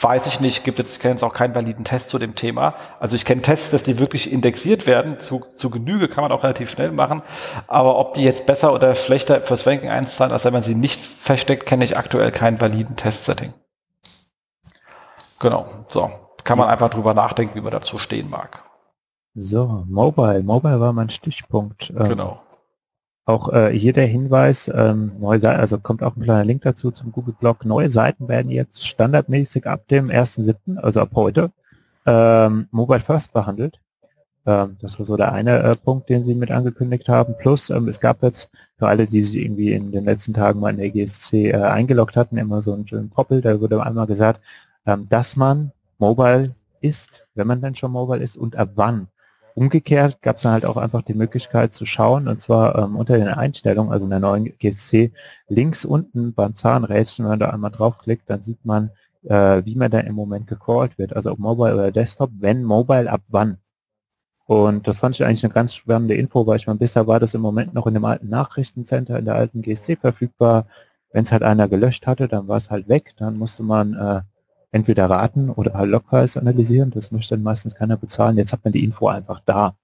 Weiß 0.01 0.27
ich 0.27 0.39
nicht, 0.39 0.63
gibt 0.63 0.79
jetzt, 0.79 0.93
ich 0.93 0.99
kenne 0.99 1.15
jetzt 1.15 1.23
auch 1.23 1.33
keinen 1.33 1.53
validen 1.53 1.83
Test 1.83 2.09
zu 2.09 2.19
dem 2.19 2.35
Thema. 2.35 2.75
Also 2.99 3.15
ich 3.15 3.25
kenne 3.25 3.41
Tests, 3.41 3.69
dass 3.69 3.83
die 3.83 3.99
wirklich 3.99 4.31
indexiert 4.31 4.87
werden, 4.87 5.19
zu, 5.19 5.43
zu 5.55 5.69
Genüge 5.69 6.07
kann 6.07 6.23
man 6.23 6.31
auch 6.31 6.43
relativ 6.43 6.69
schnell 6.69 6.91
machen. 6.91 7.21
Aber 7.67 7.97
ob 7.97 8.13
die 8.13 8.23
jetzt 8.23 8.45
besser 8.45 8.73
oder 8.73 8.95
schlechter 8.95 9.41
fürs 9.41 9.67
Ranking 9.67 9.89
einzahlen, 9.89 10.31
als 10.31 10.45
wenn 10.45 10.53
man 10.53 10.63
sie 10.63 10.75
nicht 10.75 11.01
versteckt, 11.01 11.65
kenne 11.65 11.83
ich 11.83 11.97
aktuell 11.97 12.31
keinen 12.31 12.61
validen 12.61 12.95
Testsetting. 12.95 13.53
Genau, 15.39 15.65
so. 15.87 16.09
Kann 16.43 16.57
man 16.57 16.69
einfach 16.69 16.89
drüber 16.89 17.13
nachdenken, 17.13 17.55
wie 17.55 17.61
man 17.61 17.71
dazu 17.71 17.97
stehen 17.97 18.29
mag. 18.29 18.63
So, 19.35 19.85
Mobile. 19.87 20.43
Mobile 20.43 20.79
war 20.79 20.93
mein 20.93 21.09
Stichpunkt. 21.09 21.91
Ähm, 21.91 22.09
genau. 22.09 22.41
Auch 23.29 23.53
äh, 23.53 23.69
hier 23.77 23.93
der 23.93 24.07
Hinweis, 24.07 24.71
ähm, 24.73 25.11
neue 25.19 25.39
Seiten, 25.39 25.59
also 25.59 25.77
kommt 25.77 26.01
auch 26.01 26.15
ein 26.15 26.23
kleiner 26.23 26.43
Link 26.43 26.63
dazu 26.63 26.89
zum 26.89 27.11
Google 27.11 27.35
Blog. 27.39 27.63
Neue 27.63 27.91
Seiten 27.91 28.27
werden 28.27 28.49
jetzt 28.49 28.87
standardmäßig 28.87 29.67
ab 29.67 29.87
dem 29.87 30.09
1.7., 30.09 30.77
also 30.77 30.99
ab 30.99 31.11
heute, 31.13 31.51
ähm, 32.07 32.67
Mobile 32.71 33.01
First 33.01 33.31
behandelt. 33.31 33.79
Ähm, 34.47 34.77
das 34.81 34.97
war 34.97 35.05
so 35.05 35.15
der 35.15 35.31
eine 35.31 35.59
äh, 35.61 35.75
Punkt, 35.75 36.09
den 36.09 36.23
sie 36.23 36.33
mit 36.33 36.49
angekündigt 36.49 37.07
haben. 37.07 37.35
Plus, 37.37 37.69
ähm, 37.69 37.87
es 37.87 37.99
gab 37.99 38.23
jetzt 38.23 38.49
für 38.79 38.87
alle, 38.87 39.05
die 39.05 39.21
sich 39.21 39.35
irgendwie 39.35 39.73
in 39.73 39.91
den 39.91 40.05
letzten 40.05 40.33
Tagen 40.33 40.59
mal 40.59 40.71
in 40.71 40.77
der 40.77 40.89
GSC 40.89 41.51
äh, 41.51 41.55
eingeloggt 41.55 42.15
hatten, 42.15 42.35
immer 42.37 42.63
so 42.63 42.73
ein 42.73 43.09
Poppel, 43.11 43.41
da 43.41 43.61
wurde 43.61 43.83
einmal 43.83 44.07
gesagt, 44.07 44.41
ähm, 44.87 45.05
dass 45.07 45.35
man 45.35 45.71
Mobile 45.99 46.55
ist, 46.81 47.27
wenn 47.35 47.45
man 47.45 47.61
denn 47.61 47.75
schon 47.75 47.91
Mobile 47.91 48.23
ist 48.23 48.37
und 48.37 48.55
ab 48.55 48.71
wann. 48.73 49.07
Umgekehrt 49.55 50.21
gab 50.21 50.37
es 50.37 50.43
dann 50.43 50.53
halt 50.53 50.65
auch 50.65 50.77
einfach 50.77 51.01
die 51.01 51.13
Möglichkeit 51.13 51.73
zu 51.73 51.85
schauen, 51.85 52.27
und 52.27 52.41
zwar 52.41 52.77
ähm, 52.77 52.95
unter 52.95 53.17
den 53.17 53.27
Einstellungen, 53.27 53.91
also 53.91 54.05
in 54.05 54.11
der 54.11 54.19
neuen 54.19 54.57
GSC, 54.57 55.11
links 55.47 55.85
unten 55.85 56.33
beim 56.33 56.55
Zahnrädchen, 56.55 57.25
wenn 57.25 57.31
man 57.31 57.39
da 57.39 57.49
einmal 57.49 57.71
draufklickt, 57.71 58.29
dann 58.29 58.43
sieht 58.43 58.63
man, 58.65 58.91
äh, 59.23 59.63
wie 59.65 59.75
man 59.75 59.91
da 59.91 59.99
im 59.99 60.15
Moment 60.15 60.47
gecrawlt 60.47 60.97
wird, 60.97 61.15
also 61.15 61.31
ob 61.31 61.39
Mobile 61.39 61.73
oder 61.73 61.91
Desktop, 61.91 62.31
wenn 62.39 62.63
Mobile, 62.63 63.11
ab 63.11 63.21
wann. 63.27 63.57
Und 64.45 64.87
das 64.87 64.99
fand 64.99 65.13
ich 65.15 65.23
eigentlich 65.23 65.43
eine 65.43 65.53
ganz 65.53 65.75
spannende 65.75 66.15
Info, 66.15 66.47
weil 66.47 66.57
ich 66.57 66.65
meine, 66.65 66.79
bisher 66.79 67.05
war 67.05 67.19
das 67.19 67.35
im 67.35 67.41
Moment 67.41 67.75
noch 67.75 67.85
in 67.85 67.93
dem 67.93 68.05
alten 68.05 68.29
Nachrichtencenter, 68.29 69.19
in 69.19 69.25
der 69.25 69.35
alten 69.35 69.61
GSC 69.61 69.97
verfügbar. 69.97 70.65
Wenn 71.11 71.23
es 71.23 71.31
halt 71.31 71.43
einer 71.43 71.67
gelöscht 71.67 72.07
hatte, 72.07 72.27
dann 72.27 72.47
war 72.47 72.57
es 72.57 72.71
halt 72.71 72.89
weg, 72.89 73.13
dann 73.17 73.37
musste 73.37 73.61
man 73.61 73.93
äh, 73.93 74.21
entweder 74.71 75.09
raten 75.09 75.49
oder 75.49 75.73
halt 75.73 75.89
Logpreis 75.89 76.37
analysieren. 76.37 76.91
Das 76.91 77.11
möchte 77.11 77.35
dann 77.35 77.43
meistens 77.43 77.75
keiner 77.75 77.97
bezahlen. 77.97 78.37
Jetzt 78.37 78.53
hat 78.53 78.63
man 78.63 78.73
die 78.73 78.83
Info 78.83 79.07
einfach 79.07 79.41
da. 79.45 79.75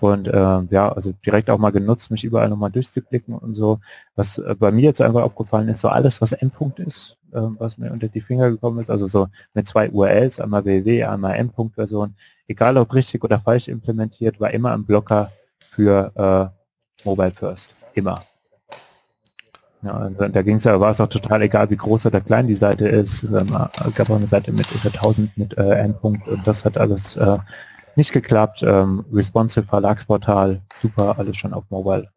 Und 0.00 0.28
äh, 0.28 0.60
ja, 0.70 0.92
also 0.92 1.12
direkt 1.24 1.48
auch 1.48 1.58
mal 1.58 1.70
genutzt, 1.70 2.10
mich 2.10 2.24
überall 2.24 2.48
nochmal 2.48 2.70
durchzuklicken 2.70 3.34
und 3.34 3.54
so. 3.54 3.80
Was 4.16 4.38
äh, 4.38 4.54
bei 4.58 4.70
mir 4.70 4.82
jetzt 4.82 5.00
einfach 5.00 5.22
aufgefallen 5.22 5.68
ist, 5.68 5.80
so 5.80 5.88
alles, 5.88 6.20
was 6.20 6.32
Endpunkt 6.32 6.78
ist, 6.78 7.16
äh, 7.32 7.40
was 7.58 7.78
mir 7.78 7.90
unter 7.90 8.08
die 8.08 8.20
Finger 8.20 8.50
gekommen 8.50 8.80
ist, 8.80 8.90
also 8.90 9.06
so 9.06 9.28
mit 9.54 9.66
zwei 9.66 9.88
URLs, 9.88 10.40
einmal 10.40 10.64
www, 10.64 11.04
einmal 11.04 11.36
Endpunkt-Version, 11.36 12.16
egal 12.48 12.76
ob 12.76 12.92
richtig 12.92 13.24
oder 13.24 13.40
falsch 13.40 13.68
implementiert, 13.68 14.40
war 14.40 14.50
immer 14.50 14.72
ein 14.72 14.84
Blocker 14.84 15.32
für 15.70 16.12
äh, 17.02 17.06
Mobile 17.06 17.32
First. 17.32 17.74
Immer. 17.94 18.22
Ja, 19.84 19.92
also 19.92 20.28
da 20.28 20.42
ging 20.42 20.56
es 20.56 20.64
ja, 20.64 20.80
war 20.80 20.92
es 20.92 21.00
auch 21.00 21.08
total 21.08 21.42
egal, 21.42 21.68
wie 21.68 21.76
groß 21.76 22.06
oder 22.06 22.22
klein 22.22 22.46
die 22.46 22.54
Seite 22.54 22.88
ist. 22.88 23.22
Es 23.22 23.30
ähm, 23.30 23.48
gab 23.48 24.08
auch 24.08 24.16
eine 24.16 24.28
Seite 24.28 24.50
mit 24.50 24.70
über 24.72 24.86
1000 24.86 25.36
mit 25.36 25.58
äh, 25.58 25.74
Endpunkt 25.74 26.26
und 26.26 26.46
das 26.46 26.64
hat 26.64 26.78
alles 26.78 27.16
äh, 27.16 27.38
nicht 27.94 28.12
geklappt. 28.12 28.62
Ähm, 28.62 29.04
responsive 29.12 29.66
Verlagsportal, 29.66 30.62
super, 30.74 31.18
alles 31.18 31.36
schon 31.36 31.52
auf 31.52 31.64
Mobile. 31.68 32.08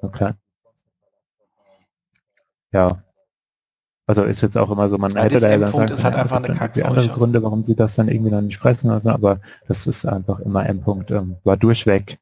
Okay. 0.00 0.32
Ja. 2.70 3.02
Also 4.06 4.22
ist 4.22 4.42
jetzt 4.42 4.56
auch 4.56 4.70
immer 4.70 4.88
so, 4.88 4.98
man 4.98 5.12
ja, 5.12 5.22
hätte 5.22 5.40
da 5.40 5.50
ja 5.50 5.58
dann 5.58 5.72
sagen, 5.72 5.92
ist 5.92 6.04
halt 6.04 6.14
einfach 6.14 6.36
eine 6.36 6.54
Kackseuche. 6.54 6.86
andere 6.86 7.08
Gründe, 7.08 7.42
warum 7.42 7.64
sie 7.64 7.74
das 7.74 7.96
dann 7.96 8.08
irgendwie 8.08 8.30
noch 8.30 8.42
nicht 8.42 8.58
fressen, 8.58 8.90
also, 8.90 9.10
aber 9.10 9.40
das 9.66 9.86
ist 9.86 10.04
einfach 10.04 10.40
immer 10.40 10.66
Endpunkt, 10.66 11.10
ähm, 11.10 11.36
war 11.42 11.56
durchweg 11.56 12.18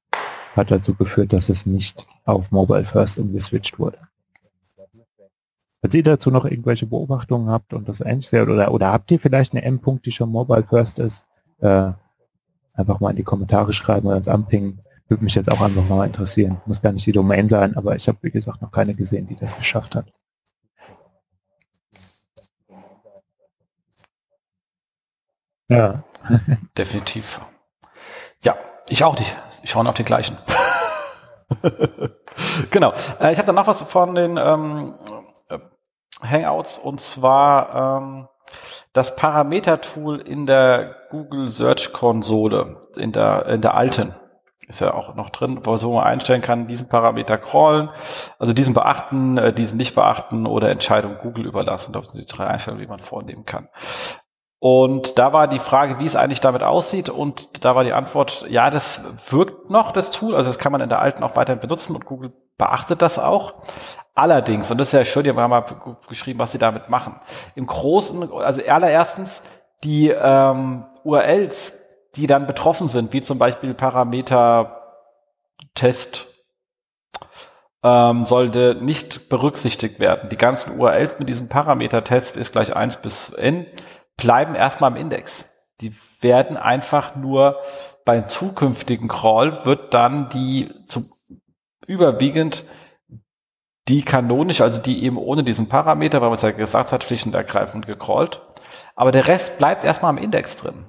hat 0.56 0.70
dazu 0.70 0.94
geführt, 0.94 1.32
dass 1.32 1.48
es 1.48 1.66
nicht 1.66 2.06
auf 2.24 2.50
Mobile 2.50 2.84
First 2.84 3.18
umgeswitcht 3.18 3.78
wurde. 3.78 3.98
Falls 5.80 5.94
ihr 5.94 6.02
dazu 6.04 6.30
noch 6.30 6.44
irgendwelche 6.44 6.86
Beobachtungen 6.86 7.50
habt 7.50 7.72
und 7.74 7.88
das 7.88 8.00
ähnlich 8.00 8.28
seht, 8.28 8.48
oder, 8.48 8.72
oder 8.72 8.92
habt 8.92 9.10
ihr 9.10 9.18
vielleicht 9.18 9.52
eine 9.52 9.64
M-Punkt, 9.64 10.06
die 10.06 10.12
schon 10.12 10.30
Mobile 10.30 10.62
First 10.62 10.98
ist, 11.00 11.24
äh, 11.60 11.92
einfach 12.74 13.00
mal 13.00 13.10
in 13.10 13.16
die 13.16 13.24
Kommentare 13.24 13.72
schreiben 13.72 14.06
oder 14.06 14.16
uns 14.16 14.28
anpingen. 14.28 14.80
Würde 15.08 15.24
mich 15.24 15.34
jetzt 15.34 15.50
auch 15.50 15.60
einfach 15.60 15.86
mal 15.88 16.06
interessieren. 16.06 16.60
Muss 16.66 16.80
gar 16.80 16.92
nicht 16.92 17.04
die 17.06 17.12
Domain 17.12 17.48
sein, 17.48 17.76
aber 17.76 17.96
ich 17.96 18.08
habe, 18.08 18.18
wie 18.22 18.30
gesagt, 18.30 18.62
noch 18.62 18.70
keine 18.70 18.94
gesehen, 18.94 19.26
die 19.26 19.36
das 19.36 19.56
geschafft 19.56 19.94
hat. 19.94 20.06
Ja. 25.68 26.04
Definitiv. 26.78 27.40
Ja, 28.42 28.56
ich 28.88 29.02
auch 29.04 29.18
nicht. 29.18 29.36
Ich 29.62 29.70
schaue 29.70 29.88
auf 29.88 29.94
den 29.94 30.04
gleichen. 30.04 30.36
genau. 32.70 32.92
Äh, 33.20 33.32
ich 33.32 33.38
habe 33.38 33.46
dann 33.46 33.54
noch 33.54 33.66
was 33.66 33.82
von 33.82 34.14
den 34.14 34.36
ähm, 34.36 34.94
äh, 35.48 35.58
Hangouts 36.22 36.78
und 36.78 37.00
zwar 37.00 38.00
ähm, 38.02 38.28
das 38.92 39.16
Parameter-Tool 39.16 40.20
in 40.20 40.46
der 40.46 40.96
Google 41.10 41.48
Search 41.48 41.92
Konsole, 41.92 42.80
in 42.96 43.12
der, 43.12 43.46
in 43.46 43.62
der 43.62 43.74
alten. 43.74 44.14
Ist 44.68 44.80
ja 44.80 44.94
auch 44.94 45.14
noch 45.16 45.30
drin, 45.30 45.60
wo 45.64 45.92
man 45.92 46.04
einstellen 46.04 46.40
kann, 46.40 46.68
diesen 46.68 46.88
Parameter 46.88 47.36
crawlen, 47.36 47.90
also 48.38 48.52
diesen 48.52 48.74
beachten, 48.74 49.36
äh, 49.36 49.52
diesen 49.52 49.76
nicht 49.76 49.94
beachten 49.94 50.46
oder 50.46 50.70
Entscheidung 50.70 51.18
Google 51.20 51.46
überlassen. 51.46 51.92
Das 51.92 52.12
sind 52.12 52.20
die 52.20 52.32
drei 52.32 52.46
Einstellungen, 52.46 52.82
die 52.82 52.88
man 52.88 53.00
vornehmen 53.00 53.44
kann. 53.44 53.68
Und 54.64 55.18
da 55.18 55.32
war 55.32 55.48
die 55.48 55.58
Frage, 55.58 55.98
wie 55.98 56.04
es 56.04 56.14
eigentlich 56.14 56.40
damit 56.40 56.62
aussieht. 56.62 57.08
Und 57.08 57.64
da 57.64 57.74
war 57.74 57.82
die 57.82 57.92
Antwort, 57.92 58.46
ja, 58.48 58.70
das 58.70 59.04
wirkt 59.28 59.70
noch, 59.70 59.90
das 59.90 60.12
Tool. 60.12 60.36
Also 60.36 60.50
das 60.50 60.60
kann 60.60 60.70
man 60.70 60.80
in 60.80 60.88
der 60.88 61.00
alten 61.02 61.24
auch 61.24 61.34
weiterhin 61.34 61.58
benutzen 61.58 61.96
und 61.96 62.04
Google 62.04 62.32
beachtet 62.58 63.02
das 63.02 63.18
auch. 63.18 63.54
Allerdings, 64.14 64.70
und 64.70 64.78
das 64.78 64.86
ist 64.86 64.92
ja 64.92 65.04
schön, 65.04 65.24
die 65.24 65.30
haben 65.30 65.50
mal 65.50 65.64
geschrieben, 66.08 66.38
was 66.38 66.52
sie 66.52 66.58
damit 66.58 66.88
machen. 66.88 67.16
Im 67.56 67.66
Großen, 67.66 68.32
also 68.32 68.62
allererstens, 68.64 69.42
die 69.82 70.10
ähm, 70.10 70.84
URLs, 71.02 71.72
die 72.14 72.28
dann 72.28 72.46
betroffen 72.46 72.88
sind, 72.88 73.12
wie 73.12 73.20
zum 73.20 73.40
Beispiel 73.40 73.74
Parameter 73.74 74.80
Test, 75.74 76.26
ähm, 77.82 78.26
sollte 78.26 78.76
nicht 78.80 79.28
berücksichtigt 79.28 79.98
werden. 79.98 80.28
Die 80.28 80.38
ganzen 80.38 80.78
URLs 80.78 81.18
mit 81.18 81.28
diesem 81.28 81.48
Parameter-Test 81.48 82.36
ist 82.36 82.52
gleich 82.52 82.76
eins 82.76 83.02
bis 83.02 83.30
n 83.32 83.66
bleiben 84.16 84.54
erstmal 84.54 84.92
im 84.92 84.96
Index. 84.96 85.48
Die 85.80 85.94
werden 86.20 86.56
einfach 86.56 87.16
nur 87.16 87.56
beim 88.04 88.26
zukünftigen 88.26 89.08
Crawl 89.08 89.64
wird 89.64 89.94
dann 89.94 90.28
die 90.28 90.72
zu, 90.86 91.10
überwiegend 91.86 92.64
die 93.88 94.02
kanonisch, 94.04 94.60
also 94.60 94.80
die 94.80 95.02
eben 95.04 95.16
ohne 95.16 95.42
diesen 95.42 95.68
Parameter, 95.68 96.20
weil 96.20 96.28
man 96.28 96.36
es 96.36 96.42
ja 96.42 96.52
gesagt 96.52 96.92
hat, 96.92 97.02
schlicht 97.04 97.26
und 97.26 97.34
ergreifend 97.34 97.86
gecrawlt. 97.86 98.40
Aber 98.94 99.10
der 99.10 99.26
Rest 99.26 99.58
bleibt 99.58 99.84
erstmal 99.84 100.16
im 100.16 100.22
Index 100.22 100.56
drin, 100.56 100.84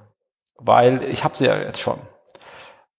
weil 0.56 1.02
ich 1.04 1.24
habe 1.24 1.36
sie 1.36 1.46
ja 1.46 1.56
jetzt 1.56 1.80
schon. 1.80 1.98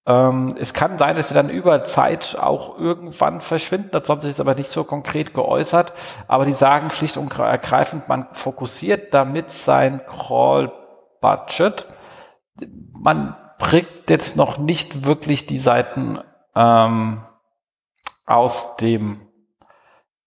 Ähm, 0.07 0.55
es 0.59 0.73
kann 0.73 0.97
sein, 0.99 1.15
dass 1.15 1.29
sie 1.29 1.33
dann 1.33 1.49
über 1.49 1.83
Zeit 1.83 2.37
auch 2.39 2.77
irgendwann 2.77 3.41
verschwinden. 3.41 3.89
Das 3.91 4.07
haben 4.09 4.21
sich 4.21 4.31
jetzt 4.31 4.41
aber 4.41 4.55
nicht 4.55 4.69
so 4.69 4.83
konkret 4.83 5.33
geäußert. 5.33 5.93
Aber 6.27 6.45
die 6.45 6.53
sagen 6.53 6.91
schlicht 6.91 7.17
und 7.17 7.37
ergreifend, 7.37 8.07
man 8.07 8.27
fokussiert 8.33 9.13
damit 9.13 9.51
sein 9.51 10.01
Crawl-Budget. 10.05 11.87
Man 12.93 13.35
bringt 13.57 14.09
jetzt 14.09 14.37
noch 14.37 14.57
nicht 14.57 15.05
wirklich 15.05 15.47
die 15.47 15.59
Seiten 15.59 16.19
ähm, 16.55 17.23
aus 18.25 18.75
dem 18.77 19.27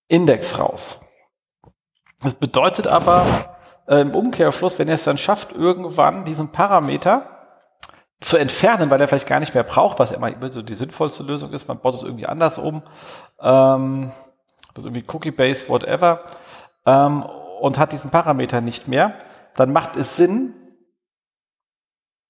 Index 0.09 0.59
raus. 0.59 1.05
Das 2.21 2.35
bedeutet 2.35 2.89
aber 2.89 3.27
äh, 3.87 4.01
im 4.01 4.15
Umkehrschluss, 4.15 4.79
wenn 4.79 4.89
ihr 4.89 4.95
es 4.95 5.05
dann 5.05 5.19
schafft, 5.19 5.53
irgendwann 5.53 6.25
diesen 6.25 6.51
Parameter 6.51 7.38
zu 8.21 8.37
entfernen, 8.37 8.91
weil 8.91 9.01
er 9.01 9.09
vielleicht 9.09 9.29
gar 9.29 9.41
nicht 9.41 9.55
mehr 9.55 9.63
braucht, 9.63 9.99
was 9.99 10.11
immer 10.11 10.33
so 10.51 10.63
die 10.63 10.75
sinnvollste 10.75 11.23
Lösung 11.23 11.53
ist. 11.53 11.69
Man 11.69 11.81
baut 11.81 11.97
es 11.97 12.03
irgendwie 12.03 12.27
anders 12.27 12.59
um. 12.59 12.83
Ähm, 13.41 14.13
das 14.75 14.85
ist 14.85 14.87
irgendwie 14.87 15.05
Cookie-based, 15.07 15.69
whatever. 15.69 16.25
Ähm, 16.85 17.23
und 17.61 17.79
hat 17.79 17.93
diesen 17.93 18.11
Parameter 18.11 18.61
nicht 18.61 18.89
mehr. 18.89 19.15
Dann 19.55 19.73
macht 19.73 19.97
es 19.97 20.17
Sinn, 20.17 20.55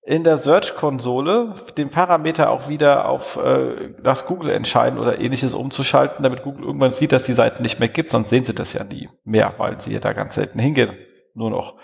in 0.09 0.25
der 0.25 0.39
Search-Konsole 0.39 1.55
den 1.77 1.91
Parameter 1.91 2.49
auch 2.49 2.67
wieder 2.67 3.09
auf 3.11 3.37
äh, 3.37 3.93
das 4.03 4.25
Google 4.25 4.49
entscheiden 4.51 4.99
oder 4.99 5.21
ähnliches 5.21 5.53
umzuschalten, 5.53 6.23
damit 6.23 6.43
Google 6.43 6.65
irgendwann 6.65 6.93
sieht, 6.93 7.13
dass 7.13 7.25
die 7.25 7.35
Seiten 7.35 7.63
nicht 7.63 7.79
mehr 7.79 7.91
gibt, 7.91 8.09
sonst 8.09 8.31
sehen 8.31 8.47
sie 8.47 8.55
das 8.55 8.73
ja 8.73 8.85
nie 8.85 9.11
mehr, 9.25 9.53
weil 9.59 9.79
sie 9.83 9.93
ja 9.93 10.01
da 10.01 10.15
ganz 10.15 10.37
selten 10.37 10.59
hingehen. 10.59 10.97
Nur 11.39 11.51
noch. 11.51 11.77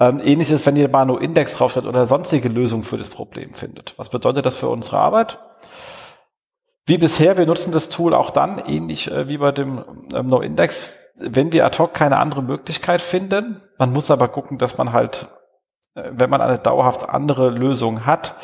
Ähm, 0.00 0.20
ähnliches, 0.24 0.64
wenn 0.66 0.76
ihr 0.76 0.88
mal 0.88 1.04
nur 1.04 1.20
Index 1.20 1.54
draufschreibt 1.56 1.86
oder 1.86 2.06
sonstige 2.06 2.48
Lösungen 2.48 2.82
für 2.82 2.98
das 2.98 3.08
Problem 3.08 3.54
findet. 3.54 3.94
Was 3.96 4.08
bedeutet 4.08 4.46
das 4.46 4.54
für 4.54 4.68
unsere 4.68 4.98
Arbeit? 4.98 5.38
Wie 6.86 6.98
bisher, 6.98 7.36
wir 7.36 7.46
nutzen 7.46 7.72
das 7.72 7.88
Tool 7.88 8.14
auch 8.14 8.30
dann, 8.30 8.58
ähnlich 8.58 9.10
äh, 9.10 9.28
wie 9.28 9.38
bei 9.38 9.52
dem 9.52 9.84
ähm, 10.14 10.26
No-Index, 10.26 10.88
wenn 11.16 11.52
wir 11.52 11.66
ad 11.66 11.78
hoc 11.78 11.94
keine 11.94 12.16
andere 12.16 12.42
Möglichkeit 12.42 13.02
finden. 13.02 13.60
Man 13.78 13.92
muss 13.92 14.10
aber 14.10 14.28
gucken, 14.28 14.58
dass 14.58 14.78
man 14.78 14.92
halt 14.92 15.28
äh, 15.94 16.10
wenn 16.12 16.30
man 16.30 16.40
eine 16.40 16.58
dauerhaft 16.58 17.08
andere 17.08 17.50
Lösung 17.50 18.06
hat, 18.06 18.36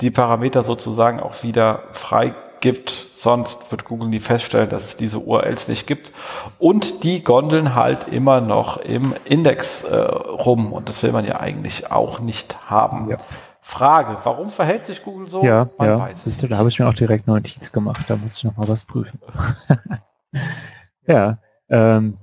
die 0.00 0.10
Parameter 0.10 0.62
sozusagen 0.62 1.20
auch 1.20 1.42
wieder 1.42 1.88
frei 1.92 2.34
gibt, 2.60 2.90
sonst 2.90 3.70
wird 3.70 3.84
Google 3.84 4.08
nie 4.08 4.18
feststellen, 4.18 4.70
dass 4.70 4.84
es 4.84 4.96
diese 4.96 5.18
URLs 5.18 5.68
nicht 5.68 5.86
gibt. 5.86 6.12
Und 6.58 7.02
die 7.04 7.22
gondeln 7.22 7.74
halt 7.74 8.08
immer 8.08 8.40
noch 8.40 8.78
im 8.78 9.14
Index 9.24 9.84
äh, 9.84 9.96
rum 9.96 10.72
und 10.72 10.88
das 10.88 11.02
will 11.02 11.12
man 11.12 11.24
ja 11.24 11.40
eigentlich 11.40 11.90
auch 11.90 12.20
nicht 12.20 12.70
haben. 12.70 13.08
Ja. 13.10 13.16
Frage, 13.60 14.16
warum 14.24 14.48
verhält 14.48 14.86
sich 14.86 15.02
Google 15.02 15.28
so? 15.28 15.44
Ja, 15.44 15.68
man 15.76 15.88
ja. 15.88 16.14
Siehst 16.14 16.42
du, 16.42 16.48
da 16.48 16.56
habe 16.56 16.70
ich 16.70 16.78
mir 16.78 16.88
auch 16.88 16.94
direkt 16.94 17.28
eine 17.28 17.36
Notiz 17.36 17.70
gemacht, 17.70 18.04
da 18.08 18.16
muss 18.16 18.38
ich 18.38 18.44
noch 18.44 18.56
mal 18.56 18.66
was 18.66 18.84
prüfen. 18.86 19.20
ja, 21.06 21.36
ähm, 21.68 22.16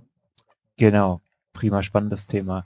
genau, 0.75 1.21
prima 1.53 1.83
spannendes 1.83 2.25
Thema. 2.25 2.65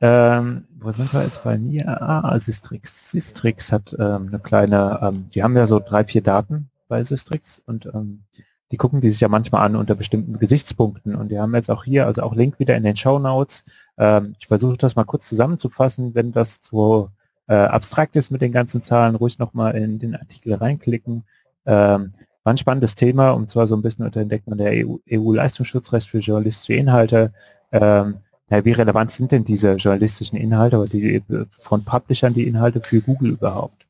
Ähm, 0.00 0.66
wo 0.78 0.92
sind 0.92 1.12
wir 1.12 1.22
jetzt 1.24 1.44
bei 1.44 1.58
mir? 1.58 1.86
Ah, 2.00 2.38
Sistrix. 2.38 3.10
Sistrix 3.10 3.70
hat 3.70 3.94
ähm, 3.98 4.28
eine 4.28 4.38
kleine, 4.38 5.00
ähm, 5.02 5.28
die 5.34 5.42
haben 5.42 5.56
ja 5.56 5.66
so 5.66 5.78
drei, 5.78 6.04
vier 6.04 6.22
Daten 6.22 6.69
bei 6.90 7.02
Sistrix 7.04 7.62
und 7.64 7.86
ähm, 7.86 8.24
die 8.70 8.76
gucken 8.76 9.00
die 9.00 9.10
sich 9.10 9.20
ja 9.20 9.28
manchmal 9.28 9.64
an 9.64 9.76
unter 9.76 9.94
bestimmten 9.94 10.38
Gesichtspunkten 10.38 11.14
und 11.14 11.30
die 11.30 11.38
haben 11.38 11.54
jetzt 11.54 11.70
auch 11.70 11.84
hier, 11.84 12.06
also 12.06 12.22
auch 12.22 12.34
Link 12.34 12.58
wieder 12.58 12.76
in 12.76 12.82
den 12.82 12.96
Show 12.96 13.18
Notes. 13.18 13.64
Ähm, 13.96 14.34
ich 14.38 14.46
versuche 14.46 14.76
das 14.76 14.96
mal 14.96 15.04
kurz 15.04 15.28
zusammenzufassen, 15.28 16.14
wenn 16.14 16.32
das 16.32 16.60
zu 16.60 17.08
äh, 17.48 17.54
abstrakt 17.54 18.14
ist 18.16 18.30
mit 18.30 18.42
den 18.42 18.52
ganzen 18.52 18.82
Zahlen, 18.82 19.16
ruhig 19.16 19.38
nochmal 19.38 19.74
in 19.76 19.98
den 19.98 20.14
Artikel 20.14 20.54
reinklicken. 20.54 21.24
Ähm, 21.66 22.12
war 22.44 22.54
ein 22.54 22.58
spannendes 22.58 22.94
Thema, 22.94 23.30
und 23.30 23.50
zwar 23.50 23.66
so 23.66 23.74
ein 23.76 23.82
bisschen 23.82 24.06
unter 24.06 24.20
Entdeckung 24.20 24.56
der 24.56 24.72
EU-Leistungsschutzrecht 25.10 26.08
EU 26.08 26.10
für 26.10 26.18
journalistische 26.18 26.74
Inhalte. 26.74 27.32
Ähm, 27.72 28.18
ja, 28.50 28.64
wie 28.64 28.72
relevant 28.72 29.10
sind 29.10 29.32
denn 29.32 29.44
diese 29.44 29.74
journalistischen 29.74 30.38
Inhalte 30.38 30.78
oder 30.78 30.88
die 30.88 31.22
von 31.50 31.84
Publishern 31.84 32.34
die 32.34 32.46
Inhalte 32.46 32.80
für 32.80 33.00
Google 33.00 33.30
überhaupt? 33.30 33.86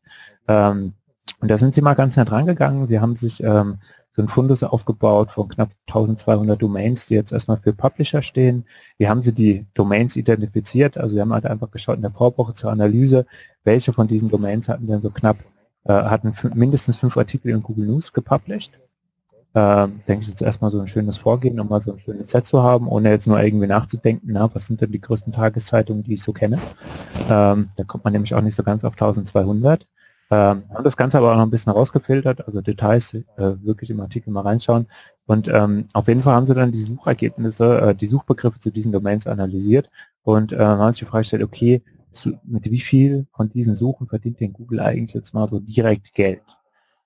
Ähm, 0.48 0.94
und 1.40 1.50
da 1.50 1.58
sind 1.58 1.74
sie 1.74 1.82
mal 1.82 1.94
ganz 1.94 2.16
nah 2.16 2.24
dran 2.24 2.46
gegangen. 2.46 2.86
Sie 2.86 3.00
haben 3.00 3.14
sich 3.14 3.42
ähm, 3.42 3.78
so 4.12 4.22
ein 4.22 4.28
Fundus 4.28 4.62
aufgebaut 4.62 5.30
von 5.32 5.48
knapp 5.48 5.70
1200 5.86 6.60
Domains, 6.60 7.06
die 7.06 7.14
jetzt 7.14 7.32
erstmal 7.32 7.58
für 7.58 7.72
Publisher 7.72 8.22
stehen. 8.22 8.66
Wie 8.98 9.08
haben 9.08 9.22
sie 9.22 9.32
die 9.32 9.66
Domains 9.74 10.16
identifiziert? 10.16 10.98
Also 10.98 11.14
sie 11.14 11.20
haben 11.20 11.32
halt 11.32 11.46
einfach 11.46 11.70
geschaut 11.70 11.96
in 11.96 12.02
der 12.02 12.10
Vorwoche 12.10 12.54
zur 12.54 12.70
Analyse, 12.70 13.26
welche 13.64 13.92
von 13.92 14.08
diesen 14.08 14.28
Domains 14.28 14.68
hatten 14.68 14.86
denn 14.86 15.00
so 15.00 15.10
knapp, 15.10 15.36
äh, 15.84 15.92
hatten 15.92 16.34
mindestens 16.54 16.96
fünf 16.96 17.16
Artikel 17.16 17.50
in 17.50 17.62
Google 17.62 17.86
News 17.86 18.12
gepublished 18.12 18.72
ähm, 19.54 20.00
denke 20.06 20.22
ich 20.22 20.28
jetzt 20.28 20.42
erstmal 20.42 20.70
so 20.70 20.80
ein 20.80 20.86
schönes 20.86 21.18
Vorgehen, 21.18 21.58
um 21.58 21.68
mal 21.68 21.80
so 21.80 21.92
ein 21.92 21.98
schönes 21.98 22.30
Set 22.30 22.46
zu 22.46 22.62
haben, 22.62 22.86
ohne 22.86 23.10
jetzt 23.10 23.26
nur 23.26 23.42
irgendwie 23.42 23.66
nachzudenken, 23.66 24.28
na, 24.32 24.48
was 24.54 24.66
sind 24.66 24.80
denn 24.80 24.92
die 24.92 25.00
größten 25.00 25.32
Tageszeitungen, 25.32 26.04
die 26.04 26.14
ich 26.14 26.22
so 26.22 26.32
kenne. 26.32 26.58
Ähm, 27.28 27.70
da 27.76 27.84
kommt 27.84 28.04
man 28.04 28.12
nämlich 28.12 28.34
auch 28.34 28.42
nicht 28.42 28.54
so 28.54 28.62
ganz 28.62 28.84
auf 28.84 28.92
1200. 28.92 29.86
Ähm, 30.32 30.62
haben 30.72 30.84
das 30.84 30.96
Ganze 30.96 31.18
aber 31.18 31.32
auch 31.32 31.36
noch 31.36 31.42
ein 31.42 31.50
bisschen 31.50 31.72
rausgefiltert, 31.72 32.46
also 32.46 32.60
Details 32.60 33.14
äh, 33.14 33.22
wirklich 33.36 33.90
im 33.90 34.00
Artikel 34.00 34.30
mal 34.30 34.42
reinschauen. 34.42 34.86
Und 35.26 35.48
ähm, 35.48 35.88
auf 35.92 36.06
jeden 36.06 36.22
Fall 36.22 36.34
haben 36.34 36.46
sie 36.46 36.54
dann 36.54 36.70
die 36.70 36.82
Suchergebnisse, 36.82 37.80
äh, 37.80 37.94
die 37.94 38.06
Suchbegriffe 38.06 38.60
zu 38.60 38.70
diesen 38.70 38.92
Domains 38.92 39.26
analysiert 39.26 39.90
und 40.22 40.52
äh, 40.52 40.58
haben 40.58 40.92
sich 40.92 41.00
die 41.00 41.06
Frage 41.06 41.22
gestellt, 41.22 41.42
okay, 41.42 41.82
zu, 42.12 42.38
mit 42.44 42.70
wie 42.70 42.80
viel 42.80 43.26
von 43.32 43.50
diesen 43.50 43.74
Suchen 43.76 44.06
verdient 44.06 44.40
denn 44.40 44.52
Google 44.52 44.80
eigentlich 44.80 45.14
jetzt 45.14 45.34
mal 45.34 45.48
so 45.48 45.58
direkt 45.58 46.14
Geld? 46.14 46.42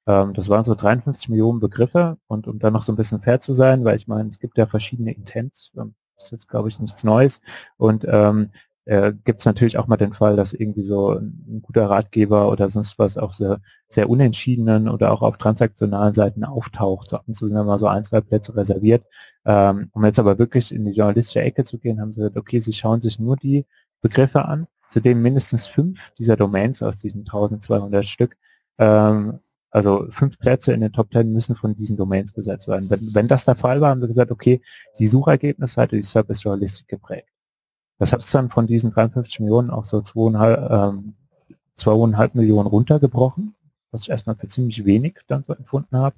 Ähm, 0.07 0.35
das 0.35 0.49
waren 0.51 0.65
so 0.65 0.75
53 0.75 1.31
Millionen 1.31 1.61
Begriffe 1.61 2.19
und 2.27 2.47
um 2.47 2.59
dann 2.59 2.75
noch 2.75 2.83
so 2.83 2.93
ein 2.93 2.97
bisschen 2.97 3.23
fair 3.23 3.41
zu 3.41 3.55
sein, 3.55 3.85
weil 3.85 3.97
ich 3.97 4.07
meine, 4.07 4.29
es 4.29 4.39
gibt 4.39 4.59
ja 4.59 4.67
verschiedene 4.67 5.13
Intents, 5.13 5.73
ähm, 5.79 5.95
das 6.17 6.27
ist 6.27 6.33
jetzt 6.33 6.49
glaube 6.49 6.69
ich 6.69 6.79
nichts 6.79 7.05
Neues 7.05 7.41
und 7.79 8.05
ähm, 8.07 8.51
äh, 8.87 9.13
gibt 9.25 9.41
es 9.41 9.47
natürlich 9.47 9.79
auch 9.79 9.87
mal 9.87 9.97
den 9.97 10.13
Fall, 10.13 10.37
dass 10.37 10.53
irgendwie 10.53 10.83
so 10.85 11.13
ein 11.13 11.61
guter 11.63 11.89
Ratgeber 11.89 12.51
oder 12.51 12.69
sonst 12.69 12.99
was 12.99 13.17
auch 13.17 13.33
sehr, 13.33 13.61
sehr 13.89 14.11
unentschiedenen 14.11 14.89
oder 14.89 15.13
auch 15.13 15.23
auf 15.23 15.39
transaktionalen 15.39 16.15
Seiten 16.15 16.45
auftaucht. 16.45 17.11
So, 17.11 17.19
und 17.27 17.37
sind 17.37 17.57
immer 17.57 17.79
so 17.79 17.87
ein, 17.87 18.05
zwei 18.05 18.21
Plätze 18.21 18.57
reserviert. 18.57 19.05
Ähm, 19.47 19.91
um 19.93 20.05
jetzt 20.05 20.19
aber 20.19 20.39
wirklich 20.39 20.75
in 20.75 20.85
die 20.85 20.93
journalistische 20.93 21.43
Ecke 21.43 21.65
zu 21.65 21.79
gehen, 21.79 22.01
haben 22.01 22.13
sie 22.13 22.21
gesagt, 22.21 22.37
okay, 22.37 22.61
sie 22.61 22.73
schauen 22.73 23.01
sich 23.01 23.19
nur 23.19 23.37
die 23.37 23.67
Begriffe 24.01 24.45
an, 24.47 24.67
zu 24.91 25.01
denen 25.01 25.23
mindestens 25.23 25.67
fünf 25.67 25.99
dieser 26.19 26.37
Domains 26.37 26.83
aus 26.83 26.99
diesen 26.99 27.23
1200 27.23 28.05
Stück 28.05 28.37
ähm, 28.79 29.41
also 29.71 30.07
fünf 30.11 30.39
Plätze 30.39 30.73
in 30.73 30.81
den 30.81 30.93
Top 30.93 31.11
Ten 31.11 31.33
müssen 31.33 31.57
von 31.57 31.75
diesen 31.75 31.97
Domains 31.97 32.33
besetzt 32.33 32.69
werden. 32.69 32.89
Wenn, 32.91 33.13
wenn 33.13 33.27
das 33.27 33.45
der 33.45 33.57
Fall 33.57 33.81
war, 33.81 33.91
haben 33.91 34.01
sie 34.01 34.07
gesagt, 34.07 34.31
okay, 34.31 34.63
die 35.01 35.09
Suchergebnisse 35.09 35.81
hatte 35.81 35.97
die 35.97 36.05
Service 36.05 36.45
Journalistik 36.45 36.87
geprägt. 36.87 37.29
Das 37.99 38.13
hat 38.13 38.21
es 38.21 38.31
dann 38.31 38.51
von 38.51 38.67
diesen 38.67 38.91
53 38.91 39.41
Millionen 39.41 39.71
auch 39.71 39.85
so 39.85 40.01
zweieinhalb, 40.01 40.71
ähm, 40.71 41.15
zweieinhalb 41.77 42.35
Millionen 42.35 42.67
runtergebrochen, 42.67 43.55
was 43.91 44.03
ich 44.03 44.11
erstmal 44.11 44.37
für 44.37 44.49
ziemlich 44.49 44.85
wenig 44.85 45.21
dann 45.29 45.45
so 45.45 45.53
empfunden 45.53 45.97
habe. 45.97 46.17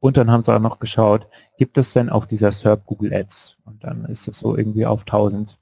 Und 0.00 0.16
dann 0.16 0.30
haben 0.30 0.42
sie 0.42 0.52
auch 0.52 0.60
noch 0.60 0.80
geschaut, 0.80 1.28
gibt 1.58 1.78
es 1.78 1.92
denn 1.92 2.10
auf 2.10 2.26
dieser 2.26 2.50
SERP 2.50 2.84
Google 2.86 3.14
Ads? 3.14 3.56
Und 3.64 3.84
dann 3.84 4.04
ist 4.06 4.26
es 4.26 4.40
so 4.40 4.56
irgendwie 4.56 4.84
auf 4.84 5.02
1000, 5.02 5.58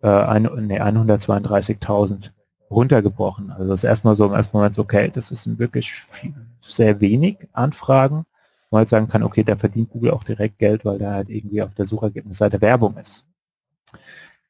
äh, 0.00 0.08
ein, 0.08 0.44
nee, 0.66 0.80
132.000 0.80 2.30
runtergebrochen. 2.70 3.50
Also 3.50 3.68
das 3.68 3.80
ist 3.80 3.84
erstmal 3.84 4.16
so 4.16 4.24
im 4.24 4.32
ersten 4.32 4.56
Moment 4.56 4.74
so, 4.74 4.82
okay, 4.82 5.10
das 5.12 5.30
ist 5.30 5.58
wirklich 5.58 5.92
viel, 5.92 6.34
sehr 6.62 7.00
wenig 7.00 7.36
Anfragen, 7.52 8.24
wo 8.70 8.76
man 8.76 8.80
halt 8.80 8.88
sagen 8.88 9.08
kann, 9.08 9.22
okay, 9.22 9.44
da 9.44 9.56
verdient 9.56 9.90
Google 9.90 10.12
auch 10.12 10.24
direkt 10.24 10.58
Geld, 10.58 10.84
weil 10.84 10.98
da 10.98 11.12
halt 11.12 11.28
irgendwie 11.28 11.62
auf 11.62 11.74
der 11.74 11.84
Suchergebnisseite 11.84 12.60
Werbung 12.60 12.96
ist. 12.96 13.26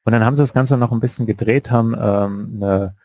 Und 0.05 0.11
dann 0.11 0.25
haben 0.25 0.35
sie 0.35 0.43
das 0.43 0.53
Ganze 0.53 0.77
noch 0.77 0.91
ein 0.91 0.99
bisschen 0.99 1.25
gedreht, 1.25 1.71
haben 1.71 1.95
ähm, 1.99 2.59
eine 2.61 2.95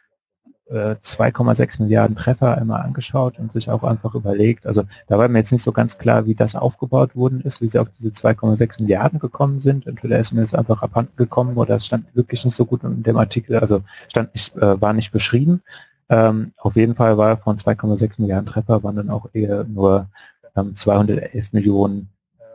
2,6 0.71 1.81
äh, 1.81 1.83
Milliarden 1.83 2.17
Treffer 2.17 2.59
einmal 2.59 2.83
angeschaut 2.83 3.39
und 3.39 3.53
sich 3.53 3.71
auch 3.71 3.83
einfach 3.85 4.15
überlegt, 4.15 4.67
also 4.67 4.85
da 5.07 5.19
war 5.19 5.27
mir 5.29 5.39
jetzt 5.39 5.53
nicht 5.53 5.65
so 5.65 5.73
ganz 5.73 5.97
klar, 5.97 6.27
wie 6.27 6.35
das 6.35 6.55
aufgebaut 6.55 7.17
worden 7.17 7.41
ist, 7.41 7.63
wie 7.63 7.69
sie 7.69 7.79
auf 7.79 7.89
diese 7.99 8.11
2,6 8.11 8.83
Milliarden 8.83 9.19
gekommen 9.19 9.61
sind. 9.61 9.87
Entweder 9.87 10.19
ist 10.19 10.33
mir 10.33 10.43
das 10.43 10.55
einfach 10.55 10.83
abhanden 10.83 11.17
gekommen 11.17 11.57
oder 11.57 11.77
es 11.77 11.87
stand 11.87 12.15
wirklich 12.15 12.45
nicht 12.45 12.55
so 12.55 12.67
gut 12.67 12.85
in 12.85 13.03
dem 13.03 13.17
Artikel, 13.17 13.59
also 13.59 13.83
stand 14.09 14.35
nicht, 14.35 14.57
äh, 14.57 14.81
war 14.81 14.93
nicht 14.93 15.11
beschrieben. 15.11 15.63
Ähm, 16.11 16.53
auf 16.59 16.77
jeden 16.77 16.95
Fall 16.95 17.17
war 17.17 17.39
von 17.39 17.57
2,6 17.57 18.13
Milliarden 18.19 18.47
Treffer 18.47 18.83
waren 18.83 18.97
dann 18.97 19.11
auch 19.11 19.29
eher 19.33 19.65
nur 19.65 20.09
ähm, 20.55 20.77
211 20.77 21.53
Millionen 21.53 22.11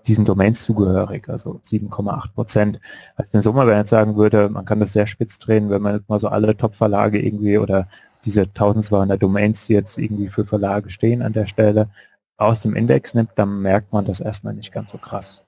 diesen 0.07 0.25
Domains 0.25 0.63
zugehörig, 0.63 1.29
also 1.29 1.61
7,8 1.65 2.33
Prozent. 2.33 2.79
Also 3.15 3.29
in 3.33 3.41
Summe, 3.41 3.61
wenn 3.61 3.67
man 3.67 3.77
jetzt 3.77 3.89
sagen 3.89 4.15
würde, 4.15 4.49
man 4.49 4.65
kann 4.65 4.79
das 4.79 4.93
sehr 4.93 5.07
spitz 5.07 5.39
drehen, 5.39 5.69
wenn 5.69 5.81
man 5.81 5.95
jetzt 5.95 6.09
mal 6.09 6.19
so 6.19 6.27
alle 6.27 6.55
Top-Verlage 6.57 7.23
irgendwie 7.23 7.57
oder 7.57 7.87
diese 8.25 8.41
1200 8.41 9.21
Domains, 9.21 9.67
die 9.67 9.73
jetzt 9.73 9.97
irgendwie 9.97 10.29
für 10.29 10.45
Verlage 10.45 10.89
stehen 10.89 11.21
an 11.21 11.33
der 11.33 11.45
Stelle, 11.45 11.89
aus 12.37 12.61
dem 12.61 12.75
Index 12.75 13.13
nimmt, 13.13 13.31
dann 13.35 13.61
merkt 13.61 13.93
man 13.93 14.05
das 14.05 14.19
erstmal 14.19 14.53
nicht 14.53 14.71
ganz 14.71 14.91
so 14.91 14.97
krass. 14.97 15.43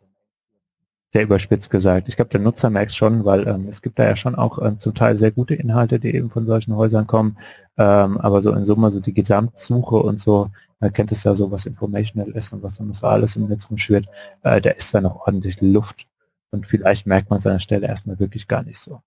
Sehr 1.14 1.24
überspitzt 1.24 1.70
gesagt. 1.70 2.10
Ich 2.10 2.18
glaube, 2.18 2.32
der 2.32 2.42
Nutzer 2.42 2.70
merkt 2.70 2.92
es 2.92 2.98
schon, 2.98 3.24
weil 3.26 3.48
ähm, 3.48 3.68
es 3.70 3.82
gibt 3.82 4.00
da 4.00 4.04
ja 4.04 4.16
schon 4.16 4.36
auch 4.36 4.60
ähm, 4.60 4.80
zum 4.80 4.94
Teil 4.94 5.18
sehr 5.18 5.32
gute 5.32 5.56
Inhalte, 5.56 6.00
die 6.00 6.14
eben 6.14 6.30
von 6.30 6.46
solchen 6.46 6.76
Häusern 6.76 7.08
kommen. 7.08 7.38
Ähm, 7.78 8.18
aber 8.18 8.42
so 8.42 8.52
in 8.52 8.66
Summe, 8.66 8.92
so 8.92 9.00
die 9.00 9.14
Gesamtsuche 9.14 9.96
und 9.96 10.20
so, 10.20 10.50
man 10.86 10.94
kennt 10.94 11.12
es 11.12 11.24
ja 11.24 11.36
so, 11.36 11.50
was 11.50 11.66
informational 11.66 12.30
ist 12.30 12.54
und 12.54 12.62
was 12.62 12.78
dann 12.78 12.94
so 12.94 13.08
alles 13.08 13.36
im 13.36 13.48
Netz 13.48 13.68
rumschwirrt, 13.72 14.06
äh, 14.44 14.62
da 14.62 14.70
ist 14.70 14.94
da 14.94 15.02
noch 15.02 15.26
ordentlich 15.26 15.60
Luft. 15.60 16.06
Und 16.52 16.68
vielleicht 16.68 17.08
merkt 17.08 17.32
man 17.32 17.40
es 17.40 17.48
an 17.48 17.54
der 17.54 17.60
Stelle 17.60 17.88
erstmal 17.88 18.20
wirklich 18.20 18.48
gar 18.48 18.62
nicht 18.62 18.78
so. 18.78 19.02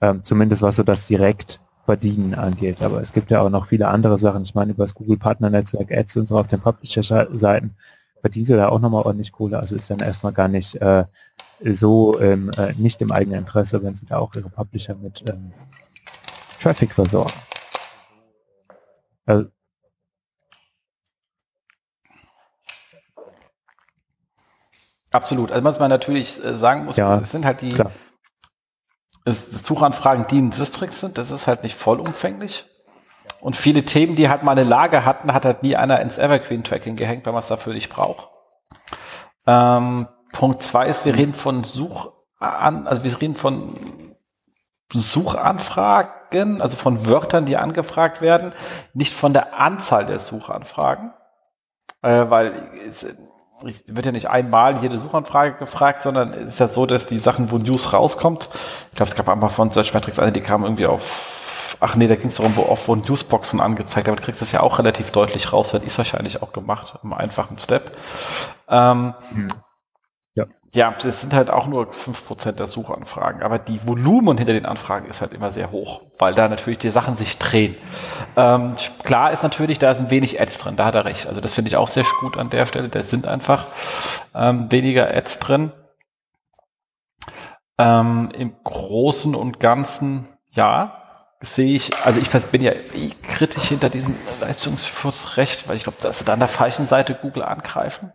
Ähm, 0.00 0.24
zumindest 0.24 0.60
was 0.62 0.74
so 0.74 0.82
das 0.82 1.06
direkt 1.06 1.60
Verdienen 1.84 2.34
angeht. 2.34 2.82
Aber 2.82 3.00
es 3.00 3.12
gibt 3.12 3.30
ja 3.30 3.42
auch 3.42 3.48
noch 3.48 3.68
viele 3.68 3.86
andere 3.86 4.18
Sachen. 4.18 4.42
Ich 4.42 4.56
meine, 4.56 4.72
über 4.72 4.82
das 4.82 4.94
Google 4.94 5.16
Partner 5.16 5.50
Netzwerk 5.50 5.92
Ads 5.92 6.16
und 6.16 6.26
so 6.26 6.36
auf 6.36 6.48
den 6.48 6.60
Publisher-Seiten 6.60 7.76
verdienen 8.20 8.46
sie 8.46 8.56
da 8.56 8.70
auch 8.70 8.80
nochmal 8.80 9.04
ordentlich 9.04 9.30
Kohle. 9.30 9.60
Also 9.60 9.76
ist 9.76 9.90
dann 9.90 10.00
erstmal 10.00 10.32
gar 10.32 10.48
nicht 10.48 10.74
äh, 10.82 11.04
so 11.62 12.20
ähm, 12.20 12.50
äh, 12.58 12.72
nicht 12.76 13.00
im 13.02 13.12
eigenen 13.12 13.38
Interesse, 13.38 13.80
wenn 13.84 13.94
sie 13.94 14.06
da 14.06 14.16
auch 14.16 14.34
ihre 14.34 14.50
Publisher 14.50 14.96
mit 14.96 15.22
ähm, 15.28 15.52
Traffic 16.60 16.92
versorgen. 16.92 17.34
Also, 19.26 19.46
Absolut. 25.14 25.52
Also 25.52 25.62
was 25.62 25.78
man 25.78 25.90
natürlich 25.90 26.44
äh, 26.44 26.56
sagen 26.56 26.86
muss, 26.86 26.96
ja, 26.96 27.18
es 27.18 27.30
sind 27.30 27.44
halt 27.44 27.60
die 27.60 27.76
es, 29.24 29.64
Suchanfragen, 29.64 30.26
die 30.26 30.38
in 30.38 30.50
Sistrix 30.50 31.00
sind, 31.00 31.18
das 31.18 31.30
ist 31.30 31.46
halt 31.46 31.62
nicht 31.62 31.76
vollumfänglich. 31.76 32.64
Und 33.40 33.56
viele 33.56 33.84
Themen, 33.84 34.16
die 34.16 34.28
halt 34.28 34.42
mal 34.42 34.52
eine 34.52 34.64
Lage 34.64 35.04
hatten, 35.04 35.32
hat 35.32 35.44
halt 35.44 35.62
nie 35.62 35.76
einer 35.76 36.00
ins 36.00 36.18
Evergreen-Tracking 36.18 36.96
gehängt, 36.96 37.24
weil 37.26 37.32
man 37.32 37.40
es 37.40 37.48
dafür 37.48 37.74
nicht 37.74 37.90
braucht. 37.90 38.28
Ähm, 39.46 40.08
Punkt 40.32 40.62
zwei 40.62 40.88
ist, 40.88 41.04
wir 41.04 41.14
reden 41.14 41.34
von 41.34 41.62
Such 41.62 42.12
an, 42.40 42.88
also 42.88 43.04
wir 43.04 43.20
reden 43.20 43.36
von 43.36 44.16
Suchanfragen, 44.92 46.60
also 46.60 46.76
von 46.76 47.06
Wörtern, 47.06 47.46
die 47.46 47.56
angefragt 47.56 48.20
werden, 48.20 48.52
nicht 48.94 49.14
von 49.14 49.32
der 49.32 49.58
Anzahl 49.60 50.06
der 50.06 50.18
Suchanfragen, 50.18 51.14
äh, 52.02 52.28
weil 52.28 52.68
es 52.88 53.06
wird 53.64 54.06
ja 54.06 54.12
nicht 54.12 54.28
einmal 54.28 54.82
jede 54.82 54.98
Suchanfrage 54.98 55.56
gefragt, 55.58 56.02
sondern 56.02 56.32
ist 56.32 56.60
ja 56.60 56.68
so, 56.68 56.86
dass 56.86 57.06
die 57.06 57.18
Sachen, 57.18 57.50
wo 57.50 57.58
News 57.58 57.92
rauskommt, 57.92 58.48
ich 58.90 58.96
glaube, 58.96 59.10
es 59.10 59.16
gab 59.16 59.28
einmal 59.28 59.50
von 59.50 59.70
Searchmetrics 59.70 60.18
eine, 60.18 60.32
die 60.32 60.40
kam 60.40 60.64
irgendwie 60.64 60.86
auf, 60.86 61.76
ach 61.80 61.96
nee, 61.96 62.06
da 62.06 62.16
ging 62.16 62.30
es 62.30 62.36
darum, 62.36 62.56
wo 62.56 62.62
oft 62.62 62.86
wurden 62.88 63.02
Newsboxen 63.08 63.60
angezeigt, 63.60 64.08
aber 64.08 64.16
du 64.16 64.22
das 64.40 64.52
ja 64.52 64.60
auch 64.60 64.78
relativ 64.78 65.10
deutlich 65.10 65.52
raus, 65.52 65.72
wird 65.72 65.84
ist 65.84 65.98
wahrscheinlich 65.98 66.42
auch 66.42 66.52
gemacht, 66.52 66.98
im 67.02 67.12
einfachen 67.12 67.58
Step. 67.58 67.96
Ähm, 68.68 69.14
hm. 69.30 69.48
Ja, 70.74 70.92
es 71.04 71.20
sind 71.20 71.32
halt 71.32 71.50
auch 71.50 71.68
nur 71.68 71.92
fünf 71.92 72.26
Prozent 72.26 72.58
der 72.58 72.66
Suchanfragen, 72.66 73.44
aber 73.44 73.60
die 73.60 73.86
Volumen 73.86 74.36
hinter 74.36 74.54
den 74.54 74.66
Anfragen 74.66 75.06
ist 75.06 75.20
halt 75.20 75.32
immer 75.32 75.52
sehr 75.52 75.70
hoch, 75.70 76.00
weil 76.18 76.34
da 76.34 76.48
natürlich 76.48 76.80
die 76.80 76.90
Sachen 76.90 77.16
sich 77.16 77.38
drehen. 77.38 77.76
Ähm, 78.34 78.74
klar 79.04 79.30
ist 79.30 79.44
natürlich, 79.44 79.78
da 79.78 79.94
sind 79.94 80.10
wenig 80.10 80.40
Ads 80.40 80.58
drin, 80.58 80.74
da 80.74 80.86
hat 80.86 80.96
er 80.96 81.04
recht. 81.04 81.28
Also 81.28 81.40
das 81.40 81.52
finde 81.52 81.68
ich 81.68 81.76
auch 81.76 81.86
sehr 81.86 82.02
gut 82.20 82.36
an 82.36 82.50
der 82.50 82.66
Stelle, 82.66 82.88
da 82.88 83.02
sind 83.02 83.28
einfach 83.28 83.66
ähm, 84.34 84.66
weniger 84.72 85.08
Ads 85.14 85.38
drin. 85.38 85.70
Ähm, 87.78 88.32
Im 88.36 88.56
Großen 88.64 89.36
und 89.36 89.60
Ganzen, 89.60 90.26
ja, 90.48 91.04
sehe 91.40 91.76
ich, 91.76 91.92
also 92.04 92.18
ich 92.18 92.30
bin 92.30 92.62
ja 92.62 92.72
eh 92.72 93.10
kritisch 93.22 93.68
hinter 93.68 93.90
diesem 93.90 94.16
Leistungsschutzrecht, 94.40 95.68
weil 95.68 95.76
ich 95.76 95.84
glaube, 95.84 95.98
dass 96.02 96.18
sie 96.18 96.24
da 96.24 96.32
an 96.32 96.40
der 96.40 96.48
falschen 96.48 96.88
Seite 96.88 97.14
Google 97.14 97.44
angreifen. 97.44 98.12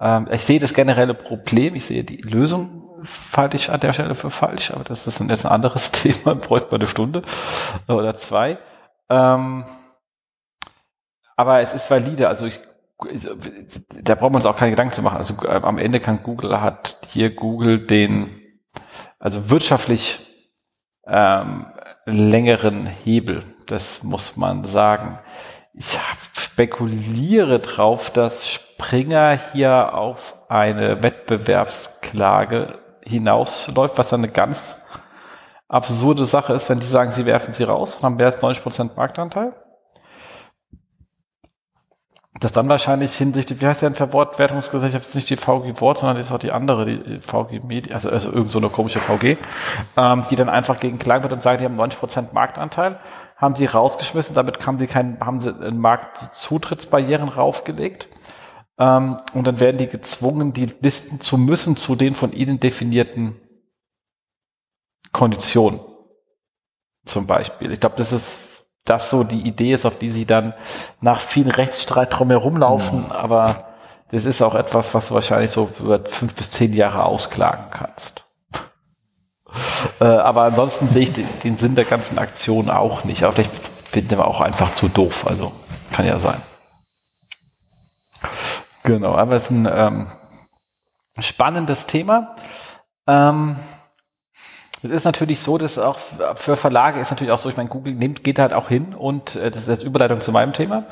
Ähm, 0.00 0.28
ich 0.32 0.44
sehe 0.44 0.60
das 0.60 0.74
generelle 0.74 1.14
Problem, 1.14 1.74
ich 1.74 1.84
sehe 1.84 2.04
die 2.04 2.18
Lösung 2.18 2.80
halte 3.36 3.56
ich 3.56 3.70
an 3.70 3.80
der 3.80 3.92
Stelle 3.92 4.14
für 4.14 4.30
falsch, 4.30 4.70
aber 4.72 4.84
das 4.84 5.06
ist 5.06 5.20
jetzt 5.20 5.46
ein 5.46 5.52
anderes 5.52 5.90
Thema, 5.92 6.34
bräuchte 6.34 6.70
man 6.70 6.80
eine 6.80 6.86
Stunde 6.86 7.22
oder 7.88 8.14
zwei. 8.14 8.58
Ähm, 9.08 9.64
aber 11.36 11.60
es 11.60 11.74
ist 11.74 11.90
valide, 11.90 12.28
also 12.28 12.46
ich, 12.46 12.60
da 14.02 14.14
braucht 14.14 14.32
man 14.32 14.36
uns 14.36 14.46
auch 14.46 14.56
keine 14.56 14.72
Gedanken 14.72 14.92
zu 14.92 15.02
machen. 15.02 15.16
Also 15.16 15.34
äh, 15.44 15.60
am 15.62 15.78
Ende 15.78 16.00
kann 16.00 16.22
Google, 16.22 16.60
hat 16.60 16.98
hier 17.08 17.34
Google 17.34 17.86
den, 17.86 18.40
also 19.18 19.48
wirtschaftlich 19.48 20.18
ähm, 21.06 21.66
längeren 22.04 22.86
Hebel, 22.86 23.42
das 23.66 24.02
muss 24.02 24.36
man 24.36 24.64
sagen. 24.64 25.18
Ich 25.72 25.98
spekuliere 26.36 27.60
drauf, 27.60 28.10
dass 28.10 28.48
Springer 28.48 29.38
hier 29.52 29.94
auf 29.94 30.34
eine 30.48 31.02
Wettbewerbsklage 31.02 32.78
hinausläuft, 33.04 33.96
was 33.96 34.12
eine 34.12 34.28
ganz 34.28 34.82
absurde 35.68 36.24
Sache 36.24 36.52
ist, 36.52 36.68
wenn 36.68 36.80
die 36.80 36.86
sagen, 36.86 37.12
sie 37.12 37.24
werfen 37.24 37.54
sie 37.54 37.64
raus, 37.64 38.02
haben 38.02 38.16
mehr 38.16 38.26
als 38.26 38.42
90% 38.42 38.96
Marktanteil. 38.96 39.54
Das 42.40 42.52
dann 42.52 42.68
wahrscheinlich 42.70 43.12
hinsichtlich, 43.14 43.60
wie 43.60 43.66
heißt 43.66 43.82
der 43.82 43.92
Verwortwertungsgesellschaft, 43.92 45.06
ist 45.06 45.14
nicht 45.14 45.28
die 45.28 45.36
VG 45.36 45.78
Wort, 45.80 45.98
sondern 45.98 46.16
ist 46.16 46.32
auch 46.32 46.38
die 46.38 46.52
andere, 46.52 46.86
die 46.86 47.20
VG 47.20 47.62
Media, 47.64 47.94
also, 47.94 48.08
also 48.08 48.32
irgend 48.32 48.50
so 48.50 48.58
eine 48.58 48.70
komische 48.70 48.98
VG, 48.98 49.36
ähm, 49.96 50.24
die 50.30 50.36
dann 50.36 50.48
einfach 50.48 50.80
gegen 50.80 50.98
klagen 50.98 51.22
wird 51.22 51.34
und 51.34 51.42
sagen, 51.42 51.58
die 51.58 51.64
haben 51.66 51.78
90% 51.78 52.32
Marktanteil, 52.32 52.98
haben 53.40 53.54
sie 53.54 53.66
rausgeschmissen, 53.66 54.34
damit 54.34 54.64
haben 54.66 54.78
sie 54.78 54.86
keinen, 54.86 55.18
haben 55.20 55.40
sie 55.40 55.52
Marktzutrittsbarrieren 55.52 57.28
raufgelegt 57.28 58.08
ähm, 58.78 59.20
und 59.34 59.46
dann 59.46 59.60
werden 59.60 59.78
die 59.78 59.88
gezwungen, 59.88 60.52
die 60.52 60.66
Listen 60.80 61.20
zu 61.20 61.38
müssen 61.38 61.76
zu 61.76 61.96
den 61.96 62.14
von 62.14 62.32
ihnen 62.32 62.60
definierten 62.60 63.36
Konditionen. 65.12 65.80
Zum 67.06 67.26
Beispiel. 67.26 67.72
Ich 67.72 67.80
glaube, 67.80 67.96
das 67.96 68.12
ist 68.12 68.36
das 68.84 69.10
so 69.10 69.24
die 69.24 69.42
Idee 69.42 69.74
ist, 69.74 69.84
auf 69.84 69.98
die 69.98 70.10
sie 70.10 70.24
dann 70.24 70.54
nach 71.00 71.20
viel 71.20 71.50
Rechtsstreit 71.50 72.08
drum 72.10 72.30
herumlaufen, 72.30 73.04
mhm. 73.04 73.12
aber 73.12 73.68
das 74.10 74.24
ist 74.24 74.42
auch 74.42 74.54
etwas, 74.54 74.94
was 74.94 75.08
du 75.08 75.14
wahrscheinlich 75.14 75.50
so 75.50 75.70
über 75.78 76.04
fünf 76.04 76.34
bis 76.34 76.50
zehn 76.50 76.72
Jahre 76.72 77.04
ausklagen 77.04 77.66
kannst. 77.70 78.24
Äh, 80.00 80.04
aber 80.04 80.42
ansonsten 80.42 80.88
sehe 80.88 81.02
ich 81.02 81.12
den, 81.12 81.28
den, 81.44 81.56
Sinn 81.56 81.74
der 81.74 81.84
ganzen 81.84 82.18
Aktion 82.18 82.70
auch 82.70 83.04
nicht. 83.04 83.22
Aber 83.22 83.32
vielleicht 83.32 83.92
bin 83.92 84.06
ich 84.06 84.16
auch 84.16 84.40
einfach 84.40 84.72
zu 84.72 84.88
doof. 84.88 85.26
Also 85.26 85.52
kann 85.92 86.06
ja 86.06 86.18
sein. 86.18 86.40
Genau, 88.82 89.14
aber 89.14 89.34
es 89.34 89.44
ist 89.44 89.50
ein 89.50 89.68
ähm, 89.70 90.12
spannendes 91.18 91.86
Thema. 91.86 92.36
Ähm, 93.06 93.56
es 94.82 94.90
ist 94.90 95.04
natürlich 95.04 95.40
so, 95.40 95.58
dass 95.58 95.78
auch 95.78 95.98
für 96.36 96.56
Verlage 96.56 97.00
ist 97.00 97.10
natürlich 97.10 97.32
auch 97.32 97.38
so, 97.38 97.50
ich 97.50 97.56
meine, 97.56 97.68
Google 97.68 97.94
nimmt, 97.94 98.24
geht 98.24 98.38
halt 98.38 98.54
auch 98.54 98.68
hin 98.68 98.94
und 98.94 99.36
äh, 99.36 99.50
das 99.50 99.62
ist 99.62 99.68
jetzt 99.68 99.82
Überleitung 99.82 100.20
zu 100.20 100.32
meinem 100.32 100.54
Thema, 100.54 100.84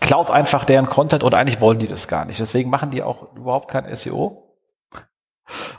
klaut 0.00 0.30
einfach 0.30 0.64
deren 0.64 0.86
Content 0.86 1.24
und 1.24 1.34
eigentlich 1.34 1.60
wollen 1.60 1.80
die 1.80 1.88
das 1.88 2.06
gar 2.06 2.24
nicht. 2.24 2.38
Deswegen 2.38 2.70
machen 2.70 2.90
die 2.90 3.02
auch 3.02 3.34
überhaupt 3.34 3.68
kein 3.68 3.92
SEO. 3.94 4.51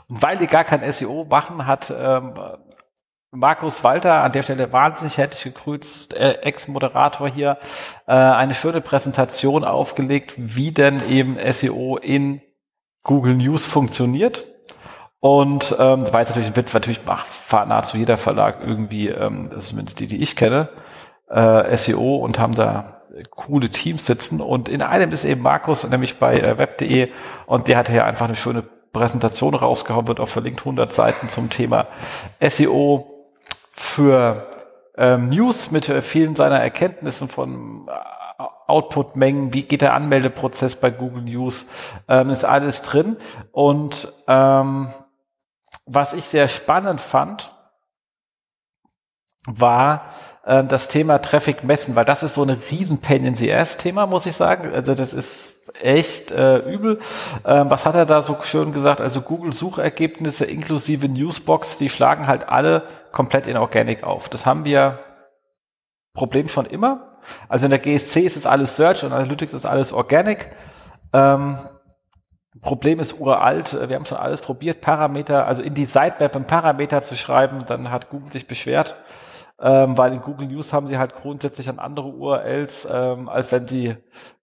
Und 0.08 0.22
weil 0.22 0.38
die 0.38 0.46
gar 0.46 0.64
kein 0.64 0.90
SEO 0.92 1.26
machen, 1.28 1.66
hat 1.66 1.92
ähm, 1.96 2.34
Markus 3.34 3.82
Walter, 3.82 4.22
an 4.22 4.32
der 4.32 4.42
Stelle 4.42 4.72
wahnsinnig 4.72 5.18
herzlich 5.18 5.54
gegrüßt, 5.54 6.14
äh, 6.14 6.34
Ex-Moderator 6.42 7.28
hier, 7.28 7.58
äh, 8.06 8.12
eine 8.12 8.54
schöne 8.54 8.80
Präsentation 8.80 9.64
aufgelegt, 9.64 10.34
wie 10.36 10.72
denn 10.72 11.02
eben 11.08 11.36
SEO 11.52 11.96
in 11.96 12.40
Google 13.02 13.34
News 13.34 13.66
funktioniert. 13.66 14.46
Und 15.20 15.74
ähm, 15.78 16.12
war 16.12 16.20
jetzt 16.20 16.30
natürlich 16.30 16.50
ein 16.50 16.56
Witz, 16.56 16.74
natürlich 16.74 17.04
macht 17.06 17.26
nahezu 17.50 17.96
jeder 17.96 18.18
Verlag 18.18 18.58
irgendwie, 18.64 19.08
ähm, 19.08 19.48
das 19.50 19.64
ist 19.64 19.68
zumindest 19.70 19.98
die, 19.98 20.06
die 20.06 20.22
ich 20.22 20.36
kenne, 20.36 20.68
äh, 21.30 21.76
SEO 21.76 22.16
und 22.16 22.38
haben 22.38 22.54
da 22.54 23.02
coole 23.30 23.70
Teams 23.70 24.06
sitzen. 24.06 24.40
Und 24.40 24.68
in 24.68 24.82
einem 24.82 25.12
ist 25.12 25.24
eben 25.24 25.42
Markus, 25.42 25.88
nämlich 25.88 26.18
bei 26.18 26.36
äh, 26.36 26.58
web.de, 26.58 27.10
und 27.46 27.68
der 27.68 27.78
hatte 27.78 27.94
ja 27.94 28.04
einfach 28.04 28.26
eine 28.26 28.36
schöne 28.36 28.64
Präsentation 28.94 29.54
rausgehauen, 29.54 30.08
wird 30.08 30.20
auch 30.20 30.28
verlinkt 30.28 30.60
100 30.60 30.90
Seiten 30.90 31.28
zum 31.28 31.50
Thema 31.50 31.88
SEO 32.40 33.28
für 33.72 34.48
ähm, 34.96 35.28
News 35.28 35.70
mit 35.70 35.84
vielen 35.84 36.34
seiner 36.34 36.60
Erkenntnissen 36.60 37.28
von 37.28 37.86
äh, 37.88 37.92
Output-Mengen, 38.66 39.52
wie 39.52 39.64
geht 39.64 39.82
der 39.82 39.92
Anmeldeprozess 39.92 40.76
bei 40.76 40.90
Google 40.90 41.22
News, 41.22 41.66
ähm, 42.08 42.30
ist 42.30 42.46
alles 42.46 42.80
drin. 42.80 43.18
Und 43.52 44.10
ähm, 44.26 44.88
was 45.84 46.14
ich 46.14 46.24
sehr 46.24 46.48
spannend 46.48 47.00
fand, 47.00 47.52
war 49.46 50.14
äh, 50.44 50.64
das 50.64 50.88
Thema 50.88 51.18
Traffic 51.18 51.64
messen, 51.64 51.94
weil 51.94 52.04
das 52.04 52.22
ist 52.22 52.34
so 52.34 52.42
eine 52.42 52.58
riesen 52.70 53.00
Pain 53.00 53.24
in 53.24 53.36
the 53.36 53.52
Ass 53.52 53.76
Thema, 53.76 54.06
muss 54.06 54.26
ich 54.26 54.34
sagen. 54.34 54.72
Also 54.72 54.94
das 54.94 55.12
ist 55.12 55.53
echt 55.80 56.30
äh, 56.30 56.58
übel. 56.58 57.00
Ähm, 57.44 57.70
was 57.70 57.86
hat 57.86 57.94
er 57.94 58.06
da 58.06 58.22
so 58.22 58.36
schön 58.42 58.72
gesagt? 58.72 59.00
Also 59.00 59.20
Google 59.20 59.52
Suchergebnisse 59.52 60.44
inklusive 60.44 61.08
Newsbox, 61.08 61.78
die 61.78 61.88
schlagen 61.88 62.26
halt 62.26 62.48
alle 62.48 62.82
komplett 63.12 63.46
in 63.46 63.56
Organic 63.56 64.04
auf. 64.04 64.28
Das 64.28 64.46
haben 64.46 64.64
wir 64.64 64.98
Problem 66.14 66.48
schon 66.48 66.66
immer. 66.66 67.18
Also 67.48 67.66
in 67.66 67.70
der 67.70 67.80
GSC 67.80 68.20
ist 68.20 68.36
es 68.36 68.46
alles 68.46 68.76
Search 68.76 69.04
und 69.04 69.12
Analytics 69.12 69.52
ist 69.52 69.66
alles 69.66 69.92
Organic. 69.92 70.52
Ähm, 71.12 71.58
Problem 72.60 73.00
ist 73.00 73.20
uralt. 73.20 73.76
Wir 73.88 73.96
haben 73.96 74.06
schon 74.06 74.18
alles 74.18 74.40
probiert, 74.40 74.80
Parameter, 74.80 75.46
also 75.46 75.62
in 75.62 75.74
die 75.74 75.86
Sitemap 75.86 76.36
ein 76.36 76.46
Parameter 76.46 77.02
zu 77.02 77.16
schreiben. 77.16 77.64
Dann 77.66 77.90
hat 77.90 78.10
Google 78.10 78.30
sich 78.32 78.46
beschwert, 78.46 78.96
ähm, 79.60 79.98
weil 79.98 80.12
in 80.12 80.20
Google 80.20 80.46
News 80.46 80.72
haben 80.72 80.86
sie 80.86 80.98
halt 80.98 81.16
grundsätzlich 81.16 81.68
an 81.68 81.78
andere 81.78 82.08
URLs, 82.08 82.86
ähm, 82.90 83.28
als 83.28 83.50
wenn 83.50 83.66
sie 83.66 83.96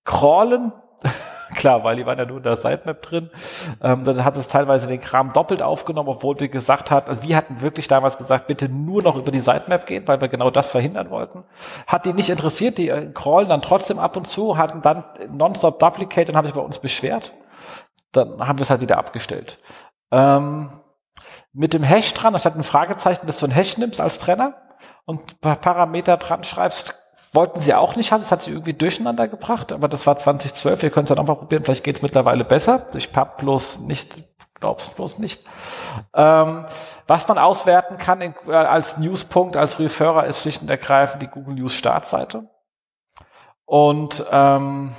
crawlen. 0.03 0.73
Klar, 1.55 1.83
weil 1.83 1.97
die 1.97 2.05
waren 2.05 2.17
ja 2.17 2.25
nur 2.25 2.37
in 2.37 2.43
der 2.43 2.55
Sitemap 2.55 3.01
drin. 3.01 3.29
Ähm, 3.83 4.03
dann 4.03 4.23
hat 4.23 4.37
es 4.37 4.47
teilweise 4.47 4.87
den 4.87 5.01
Kram 5.01 5.33
doppelt 5.33 5.61
aufgenommen, 5.61 6.09
obwohl 6.09 6.39
wir 6.39 6.47
gesagt 6.47 6.89
hat, 6.89 7.09
also 7.09 7.23
wir 7.23 7.35
hatten 7.35 7.61
wirklich 7.61 7.87
damals 7.87 8.17
gesagt, 8.17 8.47
bitte 8.47 8.69
nur 8.69 9.03
noch 9.03 9.15
über 9.15 9.31
die 9.31 9.41
Sitemap 9.41 9.85
gehen, 9.85 10.07
weil 10.07 10.21
wir 10.21 10.29
genau 10.29 10.49
das 10.49 10.69
verhindern 10.69 11.09
wollten. 11.09 11.43
Hat 11.87 12.05
die 12.05 12.13
nicht 12.13 12.29
interessiert, 12.29 12.77
die 12.77 12.89
äh, 12.89 13.11
crawlen 13.13 13.49
dann 13.49 13.61
trotzdem 13.61 13.99
ab 13.99 14.15
und 14.15 14.27
zu, 14.27 14.57
hatten 14.57 14.81
dann 14.81 15.03
nonstop 15.29 15.79
Duplicate 15.79 16.29
und 16.29 16.37
haben 16.37 16.45
sich 16.45 16.55
bei 16.55 16.61
uns 16.61 16.79
beschwert. 16.79 17.33
Dann 18.13 18.45
haben 18.47 18.57
wir 18.57 18.63
es 18.63 18.69
halt 18.69 18.81
wieder 18.81 18.97
abgestellt. 18.97 19.59
Ähm, 20.11 20.71
mit 21.53 21.73
dem 21.73 21.83
Hash 21.83 22.13
dran, 22.13 22.33
anstatt 22.33 22.55
ein 22.55 22.63
Fragezeichen, 22.63 23.27
dass 23.27 23.39
du 23.39 23.45
ein 23.45 23.51
Hash 23.51 23.77
nimmst 23.77 23.99
als 23.99 24.19
Trenner 24.19 24.55
und 25.05 25.41
Parameter 25.41 26.17
dran 26.17 26.43
schreibst, 26.43 26.97
wollten 27.31 27.61
sie 27.61 27.73
auch 27.73 27.95
nicht 27.95 28.11
haben. 28.11 28.21
Das 28.21 28.31
hat 28.31 28.41
sie 28.41 28.51
irgendwie 28.51 28.73
durcheinander 28.73 29.27
gebracht, 29.27 29.71
aber 29.71 29.87
das 29.87 30.05
war 30.05 30.17
2012. 30.17 30.83
Ihr 30.83 30.89
könnt 30.89 31.09
es 31.09 31.15
dann 31.15 31.23
auch 31.23 31.27
mal 31.27 31.35
probieren. 31.35 31.63
Vielleicht 31.63 31.83
geht 31.83 31.97
es 31.97 32.01
mittlerweile 32.01 32.43
besser. 32.43 32.87
Ich 32.95 33.09
hab 33.15 33.37
bloß 33.37 33.79
nicht, 33.79 34.23
glaub's 34.55 34.89
bloß 34.89 35.19
nicht. 35.19 35.45
Ähm, 36.13 36.65
was 37.07 37.27
man 37.27 37.37
auswerten 37.37 37.97
kann 37.97 38.21
in, 38.21 38.33
äh, 38.47 38.51
als 38.51 38.97
Newspunkt, 38.97 39.55
als 39.55 39.79
Referrer 39.79 40.25
ist 40.25 40.41
schlicht 40.41 40.61
und 40.61 40.69
ergreifend 40.69 41.21
die 41.21 41.27
Google 41.27 41.55
News 41.55 41.73
Startseite. 41.73 42.49
Und 43.65 44.25
ähm, 44.31 44.95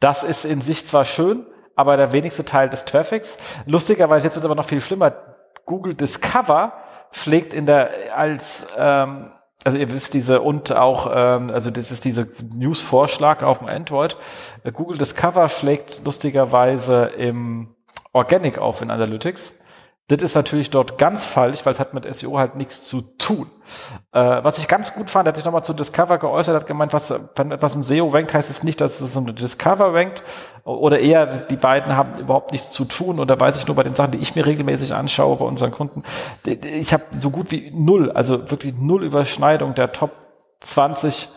das 0.00 0.24
ist 0.24 0.44
in 0.44 0.60
sich 0.60 0.86
zwar 0.86 1.04
schön, 1.04 1.46
aber 1.76 1.96
der 1.96 2.12
wenigste 2.12 2.44
Teil 2.44 2.68
des 2.68 2.84
Traffics. 2.84 3.36
Lustigerweise, 3.66 4.26
jetzt 4.26 4.34
wird 4.34 4.44
es 4.44 4.50
aber 4.50 4.56
noch 4.56 4.66
viel 4.66 4.80
schlimmer. 4.80 5.12
Google 5.64 5.94
Discover 5.94 6.72
schlägt 7.10 7.54
in 7.54 7.66
der 7.66 8.16
als 8.16 8.66
ähm, 8.76 9.30
also 9.64 9.78
ihr 9.78 9.90
wisst 9.90 10.12
diese 10.14 10.42
und 10.42 10.76
auch, 10.76 11.10
ähm, 11.12 11.50
also 11.50 11.70
das 11.70 11.90
ist 11.90 12.04
diese 12.04 12.28
News-Vorschlag 12.54 13.42
auf 13.42 13.58
dem 13.58 13.68
Android. 13.68 14.16
Äh, 14.62 14.72
Google 14.72 14.98
Discover 14.98 15.48
schlägt 15.48 16.02
lustigerweise 16.04 17.06
im 17.06 17.74
Organic 18.12 18.58
auf 18.58 18.82
in 18.82 18.90
Analytics. 18.90 19.63
Das 20.08 20.20
ist 20.20 20.34
natürlich 20.34 20.68
dort 20.68 20.98
ganz 20.98 21.24
falsch, 21.24 21.64
weil 21.64 21.72
es 21.72 21.80
hat 21.80 21.94
mit 21.94 22.12
SEO 22.14 22.38
halt 22.38 22.56
nichts 22.56 22.82
zu 22.82 23.00
tun. 23.00 23.46
Äh, 24.12 24.44
was 24.44 24.58
ich 24.58 24.68
ganz 24.68 24.92
gut 24.92 25.08
fand, 25.08 25.26
hat 25.26 25.36
sich 25.36 25.46
nochmal 25.46 25.64
zu 25.64 25.72
Discover 25.72 26.18
geäußert, 26.18 26.54
hat 26.54 26.66
gemeint, 26.66 26.92
was, 26.92 27.14
wenn 27.36 27.50
etwas 27.50 27.74
im 27.74 27.82
SEO 27.82 28.10
rankt, 28.10 28.34
heißt 28.34 28.50
es 28.50 28.62
nicht, 28.62 28.82
dass 28.82 29.00
es 29.00 29.16
um 29.16 29.34
Discover 29.34 29.94
rankt, 29.94 30.22
oder 30.62 30.98
eher 30.98 31.26
die 31.26 31.56
beiden 31.56 31.96
haben 31.96 32.18
überhaupt 32.18 32.52
nichts 32.52 32.70
zu 32.70 32.84
tun, 32.84 33.18
und 33.18 33.28
da 33.30 33.40
weiß 33.40 33.56
ich 33.56 33.66
nur 33.66 33.76
bei 33.76 33.82
den 33.82 33.94
Sachen, 33.94 34.10
die 34.10 34.18
ich 34.18 34.36
mir 34.36 34.44
regelmäßig 34.44 34.92
anschaue 34.92 35.36
bei 35.36 35.46
unseren 35.46 35.70
Kunden, 35.70 36.02
ich 36.44 36.92
habe 36.92 37.04
so 37.18 37.30
gut 37.30 37.50
wie 37.50 37.70
null, 37.74 38.10
also 38.10 38.50
wirklich 38.50 38.74
null 38.78 39.04
Überschneidung 39.04 39.74
der 39.74 39.92
Top 39.92 40.10
20 40.60 41.28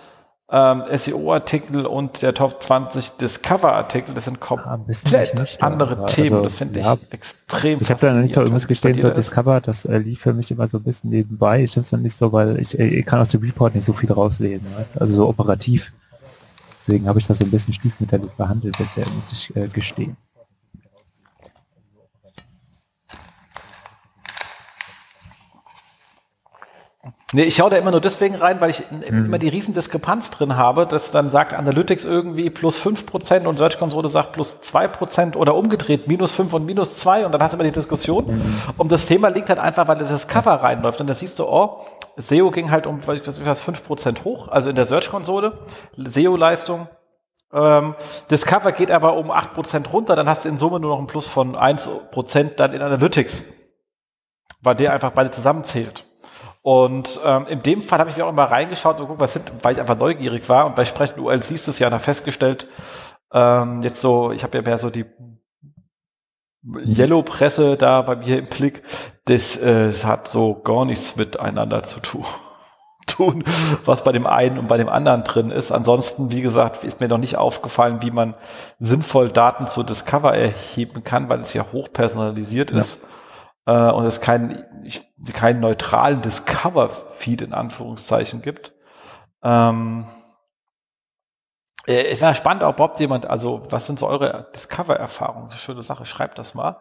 ähm, 0.49 0.83
SEO-Artikel 0.89 1.85
und 1.85 2.21
der 2.21 2.33
Top 2.33 2.63
20 2.63 3.17
Discover-Artikel, 3.17 4.15
das 4.15 4.25
sind 4.25 4.39
komplett 4.39 4.87
nicht, 4.87 5.61
andere 5.61 6.03
also, 6.03 6.15
Themen. 6.15 6.43
das 6.43 6.55
finde 6.55 6.79
ja, 6.79 6.93
ich 6.93 7.11
extrem 7.11 7.81
Ich 7.81 7.89
habe 7.89 7.99
da 7.99 8.13
nicht 8.13 8.33
so 8.33 8.41
irgendwas 8.41 8.67
gestehen, 8.67 8.99
so 8.99 9.09
Discover, 9.09 9.59
das 9.59 9.83
äh, 9.83 9.97
lief 9.97 10.21
für 10.21 10.33
mich 10.33 10.49
immer 10.49 10.67
so 10.69 10.77
ein 10.77 10.83
bisschen 10.83 11.09
nebenbei. 11.09 11.63
Ich 11.63 11.75
es 11.75 11.89
dann 11.89 12.01
nicht 12.01 12.17
so, 12.17 12.31
weil 12.31 12.59
ich, 12.61 12.79
ich 12.79 13.05
kann 13.05 13.19
aus 13.19 13.29
dem 13.29 13.41
Report 13.41 13.75
nicht 13.75 13.85
so 13.85 13.93
viel 13.93 14.11
rauslesen, 14.11 14.65
weißt? 14.77 15.01
also 15.01 15.13
so 15.13 15.27
operativ. 15.27 15.91
Deswegen 16.81 17.09
habe 17.09 17.19
ich 17.19 17.27
das 17.27 17.39
so 17.39 17.43
ein 17.43 17.51
bisschen 17.51 17.73
stiefmütterlich 17.73 18.31
behandelt 18.33 18.77
bisher, 18.77 19.05
muss 19.19 19.33
ich 19.33 19.53
äh, 19.57 19.67
gestehen. 19.67 20.15
Nee, 27.34 27.43
ich 27.43 27.57
schaue 27.57 27.69
da 27.69 27.75
immer 27.75 27.91
nur 27.91 27.99
deswegen 27.99 28.36
rein, 28.36 28.61
weil 28.61 28.69
ich 28.69 28.89
mhm. 28.89 29.25
immer 29.25 29.38
die 29.38 29.49
riesen 29.49 29.73
Diskrepanz 29.73 30.32
drin 30.32 30.55
habe, 30.55 30.86
dass 30.86 31.11
dann 31.11 31.30
sagt 31.30 31.53
Analytics 31.53 32.05
irgendwie 32.05 32.49
plus 32.49 32.80
5% 32.80 33.45
und 33.45 33.57
Search 33.57 33.78
Console 33.78 34.07
sagt 34.07 34.32
plus 34.32 34.61
2% 34.61 35.36
oder 35.36 35.55
umgedreht, 35.55 36.07
minus 36.07 36.32
5 36.32 36.53
und 36.53 36.65
minus 36.65 36.97
2 36.99 37.25
und 37.25 37.34
dann 37.34 37.43
hast 37.43 37.51
du 37.51 37.57
immer 37.57 37.65
die 37.65 37.73
Diskussion. 37.73 38.38
Mhm. 38.38 38.55
Und 38.78 38.93
das 38.93 39.07
Thema 39.07 39.28
liegt 39.28 39.49
halt 39.49 39.59
einfach, 39.59 39.89
weil 39.89 39.97
das 39.97 40.30
Cover 40.30 40.53
reinläuft 40.53 41.01
und 41.01 41.07
da 41.07 41.15
siehst 41.15 41.39
du, 41.39 41.43
oh, 41.43 41.86
SEO 42.15 42.49
ging 42.49 42.71
halt 42.71 42.88
um 42.88 43.05
was, 43.05 43.19
was 43.43 43.61
5% 43.61 44.23
hoch, 44.23 44.47
also 44.47 44.69
in 44.69 44.78
der 44.78 44.86
Search 44.86 45.09
Konsole, 45.09 45.57
SEO-Leistung. 45.97 46.88
Ähm, 47.51 47.95
das 48.30 48.45
Cover 48.45 48.71
geht 48.71 48.89
aber 48.89 49.17
um 49.17 49.32
8% 49.32 49.89
runter, 49.89 50.15
dann 50.15 50.30
hast 50.30 50.45
du 50.45 50.49
in 50.49 50.57
Summe 50.57 50.80
nur 50.80 50.91
noch 50.91 50.99
ein 50.99 51.07
Plus 51.07 51.28
von 51.28 51.57
1% 51.57 52.55
dann 52.55 52.71
in 52.71 52.82
Analytics, 52.82 53.43
weil 54.61 54.75
der 54.75 54.93
einfach 54.93 55.11
beide 55.11 55.32
zusammenzählt. 55.32 56.07
Und 56.68 57.22
ähm, 57.24 57.47
in 57.47 57.63
dem 57.63 57.82
Fall 57.82 57.99
habe 57.99 58.09
ich 58.09 58.18
mir 58.18 58.26
auch 58.26 58.34
mal 58.34 58.43
reingeschaut 58.43 58.99
und 58.99 59.03
geguckt, 59.03 59.22
was 59.22 59.32
sind, 59.32 59.49
weil 59.61 59.76
ich 59.76 59.80
einfach 59.80 59.97
neugierig 59.97 60.49
war. 60.49 60.65
Und 60.65 60.76
bei 60.76 60.84
sprechenden 60.84 61.24
ULCs 61.24 61.51
ist 61.51 61.68
es 61.70 61.80
ja 61.80 61.89
da 61.89 61.97
festgestellt, 61.97 62.68
ähm, 63.32 63.82
jetzt 63.84 64.01
so, 64.01 64.34
ich 64.34 64.43
habe 64.43 64.57
ja 64.57 64.61
mehr 64.61 64.78
so 64.78 64.89
die 64.89 65.05
Yellow-Presse 66.86 67.78
da 67.78 68.01
bei 68.01 68.18
mir 68.18 68.39
im 68.39 68.47
Blick, 68.47 68.84
das, 69.24 69.55
äh, 69.55 69.86
das 69.86 70.03
hat 70.03 70.28
so 70.28 70.55
gar 70.55 70.84
nichts 70.84 71.15
miteinander 71.15 71.84
zu 71.84 72.01
tun 72.01 72.26
tun, 73.07 73.45
was 73.86 74.03
bei 74.03 74.11
dem 74.11 74.28
einen 74.28 74.59
und 74.59 74.68
bei 74.68 74.76
dem 74.76 74.89
anderen 74.89 75.24
drin 75.24 75.51
ist. 75.51 75.72
Ansonsten, 75.72 76.32
wie 76.34 76.41
gesagt, 76.41 76.84
ist 76.84 76.99
mir 76.99 77.07
noch 77.07 77.18
nicht 77.18 77.38
aufgefallen, 77.38 78.01
wie 78.01 78.11
man 78.11 78.34
sinnvoll 78.78 79.32
Daten 79.32 79.68
zu 79.68 79.84
Discover 79.84 80.34
erheben 80.36 81.05
kann, 81.05 81.30
weil 81.30 81.39
es 81.39 81.53
ja 81.53 81.65
hochpersonalisiert 81.72 82.72
ja. 82.72 82.80
ist 82.80 83.07
äh, 83.68 83.91
und 83.91 84.05
es 84.05 84.22
keinen 84.22 84.65
keinen 85.34 85.59
neutralen 85.59 86.22
Discover-Feed 86.22 87.41
in 87.41 87.53
Anführungszeichen 87.53 88.41
gibt. 88.41 88.74
Ähm, 89.43 90.07
äh, 91.86 92.05
es 92.05 92.22
wäre 92.22 92.34
spannend, 92.34 92.63
ob 92.63 92.76
überhaupt 92.78 92.99
jemand, 92.99 93.28
also 93.28 93.63
was 93.70 93.86
sind 93.86 93.99
so 93.99 94.07
eure 94.07 94.47
Discover-Erfahrungen? 94.55 95.51
Schöne 95.51 95.84
Sache, 95.84 96.05
schreibt 96.05 96.39
das 96.39 96.55
mal. 96.55 96.78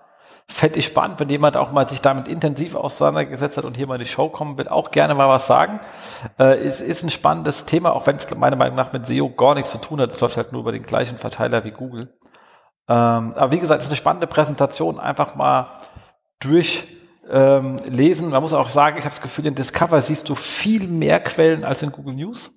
Fände 0.49 0.79
ich 0.79 0.87
spannend, 0.87 1.19
wenn 1.19 1.29
jemand 1.29 1.57
auch 1.57 1.73
mal 1.73 1.89
sich 1.89 2.01
damit 2.01 2.29
intensiv 2.29 2.77
auseinandergesetzt 2.77 3.57
hat 3.57 3.65
und 3.65 3.77
hier 3.77 3.89
mal 3.89 3.97
in 3.97 4.03
die 4.03 4.07
Show 4.07 4.29
kommen 4.29 4.57
will, 4.59 4.69
auch 4.69 4.93
gerne 4.93 5.17
mal 5.17 5.29
was 5.29 5.49
sagen. 5.49 5.81
Äh, 6.39 6.59
es 6.59 6.81
ist 6.81 7.03
ein 7.03 7.11
spannendes 7.11 7.65
Thema, 7.65 7.93
auch 7.95 8.07
wenn 8.07 8.17
es 8.17 8.33
meiner 8.37 8.57
Meinung 8.57 8.77
nach 8.77 8.93
mit 8.93 9.07
SEO 9.07 9.31
gar 9.31 9.55
nichts 9.55 9.71
zu 9.71 9.79
tun 9.79 10.01
hat. 10.01 10.13
Es 10.13 10.21
läuft 10.21 10.37
halt 10.37 10.53
nur 10.53 10.61
über 10.61 10.73
den 10.73 10.85
gleichen 10.85 11.19
Verteiler 11.19 11.65
wie 11.65 11.73
Google. 11.73 12.17
Ähm, 12.89 13.35
aber 13.35 13.51
wie 13.51 13.59
gesagt, 13.59 13.81
es 13.81 13.87
ist 13.87 13.91
eine 13.91 13.97
spannende 13.97 14.29
Präsentation. 14.29 15.01
Einfach 15.01 15.35
mal 15.35 15.79
durchlesen. 16.41 18.31
Man 18.31 18.43
muss 18.43 18.53
auch 18.53 18.69
sagen, 18.69 18.99
ich 18.99 19.05
habe 19.05 19.15
das 19.15 19.23
Gefühl, 19.23 19.47
in 19.47 19.55
Discover 19.55 20.03
siehst 20.03 20.29
du 20.29 20.35
viel 20.35 20.87
mehr 20.89 21.21
Quellen 21.21 21.65
als 21.65 21.83
in 21.83 21.93
Google 21.93 22.15
News. 22.15 22.53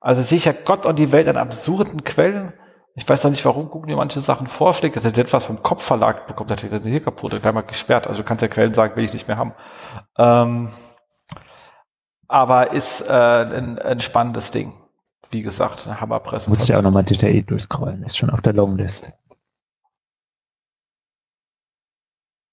Also 0.00 0.22
ja 0.34 0.52
Gott 0.64 0.84
und 0.84 0.96
die 0.96 1.12
Welt 1.12 1.28
an 1.28 1.36
absurden 1.36 2.02
Quellen. 2.02 2.52
Ich 2.94 3.08
weiß 3.08 3.22
doch 3.22 3.30
nicht, 3.30 3.44
warum 3.44 3.70
Google 3.70 3.92
mir 3.92 3.96
manche 3.96 4.20
Sachen 4.20 4.46
vorschlägt. 4.46 4.96
Das 4.96 5.04
ist 5.04 5.16
jetzt 5.16 5.32
was 5.32 5.46
vom 5.46 5.62
Kopfverlag 5.62 6.26
bekommt, 6.26 6.50
der 6.50 6.62
ist 6.62 6.84
hier 6.84 7.00
kaputt, 7.00 7.40
gleich 7.40 7.54
mal 7.54 7.62
gesperrt. 7.62 8.06
Also 8.06 8.22
du 8.22 8.28
kannst 8.28 8.42
ja 8.42 8.48
Quellen 8.48 8.74
sagen, 8.74 8.96
will 8.96 9.04
ich 9.04 9.12
nicht 9.12 9.28
mehr 9.28 9.38
haben. 9.38 9.54
Ähm, 10.18 10.70
aber 12.28 12.72
ist 12.72 13.02
äh, 13.08 13.12
ein, 13.12 13.78
ein 13.78 14.00
spannendes 14.00 14.50
Ding. 14.50 14.74
Wie 15.30 15.42
gesagt, 15.42 15.86
eine 15.86 16.00
Hammerpresse. 16.00 16.50
Muss 16.50 16.64
ich 16.64 16.74
auch 16.74 16.82
nochmal 16.82 17.04
detailliert 17.04 17.50
durchscrollen. 17.50 18.02
Ist 18.02 18.18
schon 18.18 18.28
auf 18.28 18.42
der 18.42 18.52
Longlist. 18.52 19.12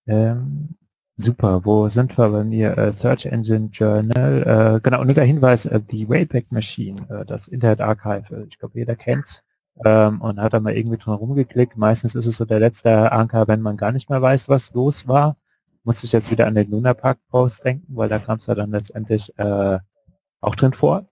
Ähm, 0.10 0.76
super, 1.18 1.64
wo 1.66 1.88
sind 1.88 2.18
wir 2.18 2.30
bei 2.30 2.44
mir? 2.44 2.76
Äh, 2.78 2.92
Search 2.94 3.28
Engine 3.28 3.70
Journal. 3.72 4.78
Äh, 4.78 4.80
genau, 4.82 5.04
nur 5.04 5.14
der 5.14 5.24
Hinweis, 5.26 5.66
äh, 5.68 5.80
die 5.80 6.10
Wayback 6.10 6.52
Machine, 6.52 7.02
äh, 7.10 7.26
das 7.26 7.48
Internet 7.48 7.82
Archive, 7.82 8.36
äh, 8.36 8.46
ich 8.50 8.58
glaube, 8.58 8.80
jeder 8.80 8.96
kennt's. 8.96 9.44
Ähm, 9.86 10.20
und 10.22 10.42
hat 10.42 10.54
da 10.54 10.60
mal 10.60 10.74
irgendwie 10.76 10.98
drum 10.98 11.14
rumgeklickt. 11.14 11.78
Meistens 11.78 12.16
ist 12.16 12.26
es 12.26 12.38
so 12.38 12.46
der 12.46 12.60
letzte 12.60 13.12
Anker, 13.12 13.48
wenn 13.48 13.62
man 13.62 13.78
gar 13.78 13.92
nicht 13.92 14.10
mehr 14.10 14.22
weiß, 14.22 14.50
was 14.50 14.74
los 14.74 15.08
war. 15.08 15.38
Muss 15.84 16.04
ich 16.04 16.12
jetzt 16.12 16.32
wieder 16.32 16.48
an 16.48 16.56
den 16.56 16.70
Luna 16.72 16.94
Park 16.94 17.20
Post 17.30 17.64
denken, 17.64 17.96
weil 17.96 18.10
da 18.10 18.20
kam 18.20 18.40
es 18.40 18.48
ja 18.48 18.56
dann 18.56 18.72
letztendlich 18.72 19.32
äh, 19.38 19.80
auch 20.42 20.56
drin 20.56 20.74
vor. 20.74 21.06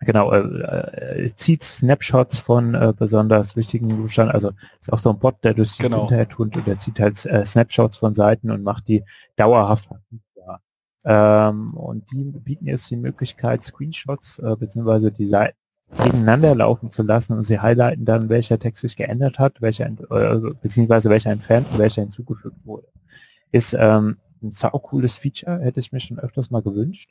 Genau, 0.00 0.30
äh, 0.30 1.24
äh, 1.24 1.34
zieht 1.36 1.64
Snapshots 1.64 2.38
von 2.38 2.74
äh, 2.74 2.92
besonders 2.96 3.56
wichtigen 3.56 3.88
Zuständen, 3.90 4.34
also 4.34 4.50
ist 4.78 4.92
auch 4.92 4.98
so 4.98 5.10
ein 5.10 5.18
Bot, 5.18 5.42
der 5.42 5.54
durch 5.54 5.70
das 5.70 5.78
genau. 5.78 6.02
Internet 6.02 6.30
tut 6.30 6.54
und 6.54 6.66
der 6.66 6.78
zieht 6.78 7.00
halt 7.00 7.24
äh, 7.24 7.46
Snapshots 7.46 7.96
von 7.96 8.14
Seiten 8.14 8.50
und 8.50 8.62
macht 8.62 8.88
die 8.88 9.04
dauerhaft 9.36 9.88
ähm, 11.06 11.74
und 11.74 12.10
die 12.10 12.24
bieten 12.24 12.66
jetzt 12.66 12.90
die 12.90 12.96
Möglichkeit, 12.96 13.62
Screenshots 13.62 14.40
äh, 14.40 14.56
beziehungsweise 14.58 15.12
die 15.12 15.24
Seiten 15.24 15.56
gegeneinander 16.02 16.56
laufen 16.56 16.90
zu 16.90 17.04
lassen 17.04 17.34
und 17.34 17.44
sie 17.44 17.60
highlighten 17.60 18.04
dann, 18.04 18.28
welcher 18.28 18.58
Text 18.58 18.82
sich 18.82 18.96
geändert 18.96 19.38
hat, 19.38 19.62
welcher 19.62 19.86
äh, 19.86 20.54
beziehungsweise 20.60 21.08
welcher 21.08 21.30
entfernt 21.30 21.68
und 21.70 21.78
welcher 21.78 22.02
hinzugefügt 22.02 22.56
wurde. 22.64 22.88
Ist 23.52 23.72
ähm, 23.78 24.16
ein 24.42 24.50
sau 24.50 24.70
cooles 24.70 25.14
Feature, 25.14 25.60
hätte 25.60 25.78
ich 25.78 25.92
mir 25.92 26.00
schon 26.00 26.18
öfters 26.18 26.50
mal 26.50 26.60
gewünscht. 26.62 27.08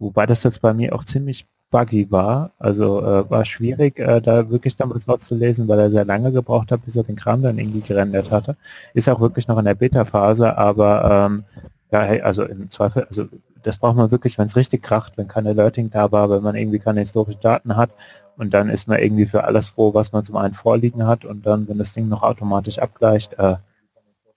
Wobei 0.00 0.26
das 0.26 0.42
jetzt 0.42 0.60
bei 0.60 0.74
mir 0.74 0.92
auch 0.92 1.04
ziemlich 1.04 1.46
buggy 1.70 2.10
war. 2.10 2.52
Also 2.58 3.02
äh, 3.02 3.30
war 3.30 3.44
schwierig, 3.44 3.98
äh, 3.98 4.20
da 4.20 4.50
wirklich 4.50 4.76
dann 4.76 4.90
was 4.90 5.08
rauszulesen, 5.08 5.68
weil 5.68 5.78
er 5.78 5.90
sehr 5.90 6.04
lange 6.04 6.32
gebraucht 6.32 6.72
hat, 6.72 6.84
bis 6.84 6.96
er 6.96 7.04
den 7.04 7.16
Kram 7.16 7.42
dann 7.42 7.58
irgendwie 7.58 7.80
gerendert 7.80 8.30
hatte. 8.30 8.56
Ist 8.94 9.08
auch 9.08 9.20
wirklich 9.20 9.48
noch 9.48 9.58
in 9.58 9.64
der 9.64 9.74
Beta-Phase, 9.74 10.56
aber 10.56 11.26
ähm, 11.26 11.44
ja, 11.90 12.02
hey, 12.02 12.20
also 12.20 12.44
im 12.44 12.70
Zweifel, 12.70 13.04
also 13.04 13.26
das 13.62 13.78
braucht 13.78 13.96
man 13.96 14.10
wirklich, 14.10 14.38
wenn 14.38 14.46
es 14.46 14.56
richtig 14.56 14.82
kracht, 14.82 15.14
wenn 15.16 15.28
kein 15.28 15.46
Alerting 15.46 15.90
da 15.90 16.12
war, 16.12 16.30
wenn 16.30 16.42
man 16.42 16.56
irgendwie 16.56 16.78
keine 16.78 17.00
historischen 17.00 17.40
Daten 17.40 17.76
hat 17.76 17.90
und 18.36 18.54
dann 18.54 18.68
ist 18.68 18.88
man 18.88 18.98
irgendwie 18.98 19.26
für 19.26 19.44
alles 19.44 19.68
froh, 19.68 19.92
was 19.94 20.12
man 20.12 20.24
zum 20.24 20.36
einen 20.36 20.54
vorliegen 20.54 21.06
hat 21.06 21.24
und 21.24 21.44
dann, 21.46 21.68
wenn 21.68 21.78
das 21.78 21.92
Ding 21.92 22.08
noch 22.08 22.22
automatisch 22.22 22.78
abgleicht, 22.78 23.34
äh, 23.38 23.56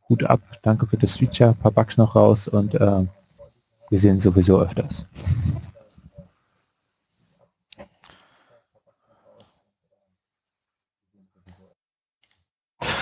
Hut 0.10 0.24
ab, 0.24 0.42
danke 0.64 0.88
für 0.88 0.98
das 0.98 1.18
Feature, 1.18 1.54
paar 1.54 1.72
Bugs 1.72 1.98
noch 1.98 2.16
raus 2.16 2.48
und 2.48 2.76
äh, 2.76 3.06
wir 3.90 4.00
sehen 4.00 4.20
sowieso 4.20 4.60
öfters. 4.60 5.06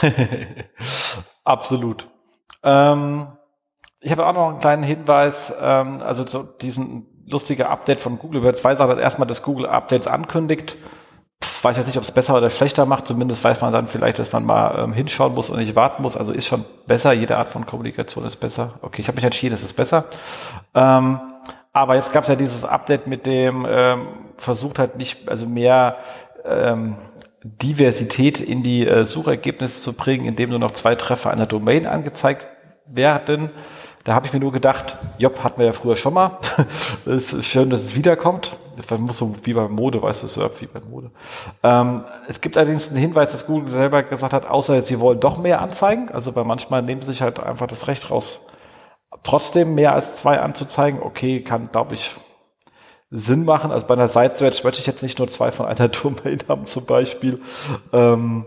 Absolut. 1.43 2.07
Ähm, 2.63 3.27
ich 3.99 4.11
habe 4.11 4.25
auch 4.25 4.33
noch 4.33 4.49
einen 4.49 4.59
kleinen 4.59 4.83
Hinweis, 4.83 5.53
ähm, 5.61 6.01
also 6.01 6.23
zu 6.23 6.43
diesem 6.61 7.05
lustigen 7.27 7.63
Update 7.63 7.99
von 7.99 8.17
Google 8.17 8.43
wird 8.43 8.57
zwei 8.57 8.75
Sachen. 8.75 8.97
Erstmal, 8.97 9.27
dass 9.27 9.43
Google 9.43 9.67
Updates 9.67 10.07
ankündigt. 10.07 10.77
Pff, 11.43 11.63
weiß 11.63 11.77
jetzt 11.77 11.87
nicht, 11.87 11.97
ob 11.97 12.03
es 12.03 12.11
besser 12.11 12.35
oder 12.35 12.49
schlechter 12.49 12.85
macht. 12.85 13.07
Zumindest 13.07 13.43
weiß 13.43 13.61
man 13.61 13.71
dann 13.71 13.87
vielleicht, 13.87 14.19
dass 14.19 14.31
man 14.31 14.45
mal 14.45 14.83
ähm, 14.83 14.93
hinschauen 14.93 15.33
muss 15.35 15.49
und 15.49 15.59
nicht 15.59 15.75
warten 15.75 16.01
muss. 16.01 16.17
Also 16.17 16.31
ist 16.31 16.47
schon 16.47 16.65
besser. 16.87 17.13
Jede 17.13 17.37
Art 17.37 17.49
von 17.49 17.65
Kommunikation 17.65 18.25
ist 18.25 18.37
besser. 18.37 18.79
Okay, 18.81 19.01
ich 19.01 19.07
habe 19.07 19.15
mich 19.15 19.25
entschieden, 19.25 19.53
es 19.55 19.63
ist 19.63 19.73
besser. 19.73 20.05
Ähm, 20.73 21.19
Aber 21.71 21.95
jetzt 21.95 22.11
gab 22.11 22.23
es 22.23 22.29
ja 22.29 22.35
dieses 22.35 22.65
Update 22.65 23.07
mit 23.07 23.25
dem 23.25 23.65
ähm, 23.69 24.07
versucht 24.37 24.79
halt 24.79 24.95
nicht, 24.97 25.29
also 25.29 25.45
mehr 25.45 25.97
ähm, 26.45 26.97
Diversität 27.43 28.39
in 28.39 28.63
die 28.63 28.85
äh, 28.85 29.05
Suchergebnisse 29.05 29.81
zu 29.81 29.93
bringen, 29.93 30.25
indem 30.25 30.49
nur 30.49 30.59
noch 30.59 30.71
zwei 30.71 30.95
Treffer 30.95 31.31
einer 31.31 31.45
Domain 31.45 31.87
angezeigt 31.87 32.47
werden. 32.85 33.49
Da 34.03 34.13
habe 34.13 34.25
ich 34.25 34.33
mir 34.33 34.39
nur 34.39 34.51
gedacht, 34.51 34.97
Job 35.17 35.43
hatten 35.43 35.59
wir 35.59 35.67
ja 35.67 35.73
früher 35.73 35.95
schon 35.95 36.13
mal. 36.13 36.37
es 37.05 37.33
ist 37.33 37.45
schön, 37.45 37.69
dass 37.69 37.83
es 37.83 37.95
wiederkommt. 37.95 38.57
Das 38.75 38.99
muss 38.99 39.17
so 39.17 39.35
wie 39.43 39.53
bei 39.53 39.67
Mode, 39.67 40.01
weißt 40.01 40.23
du, 40.23 40.27
so 40.27 40.49
wie 40.59 40.67
bei 40.67 40.79
Mode. 40.79 41.11
Ähm, 41.63 42.05
es 42.27 42.39
gibt 42.39 42.57
allerdings 42.57 42.89
einen 42.89 42.97
Hinweis, 42.97 43.31
dass 43.33 43.45
Google 43.45 43.67
selber 43.67 44.03
gesagt 44.03 44.33
hat, 44.33 44.45
außer 44.45 44.81
sie 44.81 44.99
wollen 44.99 45.19
doch 45.19 45.37
mehr 45.37 45.61
anzeigen. 45.61 46.09
Also 46.11 46.31
bei 46.31 46.43
manchmal 46.43 46.81
nehmen 46.81 47.01
sie 47.01 47.09
sich 47.09 47.21
halt 47.21 47.39
einfach 47.39 47.67
das 47.67 47.87
Recht 47.87 48.09
raus, 48.09 48.47
trotzdem 49.23 49.75
mehr 49.75 49.93
als 49.93 50.15
zwei 50.15 50.39
anzuzeigen. 50.39 51.01
Okay, 51.01 51.41
kann, 51.41 51.69
glaube 51.71 51.95
ich, 51.95 52.15
Sinn 53.11 53.45
machen. 53.45 53.71
Also 53.71 53.87
bei 53.87 53.95
einer 53.95 54.07
Seite 54.07 54.43
möchte 54.43 54.79
ich 54.79 54.87
jetzt 54.87 55.03
nicht 55.03 55.19
nur 55.19 55.27
zwei 55.27 55.51
von 55.51 55.65
einer 55.65 55.87
Domain 55.87 56.39
haben 56.47 56.65
zum 56.65 56.85
Beispiel. 56.85 57.41
Ähm, 57.91 58.45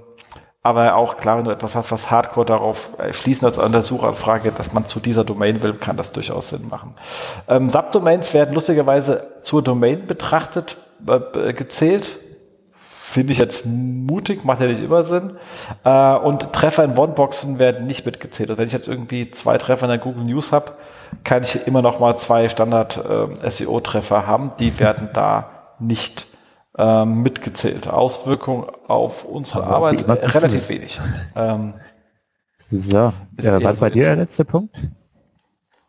aber 0.64 0.94
auch 0.94 1.16
klar, 1.16 1.38
wenn 1.38 1.44
du 1.44 1.50
etwas 1.50 1.74
hast, 1.74 1.90
was 1.90 2.10
Hardcore 2.10 2.46
darauf 2.46 2.90
äh, 2.98 3.12
schließen 3.12 3.46
als 3.46 3.58
an 3.58 3.72
der 3.72 3.82
Suchanfrage, 3.82 4.52
dass 4.52 4.72
man 4.72 4.86
zu 4.86 5.00
dieser 5.00 5.24
Domain 5.24 5.60
will, 5.62 5.74
kann 5.74 5.96
das 5.96 6.12
durchaus 6.12 6.50
Sinn 6.50 6.68
machen. 6.68 6.94
Ähm, 7.48 7.68
Subdomains 7.68 8.32
werden 8.32 8.54
lustigerweise 8.54 9.26
zur 9.42 9.62
Domain 9.62 10.06
betrachtet, 10.06 10.76
äh, 11.08 11.52
gezählt. 11.52 12.20
Finde 12.86 13.32
ich 13.32 13.38
jetzt 13.38 13.66
mutig, 13.66 14.44
macht 14.44 14.60
ja 14.60 14.68
nicht 14.68 14.82
immer 14.82 15.02
Sinn. 15.02 15.32
Äh, 15.82 16.14
und 16.14 16.52
Treffer 16.52 16.84
in 16.84 16.96
One-Boxen 16.96 17.58
werden 17.58 17.86
nicht 17.88 18.06
mitgezählt. 18.06 18.48
Also 18.48 18.58
wenn 18.58 18.68
ich 18.68 18.72
jetzt 18.72 18.86
irgendwie 18.86 19.32
zwei 19.32 19.58
Treffer 19.58 19.86
in 19.86 19.90
der 19.90 19.98
Google 19.98 20.24
News 20.24 20.52
habe, 20.52 20.72
kann 21.24 21.42
ich 21.42 21.66
immer 21.66 21.82
noch 21.82 22.00
mal 22.00 22.16
zwei 22.16 22.48
Standard-SEO-Treffer 22.48 24.18
äh, 24.18 24.26
haben. 24.26 24.52
Die 24.58 24.78
werden 24.78 25.10
da 25.12 25.50
nicht 25.78 26.26
ähm, 26.78 27.22
mitgezählt. 27.22 27.88
Auswirkung 27.88 28.70
auf 28.88 29.24
unsere 29.24 29.64
Aber 29.64 29.88
Arbeit 29.88 30.08
relativ 30.34 30.68
wenig. 30.68 31.00
Ähm, 31.36 31.74
so, 32.68 33.12
ja, 33.40 33.62
was 33.62 33.80
bei 33.80 33.90
dir 33.90 34.04
der 34.04 34.16
letzte 34.16 34.44
Punkt? 34.44 34.78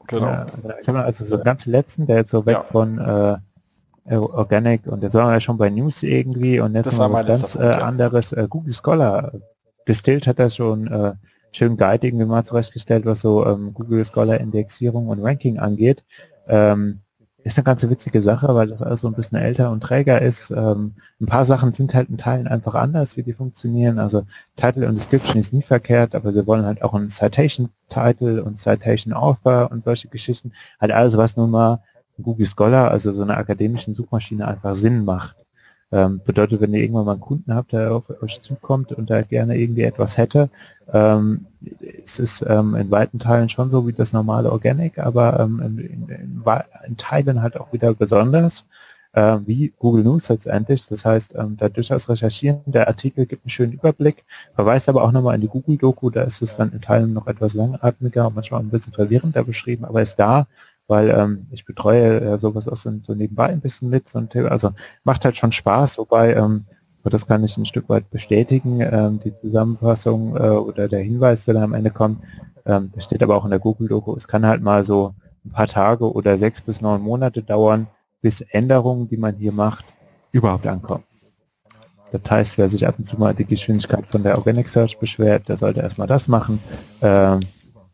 Genau. 0.08 0.26
Ja, 0.26 0.46
ich 0.82 0.88
habe 0.90 1.04
also 1.04 1.24
so 1.24 1.40
ganz 1.40 1.66
letzten, 1.66 2.06
der 2.06 2.18
jetzt 2.18 2.32
so 2.32 2.46
weg 2.46 2.56
ja. 2.56 2.66
von 2.70 3.00
äh, 3.00 4.16
Organic 4.18 4.86
und 4.88 5.02
jetzt 5.02 5.14
waren 5.14 5.30
wir 5.30 5.36
ja 5.36 5.42
schon 5.42 5.58
bei 5.58 5.70
News 5.70 6.04
irgendwie 6.04 6.60
und 6.60 6.76
jetzt 6.76 6.88
das 6.88 6.98
mal 6.98 7.12
was 7.14 7.26
ganz 7.26 7.54
Punkt, 7.54 7.68
äh, 7.68 7.72
anderes. 7.72 8.34
Äh, 8.34 8.48
Google 8.50 8.74
Scholar 8.74 9.32
Distilled 9.88 10.28
hat 10.28 10.40
das 10.40 10.58
schon 10.58 10.88
äh, 11.54 11.58
schön 11.58 11.78
Guide 11.78 12.08
irgendwie 12.08 12.26
mal 12.26 12.44
zurechtgestellt, 12.44 13.06
was 13.06 13.22
so 13.22 13.46
ähm, 13.46 13.74
Google 13.74 14.04
Scholar 14.06 14.40
Indexierung 14.40 15.08
und 15.08 15.22
Ranking 15.22 15.60
angeht. 15.60 16.04
Ähm, 16.48 17.00
ist 17.44 17.58
eine 17.58 17.66
ganz 17.66 17.88
witzige 17.88 18.22
Sache, 18.22 18.56
weil 18.56 18.68
das 18.68 18.82
alles 18.82 19.02
so 19.02 19.08
ein 19.08 19.14
bisschen 19.14 19.38
älter 19.38 19.70
und 19.72 19.82
träger 19.82 20.22
ist. 20.22 20.50
Ähm, 20.52 20.94
ein 21.20 21.26
paar 21.26 21.46
Sachen 21.46 21.74
sind 21.74 21.94
halt 21.94 22.10
in 22.10 22.18
Teilen 22.18 22.48
einfach 22.48 22.74
anders, 22.74 23.18
wie 23.18 23.24
die 23.24 23.34
funktionieren. 23.34 24.00
Also 24.00 24.24
Title 24.56 24.88
und 24.88 24.96
Description 24.96 25.38
ist 25.38 25.52
nie 25.52 25.62
verkehrt, 25.62 26.16
aber 26.16 26.32
sie 26.32 26.48
wollen 26.48 26.66
halt 26.66 26.82
auch 26.82 26.94
ein 26.94 27.10
Citation 27.10 27.70
Title 27.90 28.44
und 28.44 28.60
Citation 28.60 29.14
Author 29.14 29.70
und 29.72 29.84
solche 29.84 30.08
Geschichten. 30.08 30.54
Halt 30.80 30.94
alles, 30.94 31.18
was 31.18 31.36
nun 31.36 31.52
mal 31.52 31.82
Google 32.22 32.46
Scholar, 32.46 32.92
also 32.92 33.12
so 33.12 33.24
eine 33.24 33.36
akademischen 33.36 33.94
Suchmaschine 33.94 34.48
einfach 34.48 34.76
Sinn 34.76 35.04
macht. 35.04 35.43
Ähm, 35.94 36.22
bedeutet, 36.26 36.60
wenn 36.60 36.74
ihr 36.74 36.82
irgendwann 36.82 37.06
mal 37.06 37.12
einen 37.12 37.22
Kunden 37.22 37.54
habt, 37.54 37.72
der 37.72 37.94
auf 37.94 38.06
euch 38.24 38.42
zukommt 38.42 38.92
und 38.94 39.12
da 39.12 39.22
gerne 39.22 39.56
irgendwie 39.58 39.84
etwas 39.84 40.18
hätte, 40.18 40.50
ähm, 40.92 41.46
es 42.04 42.18
ist 42.18 42.44
ähm, 42.48 42.74
in 42.74 42.90
weiten 42.90 43.20
Teilen 43.20 43.48
schon 43.48 43.70
so 43.70 43.88
wie 43.88 43.94
das 43.94 44.12
normale 44.12 44.52
Organic, 44.52 44.98
aber 44.98 45.40
ähm, 45.40 45.62
in, 45.64 45.78
in, 45.78 46.44
in, 46.88 46.98
Teilen 46.98 47.44
halt 47.44 47.60
auch 47.60 47.72
wieder 47.72 47.94
besonders, 47.94 48.66
äh, 49.12 49.38
wie 49.46 49.72
Google 49.78 50.04
News 50.04 50.30
letztendlich. 50.30 50.88
Das 50.88 51.06
heißt, 51.06 51.36
ähm, 51.36 51.58
da 51.58 51.70
durchaus 51.70 52.10
recherchieren. 52.10 52.62
Der 52.66 52.88
Artikel 52.88 53.28
gibt 53.28 53.46
einen 53.46 53.52
schönen 53.52 53.74
Überblick, 53.74 54.24
verweist 54.56 54.90
aber 54.90 55.04
auch 55.04 55.12
nochmal 55.12 55.36
in 55.36 55.42
die 55.42 55.48
Google-Doku, 55.48 56.10
da 56.10 56.24
ist 56.24 56.42
es 56.42 56.58
dann 56.58 56.72
in 56.72 56.82
Teilen 56.82 57.14
noch 57.14 57.28
etwas 57.28 57.54
langatmiger 57.54 58.26
und 58.26 58.36
manchmal 58.36 58.62
ein 58.62 58.70
bisschen 58.70 58.94
verwirrender 58.94 59.44
beschrieben, 59.44 59.86
aber 59.86 60.02
ist 60.02 60.16
da 60.16 60.48
weil 60.88 61.10
ähm, 61.10 61.48
ich 61.52 61.66
betreue 61.66 62.24
ja 62.24 62.38
sowas 62.38 62.68
auch 62.68 62.76
so, 62.76 62.92
so 63.02 63.14
nebenbei 63.14 63.48
ein 63.48 63.62
bisschen 63.62 63.90
mit. 63.90 64.10
So 64.10 64.20
ein 64.20 64.30
Thema. 64.30 64.50
Also 64.50 64.72
macht 65.04 65.26
halt 65.26 65.38
schon 65.38 65.52
Spaß, 65.52 65.98
wobei, 65.98 66.34
ähm, 66.34 66.66
das 67.04 67.28
kann 67.28 67.44
ich 67.44 67.58
ein 67.58 67.66
Stück 67.66 67.90
weit 67.90 68.10
bestätigen, 68.12 68.80
ähm, 68.82 69.20
die 69.24 69.34
Zusammenfassung 69.42 70.38
äh, 70.38 70.50
oder 70.50 70.88
der 70.88 71.02
Hinweis, 71.02 71.46
der 71.46 71.56
dann 71.56 71.64
am 71.64 71.74
Ende 71.74 71.92
kommt, 71.92 72.20
ähm, 72.66 72.92
das 72.96 73.06
steht 73.06 73.22
aber 73.24 73.36
auch 73.36 73.44
in 73.44 73.52
der 73.52 73.60
Google-Doku, 73.60 74.16
es 74.16 74.28
kann 74.28 74.46
halt 74.46 74.62
mal 74.62 74.84
so 74.84 75.14
ein 75.46 75.52
paar 75.52 75.68
Tage 75.68 76.12
oder 76.12 76.38
sechs 76.38 76.62
bis 76.62 76.82
neun 76.82 77.02
Monate 77.02 77.44
dauern, 77.44 77.88
bis 78.22 78.42
Änderungen, 78.42 79.10
die 79.10 79.18
man 79.18 79.36
hier 79.36 79.52
macht, 79.52 79.86
überhaupt 80.32 80.66
ankommen. 80.66 81.04
Das 82.12 82.22
heißt, 82.30 82.58
wer 82.58 82.70
sich 82.70 82.88
ab 82.88 82.96
und 83.00 83.06
zu 83.06 83.18
mal 83.18 83.34
die 83.34 83.44
Geschwindigkeit 83.44 84.06
von 84.08 84.24
der 84.24 84.38
Organic 84.38 84.70
Search 84.70 84.98
beschwert, 85.00 85.50
der 85.50 85.58
sollte 85.58 85.82
erstmal 85.82 86.08
das 86.08 86.28
machen. 86.28 86.60
Ähm, 87.02 87.40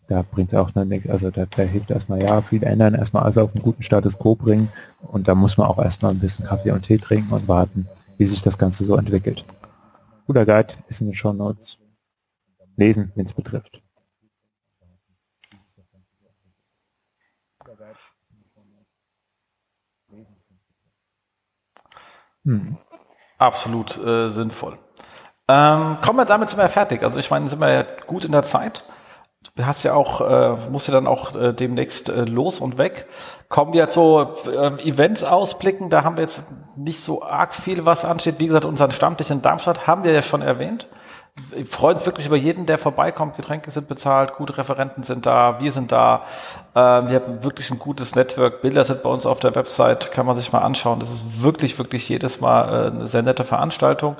da 0.09 0.23
bringt 0.23 0.51
es 0.51 0.59
auch 0.59 0.71
dann 0.71 0.87
nichts, 0.87 1.07
also 1.07 1.29
da, 1.29 1.45
da 1.45 1.61
hilft 1.61 1.91
erstmal 1.91 2.21
ja 2.21 2.41
viel 2.41 2.63
ändern, 2.63 2.95
erstmal 2.95 3.23
alles 3.23 3.37
auf 3.37 3.53
einen 3.53 3.63
guten 3.63 3.83
Status 3.83 4.17
quo 4.17 4.35
bringen 4.35 4.69
und 5.01 5.27
da 5.27 5.35
muss 5.35 5.57
man 5.57 5.67
auch 5.67 5.77
erstmal 5.77 6.11
ein 6.11 6.19
bisschen 6.19 6.45
Kaffee 6.45 6.71
und 6.71 6.81
Tee 6.81 6.97
trinken 6.97 7.31
und 7.31 7.47
warten, 7.47 7.87
wie 8.17 8.25
sich 8.25 8.41
das 8.41 8.57
Ganze 8.57 8.83
so 8.83 8.95
entwickelt. 8.95 9.45
Guter 10.25 10.45
Guide 10.45 10.73
ist 10.87 11.01
in 11.01 11.07
den 11.07 11.15
Show 11.15 11.31
Notes. 11.31 11.77
Lesen, 12.75 13.11
wenn 13.15 13.25
es 13.25 13.33
betrifft. 13.33 13.81
Hm. 22.45 22.77
Absolut 23.37 23.97
äh, 24.03 24.29
sinnvoll. 24.29 24.79
Ähm, 25.47 25.97
kommen 26.01 26.17
wir 26.17 26.25
damit 26.25 26.49
sind 26.49 26.57
wir 26.57 26.69
fertig. 26.69 27.03
Also 27.03 27.19
ich 27.19 27.29
meine, 27.29 27.47
sind 27.47 27.59
wir 27.59 27.69
ja 27.69 27.85
gut 28.07 28.25
in 28.25 28.31
der 28.31 28.43
Zeit. 28.43 28.83
Du 29.55 29.65
hast 29.65 29.83
ja 29.83 29.93
auch, 29.93 30.19
äh, 30.19 30.69
musst 30.69 30.89
ja 30.89 30.93
dann 30.93 31.07
auch 31.07 31.33
äh, 31.33 31.53
demnächst 31.53 32.09
äh, 32.09 32.25
los 32.25 32.59
und 32.59 32.77
weg. 32.77 33.07
Kommen 33.47 33.71
wir 33.71 33.87
zu 33.87 34.27
äh, 34.45 34.87
Events 34.87 35.23
ausblicken, 35.23 35.89
da 35.89 36.03
haben 36.03 36.17
wir 36.17 36.23
jetzt 36.23 36.43
nicht 36.75 36.99
so 36.99 37.23
arg 37.23 37.55
viel, 37.55 37.85
was 37.85 38.03
ansteht. 38.03 38.35
Wie 38.39 38.47
gesagt, 38.47 38.65
unseren 38.65 38.91
Stammtisch 38.91 39.29
in 39.29 39.41
Darmstadt 39.41 39.87
haben 39.87 40.03
wir 40.03 40.11
ja 40.11 40.21
schon 40.21 40.41
erwähnt. 40.41 40.87
Wir 41.51 41.65
freuen 41.65 41.95
uns 41.95 42.05
wirklich 42.05 42.27
über 42.27 42.35
jeden, 42.35 42.65
der 42.65 42.77
vorbeikommt. 42.77 43.37
Getränke 43.37 43.71
sind 43.71 43.87
bezahlt, 43.87 44.33
gute 44.35 44.57
Referenten 44.57 45.03
sind 45.03 45.25
da, 45.25 45.61
wir 45.61 45.71
sind 45.71 45.93
da. 45.93 46.23
Ähm, 46.75 47.07
wir 47.07 47.15
haben 47.15 47.41
wirklich 47.41 47.71
ein 47.71 47.79
gutes 47.79 48.15
Network. 48.15 48.61
Bilder 48.61 48.83
sind 48.83 49.03
bei 49.03 49.09
uns 49.09 49.25
auf 49.25 49.39
der 49.39 49.55
Website, 49.55 50.11
kann 50.11 50.25
man 50.25 50.35
sich 50.35 50.51
mal 50.51 50.59
anschauen. 50.59 50.99
Das 50.99 51.09
ist 51.09 51.41
wirklich, 51.41 51.77
wirklich 51.77 52.09
jedes 52.09 52.41
Mal 52.41 52.67
äh, 52.67 52.87
eine 52.87 53.07
sehr 53.07 53.21
nette 53.21 53.45
Veranstaltung. 53.45 54.17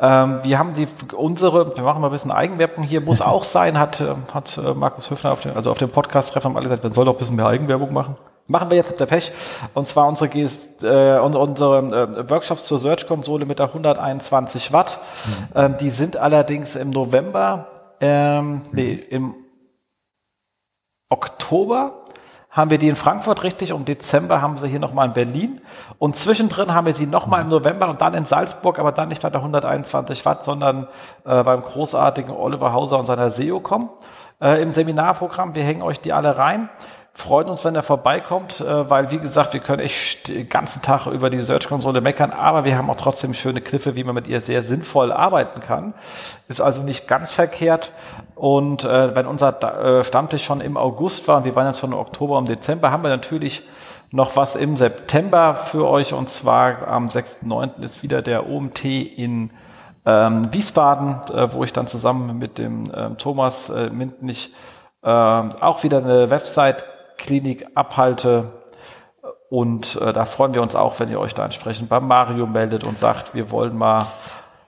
Ähm, 0.00 0.40
wir 0.42 0.58
haben 0.58 0.72
die 0.74 0.88
unsere, 1.14 1.76
wir 1.76 1.84
machen 1.84 2.00
mal 2.00 2.08
ein 2.08 2.12
bisschen 2.12 2.30
Eigenwerbung 2.30 2.84
hier, 2.84 3.02
muss 3.02 3.20
auch 3.20 3.44
sein, 3.44 3.78
hat, 3.78 4.00
äh, 4.00 4.14
hat 4.32 4.56
äh, 4.56 4.72
Markus 4.72 5.10
Höfner 5.10 5.32
auf 5.32 5.40
dem, 5.40 5.54
also 5.54 5.70
auf 5.70 5.78
dem 5.78 5.90
Podcast-Treffen 5.90 6.50
haben 6.50 6.56
alle 6.56 6.64
gesagt, 6.64 6.82
man 6.82 6.92
soll 6.94 7.04
doch 7.04 7.14
ein 7.14 7.18
bisschen 7.18 7.36
mehr 7.36 7.46
Eigenwerbung 7.46 7.92
machen. 7.92 8.16
Machen 8.46 8.70
wir 8.70 8.78
jetzt, 8.78 8.90
habt 8.90 9.00
ihr 9.00 9.06
Pech. 9.06 9.30
Und 9.74 9.86
zwar 9.86 10.08
unsere, 10.08 10.30
äh, 10.30 11.20
unsere 11.20 11.78
äh, 11.78 12.30
Workshops 12.30 12.64
zur 12.64 12.78
Search-Konsole 12.78 13.44
mit 13.44 13.58
der 13.58 13.66
121 13.66 14.72
Watt. 14.72 14.98
Mhm. 15.24 15.48
Ähm, 15.54 15.76
die 15.78 15.90
sind 15.90 16.16
allerdings 16.16 16.76
im 16.76 16.90
November, 16.90 17.68
ähm, 18.00 18.62
nee, 18.72 18.94
im 18.94 19.34
Oktober 21.10 21.99
haben 22.50 22.70
wir 22.70 22.78
die 22.78 22.88
in 22.88 22.96
Frankfurt 22.96 23.44
richtig, 23.44 23.70
im 23.70 23.84
Dezember 23.84 24.42
haben 24.42 24.58
sie 24.58 24.68
hier 24.68 24.80
nochmal 24.80 25.06
in 25.08 25.14
Berlin 25.14 25.60
und 25.98 26.16
zwischendrin 26.16 26.74
haben 26.74 26.86
wir 26.86 26.94
sie 26.94 27.06
nochmal 27.06 27.42
im 27.42 27.48
November 27.48 27.88
und 27.88 28.00
dann 28.00 28.14
in 28.14 28.24
Salzburg, 28.24 28.78
aber 28.78 28.90
dann 28.90 29.08
nicht 29.08 29.22
bei 29.22 29.30
der 29.30 29.40
121 29.40 30.24
Watt, 30.26 30.44
sondern 30.44 30.88
äh, 31.24 31.42
beim 31.44 31.62
großartigen 31.62 32.34
Oliver 32.34 32.72
Hauser 32.72 32.98
und 32.98 33.06
seiner 33.06 33.30
SEOCom 33.30 33.90
äh, 34.40 34.60
im 34.60 34.72
Seminarprogramm. 34.72 35.54
Wir 35.54 35.62
hängen 35.62 35.82
euch 35.82 36.00
die 36.00 36.12
alle 36.12 36.36
rein 36.36 36.68
freuen 37.12 37.48
uns, 37.48 37.64
wenn 37.64 37.74
er 37.74 37.82
vorbeikommt, 37.82 38.60
äh, 38.60 38.88
weil 38.88 39.10
wie 39.10 39.18
gesagt, 39.18 39.52
wir 39.52 39.60
können 39.60 39.80
echt 39.80 40.28
den 40.28 40.48
ganzen 40.48 40.82
Tag 40.82 41.06
über 41.06 41.30
die 41.30 41.40
Search-Konsole 41.40 42.00
meckern, 42.00 42.30
aber 42.30 42.64
wir 42.64 42.76
haben 42.76 42.88
auch 42.88 42.96
trotzdem 42.96 43.34
schöne 43.34 43.60
Kniffe, 43.60 43.94
wie 43.94 44.04
man 44.04 44.14
mit 44.14 44.26
ihr 44.26 44.40
sehr 44.40 44.62
sinnvoll 44.62 45.12
arbeiten 45.12 45.60
kann. 45.60 45.94
Ist 46.48 46.60
also 46.60 46.82
nicht 46.82 47.08
ganz 47.08 47.30
verkehrt. 47.30 47.92
Und 48.34 48.84
äh, 48.84 49.14
wenn 49.14 49.26
unser 49.26 49.98
äh, 49.98 50.04
Stammtisch 50.04 50.44
schon 50.44 50.60
im 50.60 50.76
August 50.76 51.28
war 51.28 51.38
und 51.38 51.44
wir 51.44 51.54
waren 51.54 51.66
jetzt 51.66 51.80
von 51.80 51.92
Oktober 51.92 52.38
und 52.38 52.48
Dezember, 52.48 52.90
haben 52.90 53.02
wir 53.02 53.10
natürlich 53.10 53.62
noch 54.12 54.36
was 54.36 54.56
im 54.56 54.76
September 54.76 55.54
für 55.54 55.88
euch 55.88 56.12
und 56.12 56.28
zwar 56.28 56.88
am 56.88 57.08
6.9. 57.08 57.82
ist 57.82 58.02
wieder 58.02 58.22
der 58.22 58.48
OMT 58.48 58.84
in 58.84 59.50
ähm, 60.06 60.52
Wiesbaden, 60.52 61.20
äh, 61.32 61.52
wo 61.52 61.64
ich 61.64 61.72
dann 61.72 61.86
zusammen 61.86 62.38
mit 62.38 62.58
dem 62.58 62.84
ähm, 62.94 63.18
Thomas 63.18 63.68
äh, 63.68 63.90
Mintnich 63.90 64.54
äh, 65.02 65.08
auch 65.08 65.82
wieder 65.82 65.98
eine 65.98 66.30
Website 66.30 66.84
Klinik 67.20 67.66
abhalte. 67.74 68.52
Und 69.48 69.96
äh, 70.00 70.12
da 70.12 70.24
freuen 70.24 70.54
wir 70.54 70.62
uns 70.62 70.74
auch, 70.74 70.98
wenn 70.98 71.10
ihr 71.10 71.20
euch 71.20 71.34
da 71.34 71.44
entsprechend 71.44 71.88
beim 71.88 72.08
Mario 72.08 72.46
meldet 72.46 72.82
und 72.84 72.98
sagt, 72.98 73.34
wir 73.34 73.50
wollen 73.50 73.76
mal 73.76 74.06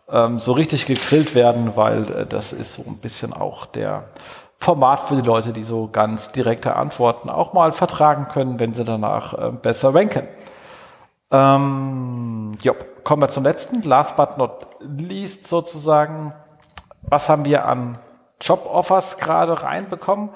ähm, 0.08 0.38
so 0.38 0.52
richtig 0.52 0.86
gegrillt 0.86 1.34
werden, 1.34 1.76
weil 1.76 2.10
äh, 2.12 2.26
das 2.26 2.52
ist 2.52 2.74
so 2.74 2.82
ein 2.86 2.98
bisschen 2.98 3.32
auch 3.32 3.66
der 3.66 4.04
Format 4.58 5.02
für 5.02 5.16
die 5.16 5.26
Leute, 5.26 5.52
die 5.52 5.64
so 5.64 5.88
ganz 5.90 6.30
direkte 6.30 6.76
Antworten 6.76 7.30
auch 7.30 7.52
mal 7.52 7.72
vertragen 7.72 8.28
können, 8.32 8.60
wenn 8.60 8.74
sie 8.74 8.84
danach 8.84 9.34
äh, 9.34 9.50
besser 9.50 9.94
ranken. 9.94 10.28
Ähm, 11.32 12.58
jo, 12.62 12.74
kommen 13.04 13.22
wir 13.22 13.28
zum 13.28 13.44
letzten, 13.44 13.82
last 13.82 14.16
but 14.16 14.36
not 14.36 14.66
least 14.80 15.48
sozusagen. 15.48 16.34
Was 17.02 17.28
haben 17.28 17.44
wir 17.44 17.64
an 17.64 17.98
Job-Offers 18.40 19.18
gerade 19.18 19.62
reinbekommen? 19.62 20.30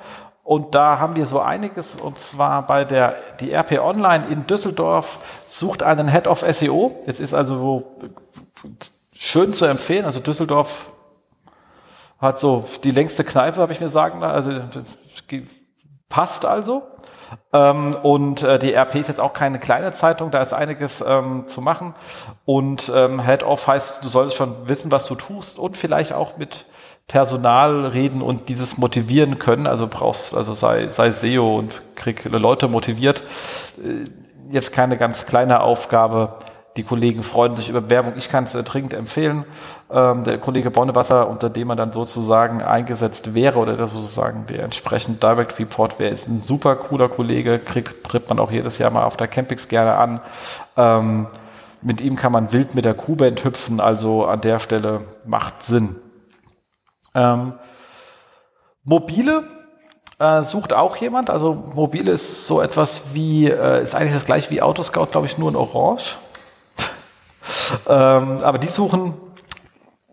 Und 0.46 0.76
da 0.76 1.00
haben 1.00 1.16
wir 1.16 1.26
so 1.26 1.40
einiges, 1.40 1.96
und 1.96 2.20
zwar 2.20 2.66
bei 2.66 2.84
der, 2.84 3.16
die 3.40 3.52
RP 3.52 3.80
Online 3.80 4.28
in 4.28 4.46
Düsseldorf 4.46 5.18
sucht 5.48 5.82
einen 5.82 6.06
Head 6.06 6.28
of 6.28 6.44
SEO. 6.48 6.94
Es 7.04 7.18
ist 7.18 7.34
also 7.34 7.82
schön 9.12 9.52
zu 9.52 9.64
empfehlen. 9.64 10.04
Also 10.04 10.20
Düsseldorf 10.20 10.92
hat 12.20 12.38
so 12.38 12.64
die 12.84 12.92
längste 12.92 13.24
Kneipe, 13.24 13.60
habe 13.60 13.72
ich 13.72 13.80
mir 13.80 13.88
sagen. 13.88 14.22
Also 14.22 14.52
passt 16.08 16.46
also. 16.46 16.84
Ähm, 17.52 17.96
und 18.04 18.44
äh, 18.44 18.60
die 18.60 18.72
RP 18.72 18.94
ist 18.94 19.08
jetzt 19.08 19.20
auch 19.20 19.32
keine 19.32 19.58
kleine 19.58 19.90
Zeitung, 19.90 20.30
da 20.30 20.40
ist 20.42 20.54
einiges 20.54 21.02
ähm, 21.04 21.48
zu 21.48 21.60
machen. 21.60 21.96
Und 22.44 22.88
ähm, 22.94 23.20
Head-Off 23.20 23.66
heißt, 23.66 24.04
du 24.04 24.08
solltest 24.08 24.36
schon 24.36 24.68
wissen, 24.68 24.92
was 24.92 25.06
du 25.06 25.16
tust 25.16 25.58
und 25.58 25.76
vielleicht 25.76 26.12
auch 26.12 26.36
mit 26.36 26.66
Personal 27.08 27.86
reden 27.86 28.22
und 28.22 28.48
dieses 28.48 28.78
motivieren 28.78 29.38
können. 29.38 29.66
Also 29.66 29.86
brauchst, 29.86 30.34
also 30.34 30.54
sei, 30.54 30.88
sei 30.88 31.10
SEO 31.10 31.58
und 31.58 31.82
krieg 31.94 32.24
Leute 32.24 32.68
motiviert. 32.68 33.22
Äh, 33.78 34.04
jetzt 34.52 34.72
keine 34.72 34.96
ganz 34.96 35.26
kleine 35.26 35.60
Aufgabe 35.60 36.38
die 36.76 36.82
Kollegen 36.82 37.22
freuen 37.22 37.56
sich 37.56 37.70
über 37.70 37.88
Werbung. 37.88 38.14
Ich 38.16 38.28
kann 38.28 38.44
es 38.44 38.54
äh, 38.54 38.62
dringend 38.62 38.92
empfehlen. 38.92 39.44
Ähm, 39.90 40.24
der 40.24 40.38
Kollege 40.38 40.70
Bonnewasser, 40.70 41.28
unter 41.28 41.48
dem 41.48 41.68
man 41.68 41.76
dann 41.76 41.92
sozusagen 41.92 42.62
eingesetzt 42.62 43.34
wäre 43.34 43.58
oder 43.58 43.76
der 43.76 43.86
sozusagen 43.86 44.46
der 44.46 44.62
entsprechend 44.62 45.22
Direct 45.22 45.58
Report 45.58 45.98
wäre, 45.98 46.10
ist 46.10 46.28
ein 46.28 46.40
super 46.40 46.76
cooler 46.76 47.08
Kollege, 47.08 47.58
kriegt, 47.58 48.04
tritt 48.04 48.28
man 48.28 48.38
auch 48.38 48.50
jedes 48.50 48.78
Jahr 48.78 48.90
mal 48.90 49.04
auf 49.04 49.16
der 49.16 49.28
Campix 49.28 49.68
gerne 49.68 49.94
an. 49.96 50.20
Ähm, 50.76 51.26
mit 51.82 52.00
ihm 52.00 52.16
kann 52.16 52.32
man 52.32 52.52
wild 52.52 52.74
mit 52.74 52.84
der 52.84 52.94
Q-Band 52.94 53.44
hüpfen, 53.44 53.80
also 53.80 54.26
an 54.26 54.40
der 54.40 54.58
Stelle 54.58 55.02
macht 55.24 55.62
Sinn. 55.62 55.96
Ähm, 57.16 57.54
mobile 58.84 59.44
äh, 60.18 60.42
sucht 60.42 60.74
auch 60.74 60.96
jemand, 60.96 61.30
also 61.30 61.54
mobile 61.74 62.12
ist 62.12 62.46
so 62.46 62.60
etwas 62.60 63.14
wie, 63.14 63.48
äh, 63.48 63.82
ist 63.82 63.94
eigentlich 63.94 64.12
das 64.12 64.26
gleiche 64.26 64.50
wie 64.50 64.60
Autoscout, 64.60 65.06
glaube 65.06 65.26
ich, 65.26 65.38
nur 65.38 65.48
in 65.48 65.56
Orange 65.56 66.16
ähm, 67.88 68.38
aber 68.42 68.58
die 68.58 68.68
suchen, 68.68 69.14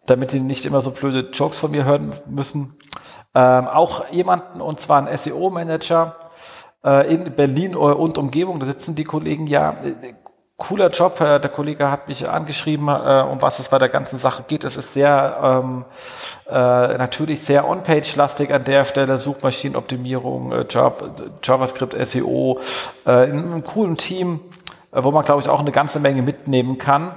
damit 0.06 0.32
die 0.32 0.40
nicht 0.40 0.66
immer 0.66 0.82
so 0.82 0.92
blöde 0.92 1.30
Jokes 1.32 1.60
von 1.60 1.72
mir 1.72 1.84
hören 1.84 2.14
müssen, 2.26 2.78
ähm, 3.36 3.68
auch 3.68 4.10
jemanden, 4.12 4.62
und 4.62 4.80
zwar 4.80 5.06
einen 5.06 5.18
SEO-Manager 5.18 6.16
äh, 6.86 7.14
in 7.14 7.36
Berlin 7.36 7.76
und 7.76 8.18
Umgebung. 8.18 8.60
Da 8.60 8.66
sitzen 8.66 8.96
die 8.96 9.04
Kollegen 9.04 9.48
ja. 9.48 9.78
Cooler 10.68 10.90
Job. 10.90 11.20
Äh, 11.22 11.40
der 11.40 11.50
Kollege 11.50 11.92
hat 11.92 12.08
mich 12.08 12.28
angeschrieben, 12.28 12.88
äh, 12.88 13.26
um 13.30 13.42
was 13.42 13.60
es 13.60 13.70
bei 13.70 13.78
der 13.78 13.90
ganzen 13.90 14.18
Sache 14.18 14.44
geht. 14.48 14.64
Es 14.64 14.78
ist 14.78 14.94
sehr 14.94 15.62
ähm, 15.64 15.86
äh, 16.48 16.54
natürlich 16.98 17.42
sehr 17.42 17.68
on-page-lastig 17.68 18.54
an 18.54 18.64
der 18.64 18.86
Stelle, 18.86 19.20
Suchmaschinenoptimierung, 19.20 20.52
äh, 20.52 20.66
JavaScript, 21.44 21.96
SEO, 22.08 22.60
äh, 23.06 23.30
in 23.30 23.40
einem 23.40 23.64
coolen 23.64 23.98
Team 23.98 24.40
äh, 24.94 25.04
wo 25.04 25.12
man, 25.12 25.26
glaube 25.26 25.42
ich, 25.42 25.50
auch 25.50 25.60
eine 25.60 25.72
ganze 25.72 26.00
Menge 26.00 26.22
mitnehmen 26.22 26.78
kann 26.78 27.14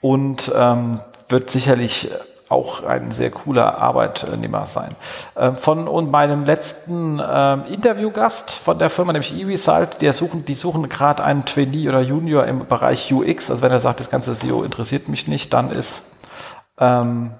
und 0.00 0.52
ähm, 0.54 1.00
wird 1.28 1.50
sicherlich 1.50 2.10
auch 2.48 2.82
ein 2.84 3.10
sehr 3.10 3.30
cooler 3.30 3.78
Arbeitnehmer 3.78 4.66
sein. 4.66 4.90
Ähm, 5.36 5.56
von 5.56 5.86
und 5.86 6.10
meinem 6.10 6.44
letzten 6.44 7.20
ähm, 7.24 7.64
Interviewgast 7.68 8.50
von 8.50 8.78
der 8.78 8.90
Firma, 8.90 9.12
nämlich 9.12 9.38
eResult, 9.38 10.00
der 10.00 10.12
suchen, 10.12 10.44
die 10.44 10.54
suchen 10.54 10.88
gerade 10.88 11.24
einen 11.24 11.44
Trainee 11.44 11.88
oder 11.88 12.00
Junior 12.00 12.44
im 12.46 12.66
Bereich 12.66 13.12
UX. 13.12 13.50
Also 13.50 13.62
wenn 13.62 13.72
er 13.72 13.80
sagt, 13.80 14.00
das 14.00 14.10
ganze 14.10 14.34
SEO 14.34 14.62
interessiert 14.62 15.08
mich 15.08 15.28
nicht, 15.28 15.52
dann 15.52 15.70
ist 15.70 16.02
ähm, 16.78 17.32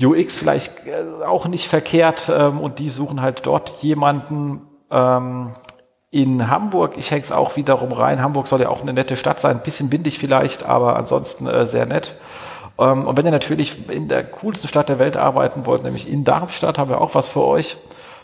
UX 0.00 0.36
vielleicht 0.36 0.86
äh, 0.86 1.24
auch 1.24 1.46
nicht 1.46 1.68
verkehrt 1.68 2.30
ähm, 2.34 2.60
und 2.60 2.78
die 2.78 2.88
suchen 2.88 3.20
halt 3.20 3.46
dort 3.46 3.70
jemanden, 3.82 4.62
ähm, 4.90 5.52
in 6.14 6.48
Hamburg, 6.48 6.96
ich 6.96 7.10
hänge 7.10 7.24
es 7.24 7.32
auch 7.32 7.56
wiederum 7.56 7.90
rein. 7.90 8.22
Hamburg 8.22 8.46
soll 8.46 8.60
ja 8.60 8.68
auch 8.68 8.82
eine 8.82 8.92
nette 8.92 9.16
Stadt 9.16 9.40
sein, 9.40 9.56
ein 9.56 9.62
bisschen 9.64 9.90
windig 9.90 10.20
vielleicht, 10.20 10.62
aber 10.62 10.94
ansonsten 10.94 11.48
äh, 11.48 11.66
sehr 11.66 11.86
nett. 11.86 12.14
Ähm, 12.78 13.06
und 13.06 13.16
wenn 13.16 13.24
ihr 13.24 13.32
natürlich 13.32 13.88
in 13.88 14.08
der 14.08 14.24
coolsten 14.24 14.68
Stadt 14.68 14.88
der 14.88 14.98
Welt 14.98 15.16
arbeiten 15.16 15.66
wollt, 15.66 15.82
nämlich 15.82 16.08
in 16.08 16.24
Darmstadt, 16.24 16.78
haben 16.78 16.90
wir 16.90 17.00
auch 17.00 17.14
was 17.14 17.28
für 17.28 17.44
euch. 17.44 17.76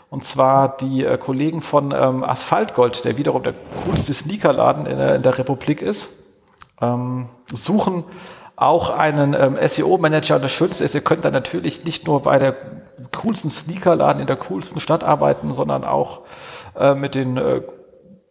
Und 0.09 0.23
zwar 0.23 0.77
die 0.77 1.05
äh, 1.05 1.17
Kollegen 1.17 1.61
von 1.61 1.93
ähm, 1.93 2.23
Asphaltgold, 2.23 3.05
der 3.05 3.17
wiederum 3.17 3.43
der 3.43 3.53
coolste 3.85 4.13
Sneakerladen 4.13 4.85
in, 4.85 4.99
in 4.99 5.21
der 5.21 5.37
Republik 5.37 5.81
ist, 5.81 6.23
ähm, 6.81 7.29
suchen 7.51 8.03
auch 8.55 8.91
einen 8.91 9.33
SEO-Manager. 9.67 10.35
Und 10.35 10.43
das 10.43 10.51
Schönste 10.51 10.83
ist, 10.83 10.93
ihr 10.93 11.01
könnt 11.01 11.25
dann 11.25 11.33
natürlich 11.33 11.83
nicht 11.83 12.05
nur 12.05 12.21
bei 12.21 12.37
der 12.37 12.55
coolsten 13.11 13.49
Sneakerladen 13.49 14.21
in 14.21 14.27
der 14.27 14.35
coolsten 14.35 14.79
Stadt 14.79 15.03
arbeiten, 15.03 15.53
sondern 15.53 15.83
auch 15.83 16.21
äh, 16.77 16.93
mit 16.93 17.15
den 17.15 17.37
äh, 17.37 17.61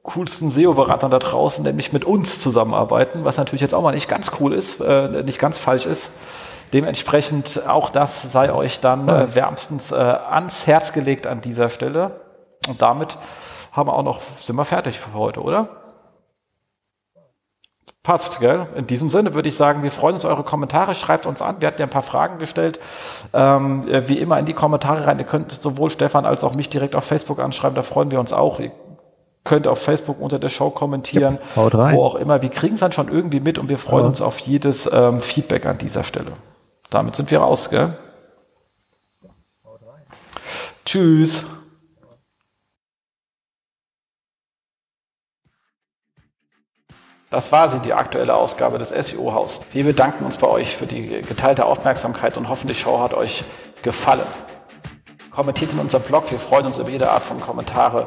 coolsten 0.03 0.51
SEO-Beratern 0.51 1.11
da 1.11 1.19
draußen, 1.19 1.65
nämlich 1.65 1.93
mit 1.93 2.05
uns 2.05 2.41
zusammenarbeiten, 2.41 3.25
was 3.25 3.37
natürlich 3.37 3.61
jetzt 3.61 3.75
auch 3.75 3.83
mal 3.83 3.93
nicht 3.93 4.09
ganz 4.09 4.33
cool 4.41 4.53
ist, 4.53 4.81
äh, 4.81 5.23
nicht 5.23 5.39
ganz 5.39 5.59
falsch 5.59 5.87
ist. 5.87 6.11
Dementsprechend 6.73 7.67
auch 7.67 7.91
das 7.91 8.33
sei 8.33 8.53
euch 8.53 8.81
dann 8.81 9.09
äh, 9.09 9.35
wärmstens 9.35 9.91
äh, 9.91 9.97
ans 9.97 10.67
Herz 10.67 10.93
gelegt 10.93 11.27
an 11.27 11.41
dieser 11.41 11.69
Stelle. 11.69 12.21
Und 12.69 12.81
damit 12.81 13.19
haben 13.73 13.89
wir 13.89 13.95
auch 13.95 14.03
noch, 14.03 14.21
sind 14.41 14.57
wir 14.57 14.65
fertig 14.65 14.99
für 14.99 15.13
heute, 15.15 15.43
oder? 15.43 15.69
Passt, 18.03 18.41
gell? 18.41 18.67
In 18.77 18.87
diesem 18.87 19.11
Sinne 19.11 19.35
würde 19.35 19.49
ich 19.49 19.57
sagen, 19.57 19.83
wir 19.83 19.93
freuen 19.93 20.15
uns 20.15 20.25
eure 20.25 20.43
Kommentare, 20.43 20.95
schreibt 20.95 21.27
uns 21.27 21.43
an. 21.43 21.61
Wir 21.61 21.69
hatten 21.69 21.81
ja 21.81 21.87
ein 21.87 21.91
paar 21.91 22.03
Fragen 22.03 22.39
gestellt. 22.39 22.81
Ähm, 23.35 23.85
wie 24.09 24.19
immer 24.19 24.39
in 24.39 24.47
die 24.47 24.55
Kommentare 24.55 25.07
rein. 25.07 25.19
Ihr 25.19 25.27
könnt 25.27 25.51
sowohl 25.51 25.91
Stefan 25.91 26.25
als 26.25 26.43
auch 26.43 26.55
mich 26.55 26.71
direkt 26.71 26.95
auf 26.95 27.05
Facebook 27.05 27.41
anschreiben, 27.41 27.75
da 27.75 27.83
freuen 27.83 28.11
wir 28.11 28.19
uns 28.19 28.33
auch. 28.33 28.59
Ihr 28.59 28.73
könnt 29.51 29.67
auf 29.67 29.83
Facebook 29.83 30.21
unter 30.21 30.39
der 30.39 30.49
Show 30.49 30.71
kommentieren, 30.71 31.41
ja, 31.57 31.93
wo 31.93 32.05
auch 32.05 32.15
immer. 32.15 32.41
Wir 32.41 32.51
kriegen 32.51 32.75
es 32.75 32.81
dann 32.83 32.93
schon 32.93 33.09
irgendwie 33.09 33.41
mit 33.41 33.59
und 33.59 33.69
wir 33.69 33.79
freuen 33.79 34.05
ja. 34.05 34.09
uns 34.11 34.21
auf 34.21 34.39
jedes 34.39 34.89
ähm, 34.93 35.21
Feedback 35.21 35.67
an 35.67 35.77
dieser 35.77 36.05
Stelle. 36.05 36.35
Damit 36.89 37.17
sind 37.17 37.33
wir 37.33 37.41
raus, 37.41 37.69
gell? 37.69 37.93
Tschüss. 40.87 41.45
Das 47.31 47.51
war 47.51 47.69
sie, 47.69 47.81
die 47.81 47.93
aktuelle 47.93 48.37
Ausgabe 48.37 48.79
des 48.79 48.91
SEO-Haus. 48.91 49.63
Wir 49.73 49.83
bedanken 49.83 50.25
uns 50.25 50.37
bei 50.37 50.47
euch 50.47 50.77
für 50.77 50.87
die 50.87 51.23
geteilte 51.23 51.67
Aufmerksamkeit 51.67 52.39
und 52.39 52.49
hoffen, 52.49 52.69
die 52.69 52.75
Show 52.77 53.01
hat 53.01 53.15
euch 53.15 53.43
gefallen. 53.83 54.23
Kommentiert 55.33 55.73
in 55.73 55.81
unserem 55.81 56.05
Blog, 56.05 56.31
wir 56.31 56.39
freuen 56.39 56.67
uns 56.67 56.79
über 56.79 56.91
jede 56.91 57.11
Art 57.11 57.25
von 57.25 57.41
Kommentare 57.41 58.07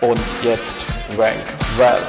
Und 0.00 0.20
jetzt 0.42 0.76
rank 1.16 1.36
well. 1.78 2.02